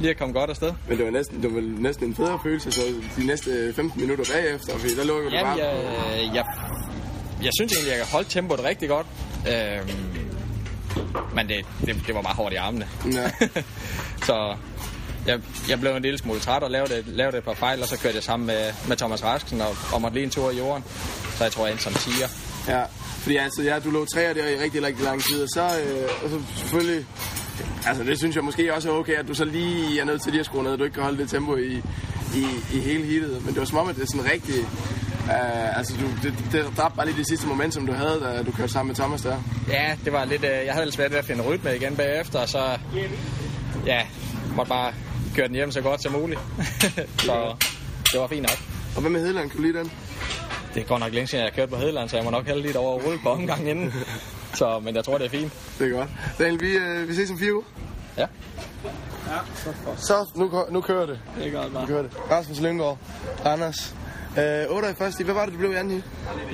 lige 0.00 0.10
at 0.10 0.18
komme 0.18 0.34
godt 0.34 0.50
afsted. 0.50 0.72
Men 0.88 0.98
det 0.98 1.04
var 1.04 1.10
næsten, 1.10 1.42
det 1.42 1.54
var 1.54 1.60
næsten 1.60 2.06
en 2.06 2.14
federe 2.14 2.38
følelse, 2.42 2.72
så 2.72 2.82
de 3.16 3.26
næste 3.26 3.72
15 3.76 4.00
minutter 4.00 4.24
bagefter, 4.34 4.78
fordi 4.78 4.96
der 4.96 5.04
jo 5.04 5.22
Jamen, 5.22 5.44
bare... 5.44 5.56
jeg, 5.56 6.30
jeg, 6.34 6.44
jeg 7.42 7.50
synes 7.58 7.72
egentlig, 7.72 7.90
jeg 7.98 8.06
holdt 8.12 8.30
tempoet 8.30 8.64
rigtig 8.64 8.88
godt. 8.88 9.06
Øhm, 9.48 9.90
men 11.34 11.48
det, 11.48 11.66
det, 11.86 12.02
det 12.06 12.14
var 12.14 12.22
bare 12.22 12.34
hårdt 12.34 12.54
i 12.54 12.56
armene. 12.56 12.88
Ja. 13.12 13.30
så 14.28 14.56
jeg, 15.26 15.40
jeg 15.68 15.80
blev 15.80 15.96
en 15.96 16.02
lille 16.02 16.18
smule 16.18 16.40
træt 16.40 16.62
og 16.62 16.70
lavede, 16.70 17.02
lavede 17.06 17.38
et 17.38 17.44
par 17.44 17.54
fejl, 17.54 17.82
og 17.82 17.88
så 17.88 17.98
kørte 17.98 18.14
jeg 18.14 18.22
sammen 18.22 18.46
med, 18.46 18.72
med 18.88 18.96
Thomas 18.96 19.24
Rasken 19.24 19.60
og, 19.60 19.76
og 19.92 20.00
måtte 20.00 20.14
lige 20.14 20.24
en 20.24 20.30
tur 20.30 20.50
i 20.50 20.56
jorden. 20.56 20.84
Så 21.36 21.44
jeg 21.44 21.52
tror, 21.52 21.66
jeg 21.66 21.72
endte 21.72 21.84
som 21.84 21.92
tiger. 21.94 22.49
Ja, 22.68 22.82
fordi 23.22 23.36
altså, 23.36 23.62
ja, 23.62 23.78
du 23.78 23.90
lå 23.90 24.04
træer 24.04 24.32
der 24.34 24.48
i 24.48 24.62
rigtig, 24.62 24.82
rigtig 24.82 25.04
lang 25.04 25.22
tid, 25.22 25.42
og 25.42 25.48
så, 25.48 25.62
øh, 25.62 26.08
og 26.24 26.30
så 26.30 26.40
selvfølgelig, 26.56 27.06
altså 27.86 28.04
det 28.04 28.18
synes 28.18 28.36
jeg 28.36 28.44
måske 28.44 28.74
også 28.74 28.90
er 28.90 28.94
okay, 28.94 29.12
at 29.12 29.28
du 29.28 29.34
så 29.34 29.44
lige 29.44 30.00
er 30.00 30.04
nødt 30.04 30.22
til 30.22 30.32
lige 30.32 30.40
at 30.40 30.46
skrue 30.46 30.62
ned, 30.62 30.72
at 30.72 30.78
du 30.78 30.84
ikke 30.84 30.94
kan 30.94 31.02
holde 31.02 31.18
det 31.18 31.30
tempo 31.30 31.56
i, 31.56 31.82
i, 32.34 32.46
i 32.72 32.78
hele 32.78 33.04
heatet. 33.04 33.44
Men 33.44 33.54
det 33.54 33.58
var 33.58 33.64
som 33.64 33.78
om, 33.78 33.88
at 33.88 33.96
det 33.96 34.02
er 34.02 34.06
sådan 34.06 34.32
rigtig, 34.32 34.60
øh, 35.24 35.78
altså 35.78 35.94
du, 36.00 36.28
det, 36.28 36.34
det 36.52 36.64
dræbte 36.76 36.96
bare 36.96 37.06
lige 37.06 37.18
det 37.18 37.28
sidste 37.28 37.46
momentum, 37.46 37.86
du 37.86 37.92
havde, 37.92 38.20
da 38.20 38.42
du 38.42 38.52
kørte 38.52 38.72
sammen 38.72 38.88
med 38.88 38.96
Thomas 38.96 39.22
der. 39.22 39.36
Ja, 39.68 39.96
det 40.04 40.12
var 40.12 40.24
lidt... 40.24 40.44
Øh, 40.44 40.50
jeg 40.66 40.72
havde 40.72 40.86
lidt 40.86 40.94
svært 40.94 41.10
ved 41.10 41.18
at 41.18 41.24
finde 41.24 41.42
rytme 41.42 41.76
igen 41.76 41.96
bagefter, 41.96 42.38
og 42.38 42.48
så... 42.48 42.78
Ja, 43.86 44.02
måtte 44.56 44.68
bare 44.68 44.92
køre 45.36 45.46
den 45.46 45.54
hjem 45.54 45.72
så 45.72 45.80
godt 45.80 46.02
som 46.02 46.12
muligt. 46.12 46.40
så 47.26 47.54
det 48.12 48.20
var 48.20 48.26
fint 48.26 48.42
nok. 48.42 48.58
Og 48.94 49.00
hvad 49.00 49.10
med 49.10 49.20
Hedeland? 49.20 49.50
Kan 49.50 49.56
du 49.56 49.62
lide 49.62 49.78
den? 49.78 49.92
Det 50.74 50.86
går 50.86 50.98
nok 50.98 51.12
længe 51.12 51.26
siden, 51.26 51.44
jeg 51.44 51.52
har 51.52 51.56
kørt 51.56 51.68
på 51.70 51.76
Hedeland, 51.76 52.08
så 52.08 52.16
jeg 52.16 52.24
må 52.24 52.30
nok 52.30 52.46
hælde 52.46 52.62
lidt 52.62 52.76
over 52.76 53.00
rulle 53.02 53.18
på 53.22 53.30
omgang 53.30 53.68
inden. 53.68 53.92
Så, 54.54 54.78
men 54.78 54.94
jeg 54.96 55.04
tror, 55.04 55.18
det 55.18 55.24
er 55.24 55.30
fint. 55.30 55.52
Det 55.78 55.86
er 55.92 55.96
godt. 55.96 56.08
Daniel, 56.38 56.60
vi, 56.60 56.70
øh, 56.72 57.08
vi 57.08 57.14
ses 57.14 57.30
om 57.30 57.38
fire 57.38 57.54
uger. 57.54 57.64
Ja. 58.16 58.26
Så, 59.96 60.26
nu, 60.36 60.48
kø- 60.48 60.72
nu 60.72 60.80
kører 60.80 61.06
det. 61.06 61.18
Det 61.38 61.46
er 61.46 61.50
godt, 61.62 61.72
Nu 61.80 61.86
kører 61.86 62.02
det. 62.02 62.10
Rasmus 62.30 62.60
Lynggaard, 62.60 62.98
Anders. 63.44 63.94
Øh, 64.38 64.64
8 64.76 64.90
i 64.90 64.94
første. 64.94 65.24
Hvad 65.24 65.34
var 65.34 65.44
det, 65.44 65.54
du 65.54 65.58
blev 65.58 65.72
i 65.72 65.74
anden 65.74 65.94
hit? 65.94 66.04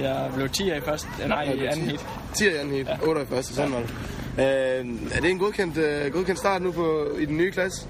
Jeg 0.01 0.31
blev 0.35 0.49
10 0.49 0.67
i 0.77 0.81
første, 0.81 1.09
ja, 1.21 1.27
nej, 1.27 1.43
i 1.43 1.67
anden 1.67 1.91
hit. 1.91 2.07
10 2.35 2.45
i 2.45 2.55
anden 2.57 2.75
hit. 2.75 2.87
8 3.03 3.23
i 3.23 3.27
første, 3.27 3.55
sådan 3.55 3.73
var 3.73 3.79
det. 3.79 3.95
Øh, 4.39 4.87
er 5.15 5.21
det 5.21 5.31
en 5.31 5.39
godkendt, 5.39 5.77
øh, 5.79 6.13
godkendt 6.13 6.39
start 6.39 6.63
nu 6.63 6.73
på, 6.73 7.09
i 7.21 7.25
den 7.25 7.37
nye 7.37 7.51
klasse? 7.51 7.87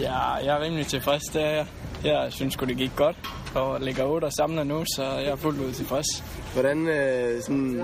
Ja, 0.00 0.18
jeg 0.32 0.56
er 0.56 0.60
rimelig 0.60 0.86
tilfreds, 0.86 1.22
det 1.22 1.42
er 1.42 1.50
jeg. 1.50 1.66
Jeg 2.04 2.26
synes 2.30 2.54
sgu, 2.54 2.66
det 2.66 2.76
gik 2.76 2.90
godt, 2.96 3.16
og 3.54 3.80
ligger 3.80 4.04
8 4.04 4.24
og 4.24 4.32
samler 4.32 4.64
nu, 4.64 4.84
så 4.96 5.04
jeg 5.04 5.30
er 5.30 5.36
fuldt 5.36 5.60
ud 5.60 5.72
tilfreds. 5.72 6.24
Hvordan, 6.52 6.88
øh, 6.88 7.42
sådan... 7.42 7.82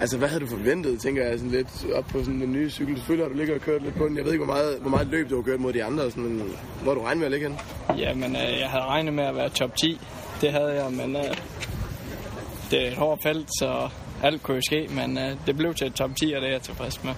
Altså, 0.00 0.18
hvad 0.18 0.28
havde 0.28 0.40
du 0.40 0.46
forventet, 0.46 1.00
tænker 1.00 1.26
jeg, 1.26 1.38
sådan 1.38 1.50
lidt 1.50 1.86
op 1.94 2.04
på 2.04 2.18
sådan 2.18 2.40
den 2.40 2.52
nye 2.52 2.70
cykel? 2.70 2.96
Selvfølgelig 2.96 3.24
har 3.24 3.32
du 3.32 3.38
ligget 3.38 3.56
og 3.56 3.60
kørt 3.62 3.82
lidt 3.82 3.94
på 3.94 4.08
den. 4.08 4.16
Jeg 4.16 4.24
ved 4.24 4.32
ikke, 4.32 4.44
hvor 4.44 4.54
meget, 4.54 4.78
hvor 4.80 4.90
meget 4.90 5.06
løb 5.06 5.30
du 5.30 5.36
har 5.36 5.42
kørt 5.42 5.60
mod 5.60 5.72
de 5.72 5.84
andre, 5.84 6.10
sådan, 6.10 6.24
men 6.24 6.52
hvor 6.82 6.94
du 6.94 7.00
regnet 7.00 7.18
med 7.18 7.26
at 7.26 7.32
ligge 7.32 7.48
hen? 7.48 7.58
Jamen, 7.98 8.36
øh, 8.36 8.60
jeg 8.60 8.70
havde 8.70 8.84
regnet 8.84 9.14
med 9.14 9.24
at 9.24 9.36
være 9.36 9.48
top 9.48 9.76
10. 9.76 10.00
Det 10.40 10.52
havde 10.52 10.84
jeg, 10.84 10.92
men 10.92 11.16
øh, 11.16 11.36
det 12.70 12.82
er 12.82 12.90
et 12.90 12.96
hårdt 12.96 13.22
felt, 13.22 13.48
så 13.48 13.88
alt 14.22 14.42
kunne 14.42 14.54
jo 14.54 14.60
ske, 14.66 14.88
men 14.90 15.18
øh, 15.18 15.36
det 15.46 15.56
blev 15.56 15.74
til 15.74 15.86
et 15.86 15.94
top 15.94 16.10
10, 16.16 16.32
og 16.32 16.40
det 16.40 16.48
er 16.48 16.52
jeg 16.52 16.62
tilfreds 16.62 17.04
med. 17.04 17.14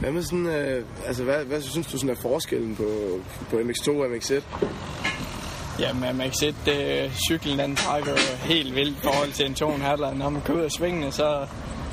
Hvad 0.00 0.12
med 0.12 0.22
sådan, 0.22 0.46
øh, 0.46 0.84
altså, 1.06 1.24
hvad, 1.24 1.44
hvad 1.44 1.60
synes 1.62 1.86
du 1.86 1.98
sådan 1.98 2.16
er 2.16 2.20
forskellen 2.20 2.76
på, 2.76 3.20
på 3.50 3.56
MX2 3.56 3.90
og 3.90 4.06
MX1? 4.06 4.42
Jamen, 5.80 6.16
man 6.16 6.30
kan 6.30 6.32
se, 6.32 6.54
at 6.70 7.10
cyklen 7.28 7.58
den 7.58 7.76
trækker 7.76 8.10
jo 8.10 8.16
helt 8.40 8.74
vildt 8.74 8.96
i 8.96 9.00
forhold 9.02 9.32
til 9.32 9.46
en 9.46 9.52
2,5. 9.52 10.14
Når 10.14 10.28
man 10.28 10.42
kører 10.42 10.58
ud 10.58 10.62
af 10.62 10.70
svingene, 10.70 11.12
så, 11.12 11.46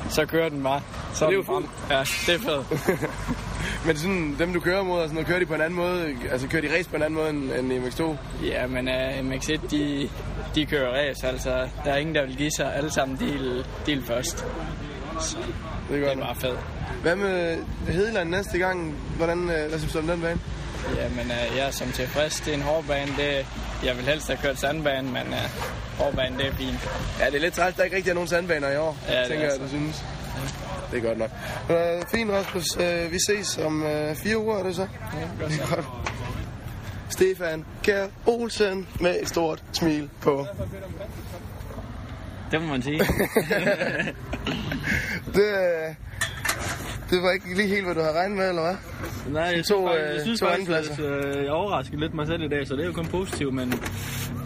så 0.08 0.26
kører 0.26 0.48
den 0.48 0.62
bare. 0.62 0.80
Så 1.14 1.24
det 1.24 1.32
er 1.32 1.36
jo 1.36 1.42
frem. 1.42 1.64
Ja, 1.90 2.00
det 2.00 2.34
er 2.34 2.38
fedt. 2.38 3.00
Men 3.86 3.96
sådan, 3.96 4.36
dem 4.38 4.52
du 4.52 4.60
kører 4.60 4.82
mod, 4.82 4.98
og 4.98 5.02
sådan 5.02 5.14
noget, 5.14 5.26
kører 5.26 5.38
de 5.38 5.46
på 5.46 5.54
en 5.54 5.60
anden 5.60 5.76
måde? 5.76 6.16
Altså, 6.30 6.48
kører 6.48 6.62
de 6.62 6.74
race 6.76 6.90
på 6.90 6.96
en 6.96 7.02
anden 7.02 7.14
måde 7.14 7.30
end, 7.30 7.52
end 7.52 7.72
i 7.72 7.78
MX2? 7.78 8.16
Ja, 8.44 8.66
men 8.66 8.88
uh, 8.88 9.32
MX1, 9.32 9.66
de, 9.70 10.10
de 10.56 10.66
kører 10.66 10.90
race, 11.08 11.26
altså. 11.26 11.50
Der 11.84 11.92
er 11.92 11.96
ingen, 11.96 12.14
der 12.14 12.26
vil 12.26 12.36
give 12.36 12.50
sig. 12.50 12.74
Alle 12.74 12.92
sammen 12.92 13.16
del, 13.18 13.66
del 13.86 14.04
først. 14.06 14.38
Så 15.20 15.36
Det 15.88 15.96
er 15.96 16.00
det 16.00 16.02
er 16.02 16.06
godt. 16.14 16.18
bare 16.20 16.34
fedt. 16.36 16.58
Hvad 17.02 17.16
med 17.16 17.58
Hedeland 17.88 18.30
næste 18.30 18.58
gang? 18.58 18.94
Hvordan, 19.16 19.38
øh, 19.50 19.68
hvad 19.68 19.78
synes 19.78 19.92
du 19.92 19.98
om 19.98 20.06
den 20.06 20.20
bane? 20.20 20.40
Jamen, 20.96 21.26
uh, 21.50 21.56
jeg 21.56 21.66
er 21.66 21.70
som 21.70 21.92
tilfreds. 21.92 22.40
Det 22.40 22.50
er 22.50 22.54
en 22.56 22.62
hård 22.62 22.84
bane. 22.84 23.12
Det, 23.18 23.46
jeg 23.84 23.96
vil 23.96 24.04
helst 24.04 24.26
have 24.26 24.38
kørt 24.42 24.58
sandbane, 24.58 25.08
men 25.12 25.22
uh, 25.28 25.98
hård 25.98 26.14
bane, 26.14 26.38
det 26.38 26.46
er 26.46 26.52
fint. 26.52 26.88
Ja, 27.20 27.26
det 27.26 27.34
er 27.34 27.40
lidt 27.40 27.54
træls, 27.54 27.76
der 27.76 27.82
ikke 27.84 27.96
rigtig 27.96 28.10
er 28.10 28.14
nogen 28.14 28.28
sandbaner 28.28 28.70
i 28.70 28.76
år, 28.76 28.96
Ja, 29.08 29.12
det 29.12 29.20
er 29.24 29.28
tænker 29.28 29.44
jeg, 29.44 29.60
du 29.60 29.68
synes. 29.68 30.04
Det 30.90 30.98
er 30.98 31.02
godt 31.02 31.18
nok. 31.18 31.30
Øh, 31.70 32.02
fint, 32.14 32.30
Rasmus. 32.30 32.64
Øh, 32.80 33.12
vi 33.12 33.18
ses 33.28 33.58
om 33.58 33.82
øh, 33.86 34.16
fire 34.16 34.38
uger, 34.38 34.58
er 34.58 34.62
det 34.62 34.76
så? 34.76 34.86
Ja, 35.40 35.46
Det 35.46 35.60
er 35.60 35.74
godt. 35.74 35.84
Stefan 37.08 37.64
Kjær 37.82 38.06
Olsen 38.26 38.88
med 39.00 39.22
et 39.22 39.28
stort 39.28 39.64
smil 39.72 40.10
på. 40.20 40.46
Det 42.50 42.60
må 42.62 42.66
man 42.66 42.82
sige. 42.82 42.98
Det, 45.34 45.42
øh, 45.42 45.94
det 47.10 47.22
var 47.22 47.30
ikke 47.30 47.56
lige 47.56 47.68
helt, 47.68 47.84
hvad 47.84 47.94
du 47.94 48.00
havde 48.00 48.18
regnet 48.18 48.36
med, 48.36 48.48
eller 48.48 48.62
hvad? 48.62 48.76
Nej, 49.32 49.42
jeg 49.56 49.64
To, 49.64 49.86
faktisk, 49.86 50.08
øh, 50.08 50.14
jeg 50.14 50.22
synes 50.22 50.40
to 50.40 50.46
faktisk, 50.46 50.70
at 50.70 51.00
øh, 51.00 51.44
jeg 51.44 51.52
overraskede 51.52 52.00
lidt 52.00 52.14
mig 52.14 52.26
selv 52.26 52.42
i 52.42 52.48
dag, 52.48 52.66
så 52.66 52.74
det 52.74 52.82
er 52.82 52.86
jo 52.86 52.92
kun 52.92 53.06
positivt, 53.06 53.54
men 53.54 53.72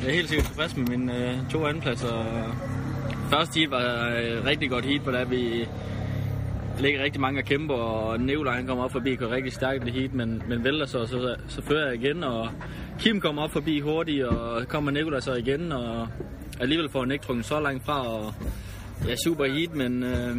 jeg 0.02 0.08
er 0.08 0.14
helt 0.14 0.28
sikkert 0.28 0.46
tilfreds 0.46 0.76
med 0.76 0.86
mine 0.86 1.16
øh, 1.16 1.34
to 1.50 1.66
andenpladser. 1.66 2.24
Første 3.30 3.58
heat 3.58 3.70
var 3.70 4.08
øh, 4.08 4.44
rigtig 4.44 4.70
godt 4.70 4.84
heat, 4.84 5.00
hvor 5.00 5.12
der 5.12 5.24
vi 5.24 5.68
ligger 6.78 7.02
rigtig 7.02 7.20
mange 7.20 7.40
og 7.40 7.44
kæmper, 7.44 7.74
og 7.74 8.20
Nevler 8.20 8.50
han 8.50 8.66
kommer 8.66 8.84
op 8.84 8.92
forbi, 8.92 9.14
går 9.14 9.30
rigtig 9.30 9.52
stærkt 9.52 9.82
i 9.82 9.86
det 9.86 9.94
heat, 9.94 10.14
men, 10.14 10.42
men 10.48 10.64
vælter 10.64 10.86
så, 10.86 11.06
så, 11.06 11.36
så 11.48 11.62
fører 11.62 11.86
jeg 11.86 11.94
igen, 11.94 12.24
og 12.24 12.48
Kim 12.98 13.20
kommer 13.20 13.42
op 13.42 13.50
forbi 13.50 13.80
hurtigt, 13.80 14.24
og 14.24 14.68
kommer 14.68 14.90
Nikolaj 14.90 15.20
så 15.20 15.34
igen, 15.34 15.72
og 15.72 16.08
alligevel 16.60 16.88
får 16.88 17.00
han 17.00 17.10
ikke 17.10 17.24
trukket 17.24 17.44
så 17.44 17.60
langt 17.60 17.84
fra, 17.84 18.08
og 18.08 18.34
Ja, 19.06 19.12
er 19.12 19.16
super 19.24 19.44
heat, 19.44 19.74
men 19.74 20.02
øh, 20.02 20.36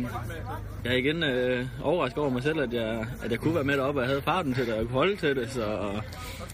jeg 0.86 0.94
er 0.94 0.98
igen 0.98 1.24
øh, 1.24 1.66
overrasket 1.84 2.18
over 2.20 2.30
mig 2.30 2.44
selv, 2.44 2.62
at 2.62 2.74
jeg, 2.74 3.06
at 3.24 3.32
jeg 3.32 3.40
kunne 3.40 3.56
være 3.56 3.64
med 3.64 3.78
deroppe, 3.78 4.00
og 4.00 4.02
jeg 4.02 4.10
havde 4.10 4.22
farten 4.22 4.54
til 4.54 4.66
det, 4.66 4.74
og 4.74 4.80
jeg 4.80 4.88
kunne 4.88 4.98
holde 4.98 5.16
til 5.16 5.36
det, 5.36 5.52
så 5.52 5.92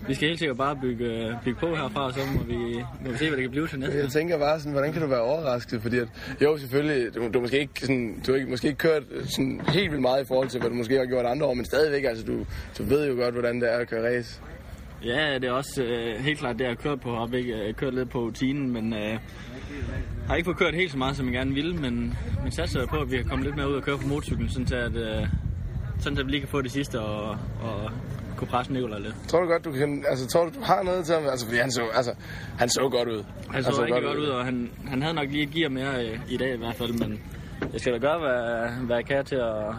vi 0.08 0.13
skal 0.13 0.28
helt 0.28 0.39
sikkert 0.39 0.58
bare 0.58 0.76
bygge, 0.82 1.06
øh, 1.06 1.34
bygge 1.43 1.60
på 1.60 1.76
herfra, 1.76 2.06
og 2.06 2.13
så 2.13 2.20
må 2.36 2.43
vi, 2.43 2.84
må 3.06 3.12
vi 3.12 3.17
se, 3.17 3.28
hvad 3.28 3.38
det 3.38 3.41
kan 3.43 3.52
blive 3.52 3.67
til 3.67 3.80
næste. 3.80 3.98
Jeg 3.98 4.10
tænker 4.10 4.38
bare 4.38 4.60
sådan, 4.60 4.72
hvordan 4.72 4.93
kan 4.93 5.02
du 5.02 5.08
være 5.08 5.22
overrasket? 5.22 5.82
Fordi 5.82 5.98
at, 5.98 6.08
jo, 6.41 6.58
selvfølgelig, 6.58 7.15
du, 7.15 7.30
du, 7.34 7.41
måske 7.41 7.60
ikke, 7.60 7.82
sådan, 7.82 8.22
du 8.28 8.32
har 8.32 8.38
ikke, 8.38 8.50
måske 8.50 8.67
ikke 8.67 8.78
kørt 8.78 9.04
sådan 9.30 9.62
helt 9.67 9.91
vildt 9.91 10.02
meget 10.02 10.24
i 10.24 10.28
forhold 10.28 10.50
til, 10.50 10.60
hvad 10.60 10.70
du 10.70 10.76
måske 10.76 10.98
har 10.98 11.06
gjort 11.06 11.26
andre 11.26 11.46
år, 11.46 11.54
men 11.54 11.65
stadigvæk, 11.65 12.04
altså, 12.04 12.26
du, 12.26 12.46
du 12.78 12.84
ved 12.84 13.08
jo 13.08 13.15
godt, 13.15 13.34
hvordan 13.34 13.62
det 13.62 13.74
er 13.74 13.78
at 13.78 13.89
køre 13.89 14.17
race. 14.17 14.41
Ja, 15.03 15.33
det 15.33 15.43
er 15.43 15.51
også 15.51 15.83
øh, 15.83 16.19
helt 16.19 16.39
klart 16.39 16.55
det, 16.55 16.62
jeg 16.62 16.69
har 16.69 16.75
kørt 16.75 17.01
på. 17.01 17.10
Jeg 17.10 17.19
har 17.19 17.67
øh, 17.67 17.73
kørt 17.73 17.93
lidt 17.93 18.10
på 18.10 18.19
rutinen, 18.19 18.73
men 18.73 18.93
øh, 18.93 19.19
har 20.27 20.36
ikke 20.36 20.45
fået 20.45 20.57
kørt 20.57 20.75
helt 20.75 20.91
så 20.91 20.97
meget, 20.97 21.15
som 21.15 21.25
jeg 21.25 21.33
gerne 21.33 21.53
ville, 21.53 21.75
men, 21.75 22.17
men 22.43 22.51
satser 22.51 22.86
på, 22.86 22.95
at 23.01 23.12
vi 23.12 23.17
kan 23.17 23.25
komme 23.25 23.45
lidt 23.45 23.55
mere 23.55 23.69
ud 23.69 23.75
og 23.75 23.83
køre 23.83 23.97
på 23.97 24.07
motorcyklen, 24.07 24.49
sådan 24.49 24.65
til 24.65 24.75
at, 24.75 24.95
øh, 24.95 25.27
sådan 25.99 26.17
at 26.17 26.25
vi 26.25 26.31
lige 26.31 26.41
kan 26.41 26.49
få 26.49 26.62
det 26.62 26.71
sidste 26.71 26.99
og, 26.99 27.29
og 27.62 27.91
kunne 28.38 28.47
presse 28.47 28.73
Nikolaj 28.73 28.99
lidt. 28.99 29.15
Tror 29.27 29.41
du 29.41 29.47
godt, 29.47 29.65
du 29.65 29.71
kan, 29.71 30.05
altså, 30.10 30.27
tror 30.27 30.45
du, 30.45 30.51
du 30.55 30.62
har 30.63 30.83
noget 30.83 31.05
til 31.05 31.15
ham? 31.15 31.25
Altså, 31.25 31.45
fordi 31.45 31.57
han 31.60 31.71
så, 31.71 31.81
altså, 31.93 32.13
han 32.60 32.69
så 32.69 32.89
godt 32.91 33.10
ud. 33.10 33.23
Han 33.51 33.63
så, 33.63 33.81
rigtig 33.81 34.03
godt 34.03 34.17
ud, 34.17 34.25
og 34.27 34.45
han, 34.45 34.71
han 34.88 35.01
havde 35.01 35.15
nok 35.15 35.27
lige 35.29 35.43
et 35.43 35.51
gear 35.51 35.69
mere 35.69 36.05
øh, 36.05 36.19
i 36.29 36.38
dag 36.38 36.53
i 36.53 36.57
hvert 36.57 36.75
fald, 36.75 36.93
men 36.93 37.21
jeg 37.73 37.79
skal 37.81 37.93
da 37.93 37.97
gøre, 37.97 38.19
hvad, 38.19 38.69
hvad 38.86 38.95
jeg 38.95 39.05
kan 39.05 39.25
til 39.25 39.36
at, 39.36 39.75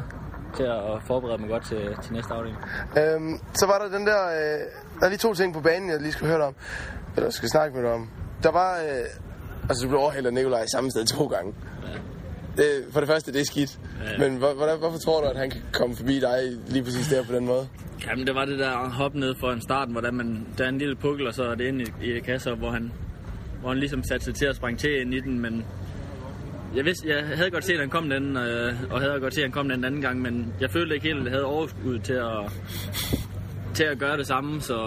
til 0.57 0.63
at 0.63 1.03
forberede 1.07 1.39
mig 1.39 1.51
godt 1.51 1.65
til, 1.67 1.97
til 2.03 2.13
næste 2.13 2.35
afdeling. 2.35 2.59
Øhm, 2.99 3.39
så 3.55 3.67
var 3.67 3.79
der 3.79 3.99
den 3.99 4.07
der, 4.07 4.23
øh, 4.29 4.61
der 5.01 5.05
er 5.07 5.09
lige 5.09 5.19
to 5.19 5.35
ting 5.35 5.55
på 5.55 5.61
banen, 5.61 5.91
jeg 5.91 6.01
lige 6.01 6.13
skal 6.13 6.27
høre 6.27 6.39
dig 6.39 6.47
om, 6.47 6.55
eller 7.17 7.31
skal 7.31 7.49
snakke 7.49 7.77
med 7.77 7.85
dig 7.85 7.93
om. 7.93 8.11
Der 8.43 8.51
var, 8.51 8.79
øh, 8.79 9.69
altså 9.69 9.85
du 9.85 9.89
blev 9.89 10.01
overhældt 10.01 10.27
af 10.27 10.33
Nikolaj 10.33 10.67
samme 10.67 10.91
sted 10.91 11.07
to 11.07 11.27
gange. 11.27 11.55
Det, 12.57 12.85
for 12.93 13.01
det 13.01 13.09
første, 13.09 13.33
det 13.33 13.41
er 13.41 13.45
skidt. 13.45 13.79
Ja. 14.05 14.29
Men 14.29 14.37
hvor, 14.37 14.55
hvordan, 14.55 14.79
hvorfor 14.79 14.99
tror 14.99 15.21
du, 15.21 15.27
at 15.27 15.37
han 15.37 15.51
kan 15.51 15.61
komme 15.73 15.97
forbi 15.97 16.21
dig 16.21 16.39
lige 16.67 16.85
præcis 16.85 17.09
der 17.09 17.25
på 17.25 17.33
den 17.33 17.47
måde? 17.47 17.69
Jamen, 18.07 18.27
det 18.27 18.35
var 18.35 18.45
det 18.45 18.59
der 18.59 18.89
hop 18.89 19.15
ned 19.15 19.35
for 19.41 19.51
en 19.53 19.61
starten, 19.61 19.93
hvor 19.93 20.01
der, 20.01 20.13
man, 20.13 20.47
der 20.59 20.65
er 20.65 20.69
en 20.69 20.79
lille 20.79 20.97
pukkel, 20.97 21.27
og 21.27 21.35
så 21.35 21.43
er 21.43 21.55
det 21.55 21.67
inde 21.67 21.85
i, 22.03 22.13
i 22.13 22.21
kasser, 22.21 22.55
hvor 22.55 22.71
han, 22.71 22.93
hvor 23.61 23.69
han 23.69 23.79
ligesom 23.79 24.03
satte 24.03 24.25
sig 24.25 24.35
til 24.35 24.47
at 24.47 24.57
springe 24.57 24.79
til 24.79 25.01
ind 25.01 25.15
i 25.15 25.21
den, 25.21 25.41
men 25.41 25.65
jeg, 26.77 26.85
vidste, 26.85 27.09
jeg 27.09 27.27
havde 27.37 27.51
godt 27.51 27.65
set, 27.65 27.73
at 27.73 27.81
han 27.81 27.91
kom 27.91 28.11
den, 28.11 28.37
øh, 28.37 28.75
og 28.91 29.01
havde 29.01 29.21
godt 29.21 29.35
set, 29.35 29.41
at 29.41 29.47
han 29.47 29.53
kom 29.53 29.69
den 29.69 29.85
anden 29.85 30.01
gang, 30.01 30.21
men 30.21 30.55
jeg 30.61 30.71
følte 30.71 30.95
ikke 30.95 31.07
helt, 31.07 31.19
at 31.19 31.25
jeg 31.25 31.33
havde 31.33 31.45
overskud 31.45 31.99
til 31.99 32.13
at, 32.13 32.53
til 33.79 33.85
at 33.85 33.99
gøre 33.99 34.17
det 34.17 34.27
samme, 34.27 34.61
så, 34.61 34.79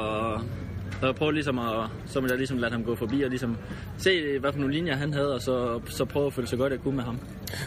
så 0.99 1.05
jeg 1.05 1.15
prøvede 1.15 1.35
ligesom 1.35 1.59
at, 1.59 1.89
så 2.05 2.19
ville 2.19 2.31
jeg 2.31 2.37
ligesom 2.37 2.57
lade 2.57 2.71
ham 2.71 2.83
gå 2.83 2.95
forbi 2.95 3.21
og 3.21 3.29
ligesom 3.29 3.57
se, 3.97 4.39
hvad 4.39 4.51
for 4.51 4.59
nogle 4.59 4.73
linjer 4.73 4.95
han 4.95 5.13
havde, 5.13 5.33
og 5.33 5.41
så, 5.41 5.79
så 5.85 6.05
prøve 6.05 6.27
at 6.27 6.33
føle 6.33 6.47
så 6.47 6.57
godt, 6.57 6.71
jeg 6.73 6.79
kunne 6.79 6.95
med 6.95 7.03
ham. 7.03 7.19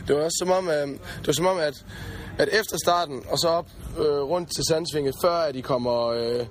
Det 0.09 0.17
var 0.17 0.23
også 0.23 0.37
som 0.39 0.51
om, 0.51 0.69
øh, 0.69 0.89
det 1.19 1.27
var 1.27 1.33
som 1.33 1.47
om 1.47 1.59
at, 1.59 1.87
at 2.39 2.49
efter 2.61 2.77
starten, 2.85 3.23
og 3.31 3.39
så 3.39 3.49
op 3.49 3.67
øh, 3.99 4.05
rundt 4.05 4.49
til 4.55 4.65
sandsvinget, 4.69 5.15
før 5.25 5.37
at 5.37 5.55
de 5.55 5.63
kommer... 5.63 6.07
Øh, 6.09 6.47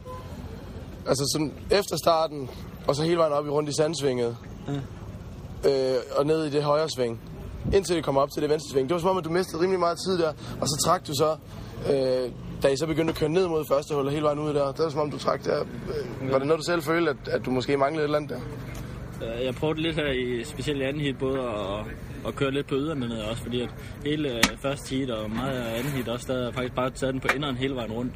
altså 1.08 1.24
sådan 1.34 1.54
efter 1.72 1.98
starten, 2.04 2.50
og 2.88 2.96
så 2.96 3.04
hele 3.04 3.18
vejen 3.18 3.34
op 3.34 3.46
i 3.46 3.50
rundt 3.50 3.70
i 3.70 3.74
sandsvinget, 3.76 4.38
øh, 5.66 5.96
og 6.16 6.26
ned 6.26 6.46
i 6.46 6.50
det 6.50 6.64
højre 6.64 6.90
sving, 6.90 7.22
indtil 7.74 7.96
det 7.96 8.04
kommer 8.04 8.22
op 8.22 8.30
til 8.34 8.42
det 8.42 8.50
venstre 8.50 8.70
sving. 8.72 8.90
Det 8.90 8.94
var 8.94 9.00
som 9.00 9.10
om, 9.10 9.18
at 9.18 9.24
du 9.24 9.30
mistede 9.30 9.62
rimelig 9.62 9.80
meget 9.80 9.98
tid 10.08 10.18
der, 10.18 10.34
og 10.62 10.68
så 10.68 10.84
trak 10.86 11.08
du 11.08 11.14
så, 11.14 11.36
øh, 11.92 12.32
da 12.64 12.68
I 12.68 12.78
så 12.78 12.88
begyndte 12.88 13.12
at 13.12 13.18
køre 13.18 13.30
ned 13.30 13.48
mod 13.48 13.66
første 13.66 13.96
hul 13.96 14.06
og 14.06 14.12
hele 14.12 14.24
vejen 14.24 14.40
ud 14.40 14.54
der. 14.54 14.72
Det 14.72 14.80
var 14.84 14.90
som 14.90 15.00
om, 15.00 15.12
du 15.12 15.18
trak 15.18 15.44
der. 15.46 15.60
Øh, 15.62 16.32
var 16.32 16.38
det 16.38 16.48
noget, 16.48 16.60
du 16.60 16.64
selv 16.66 16.82
følte, 16.82 17.10
at, 17.10 17.18
at 17.28 17.46
du 17.46 17.52
måske 17.52 17.78
manglede 17.78 18.02
et 18.04 18.08
eller 18.08 18.18
andet 18.18 18.30
der? 19.22 19.36
Øh, 19.40 19.46
Jeg 19.46 19.56
prøvede 19.56 19.82
lidt 19.82 19.96
her 19.96 20.12
i 20.12 20.44
specielt 20.44 20.80
i 20.80 20.84
anden 20.84 21.02
hit, 21.02 21.18
både 21.18 21.40
at, 21.40 21.86
at 22.28 22.36
køre 22.36 22.52
lidt 22.52 22.68
på 22.68 22.76
yderne 22.76 23.08
ned 23.08 23.22
også, 23.22 23.44
fordi 23.44 23.62
at 23.62 23.70
hele 24.06 24.30
øh, 24.38 24.44
første 24.62 24.96
heat 24.96 25.10
og 25.10 25.30
meget 25.32 25.58
af 25.60 25.78
anden 25.80 25.94
hit 25.94 26.08
også, 26.08 26.34
der 26.34 26.52
faktisk 26.52 26.76
bare 26.76 26.90
taget 26.90 27.14
den 27.14 27.22
på 27.22 27.28
inderen 27.36 27.56
hele 27.56 27.76
vejen 27.76 27.92
rundt. 27.92 28.14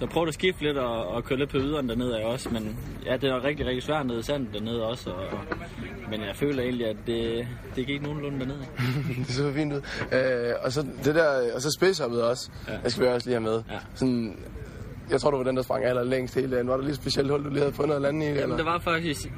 Så 0.00 0.04
jeg 0.04 0.12
prøvede 0.12 0.28
at 0.28 0.34
skifte 0.34 0.62
lidt 0.62 0.78
og, 0.78 1.06
og 1.08 1.24
køre 1.24 1.38
lidt 1.38 1.50
på 1.50 1.56
yderen 1.56 1.88
dernede 1.88 2.20
af 2.20 2.24
også, 2.24 2.48
men 2.50 2.78
ja, 3.06 3.16
det 3.16 3.30
er 3.30 3.44
rigtig, 3.44 3.66
rigtig 3.66 3.82
svært 3.82 4.06
nede 4.06 4.18
i 4.18 4.22
sandet 4.22 4.54
dernede 4.54 4.86
også. 4.86 5.10
Og, 5.10 5.26
men 6.10 6.20
jeg 6.20 6.36
føler 6.36 6.62
egentlig, 6.62 6.86
at 6.86 6.96
det, 7.06 7.48
det 7.76 7.86
gik 7.86 8.02
nogenlunde 8.02 8.40
dernede. 8.40 8.58
det 9.26 9.34
så 9.34 9.52
fint 9.52 9.72
ud. 9.72 9.80
Øh, 10.12 10.54
og 10.62 10.72
så 10.72 10.86
det 11.04 11.14
der, 11.14 11.54
og 11.54 11.62
så 11.62 11.76
spacehoppet 11.78 12.22
også. 12.22 12.50
Ja. 12.68 12.72
Det 12.84 12.92
skal 12.92 13.04
vi 13.04 13.08
også 13.08 13.28
lige 13.28 13.34
have 13.34 13.42
med. 13.42 13.62
Ja. 13.70 13.78
Sådan, 13.94 14.38
jeg 15.10 15.20
tror, 15.20 15.30
du 15.30 15.36
var 15.36 15.44
den, 15.44 15.56
der 15.56 15.62
sprang 15.62 15.84
aller 15.84 16.02
længst 16.04 16.34
hele 16.34 16.50
dagen. 16.50 16.68
Var 16.68 16.74
der 16.74 16.82
lige 16.82 16.90
et 16.90 16.96
specielt 16.96 17.30
hul, 17.30 17.44
du 17.44 17.48
lige 17.48 17.60
havde 17.60 17.72
fundet 17.72 17.94
at 17.96 18.02
lande 18.02 18.26
i? 18.26 18.28
Jamen, 18.28 18.42
eller? 18.42 18.56
der 18.56 18.64
var 18.64 18.78
faktisk... 18.78 19.32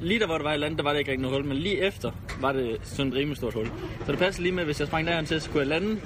Lige 0.00 0.20
der, 0.20 0.26
hvor 0.26 0.36
der 0.36 0.44
var 0.44 0.50
et 0.50 0.54
eller 0.54 0.66
andet, 0.66 0.78
der 0.78 0.84
var 0.84 0.92
det 0.92 0.98
ikke 0.98 1.10
rigtig 1.10 1.22
noget 1.22 1.36
hul, 1.38 1.48
men 1.48 1.56
lige 1.56 1.80
efter 1.80 2.10
var 2.40 2.52
det 2.52 2.78
sådan 2.82 3.12
et 3.12 3.18
rimelig 3.18 3.36
stort 3.36 3.54
hul. 3.54 3.66
Så 4.06 4.12
det 4.12 4.18
passede 4.18 4.42
lige 4.42 4.54
med, 4.54 4.64
hvis 4.64 4.80
jeg 4.80 4.88
sprang 4.88 5.06
derhen 5.06 5.26
til, 5.26 5.40
så 5.40 5.50
kunne 5.50 5.60
jeg 5.60 5.66
lande, 5.66 6.00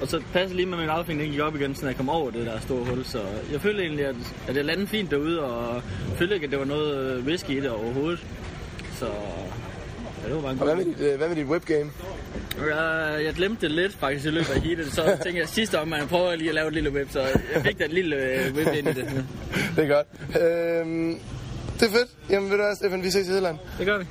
og 0.00 0.08
så 0.08 0.22
passede 0.32 0.56
lige 0.56 0.66
med 0.66 0.78
min 0.78 0.88
afhæng, 0.88 1.20
den 1.20 1.30
gik 1.30 1.40
op 1.40 1.56
igen, 1.56 1.74
så 1.74 1.86
jeg 1.86 1.96
kom 1.96 2.08
over 2.08 2.30
det 2.30 2.46
der 2.46 2.60
store 2.60 2.84
hul. 2.84 3.04
Så 3.04 3.22
jeg 3.52 3.60
følte 3.60 3.82
egentlig, 3.82 4.06
at, 4.06 4.16
at 4.48 4.56
jeg 4.56 4.64
landede 4.64 4.86
fint 4.86 5.10
derude, 5.10 5.40
og 5.40 5.82
følte 6.16 6.34
ikke, 6.34 6.44
at 6.44 6.50
det 6.50 6.58
var 6.58 6.64
noget 6.64 7.16
øh, 7.16 7.24
whisky 7.26 7.50
i 7.50 7.60
det 7.60 7.70
overhovedet. 7.70 8.26
Så 8.98 9.06
ja, 10.22 10.26
det 10.28 10.34
var 10.34 10.40
bare 10.42 10.52
en 10.52 10.58
Og 10.60 10.66
god 10.66 10.74
hvad 10.76 10.84
med 10.84 10.94
dit, 10.94 11.00
øh, 11.12 11.18
hvad 11.18 11.28
med 11.28 11.36
dit 11.36 11.46
webgame? 11.46 11.90
jeg, 12.68 13.20
jeg 13.24 13.34
glemte 13.34 13.60
det 13.66 13.70
lidt 13.70 13.92
faktisk 13.94 14.26
i 14.26 14.30
løbet 14.30 14.50
af 14.50 14.60
heatet, 14.60 14.92
så 14.92 15.02
tænkte 15.22 15.40
jeg 15.40 15.48
sidste 15.48 15.80
om, 15.80 15.92
jeg 15.92 16.08
prøver 16.08 16.36
lige 16.36 16.48
at 16.48 16.54
lave 16.54 16.68
et 16.68 16.74
lille 16.74 16.90
web, 16.90 17.08
så 17.10 17.20
jeg 17.20 17.62
fik 17.62 17.78
da 17.78 17.84
et 17.84 17.92
lille 17.92 18.16
øh, 18.16 18.54
web 18.54 18.66
ind 18.66 18.88
i 18.88 18.92
det. 18.92 19.06
Det 19.76 19.84
er 19.84 19.88
godt. 19.88 20.06
Øhm, 20.42 21.18
det 21.80 21.86
er 21.88 21.90
fedt. 21.92 22.10
Jamen 22.30 22.50
ved 22.50 22.56
du 22.56 22.62
hvad, 22.62 22.76
Stefan, 22.76 23.02
vi 23.02 23.10
ses 23.10 23.28
i 23.28 23.30
Hedland. 23.30 23.58
Det 23.78 23.86
gør 23.86 23.98
vi. 23.98 24.04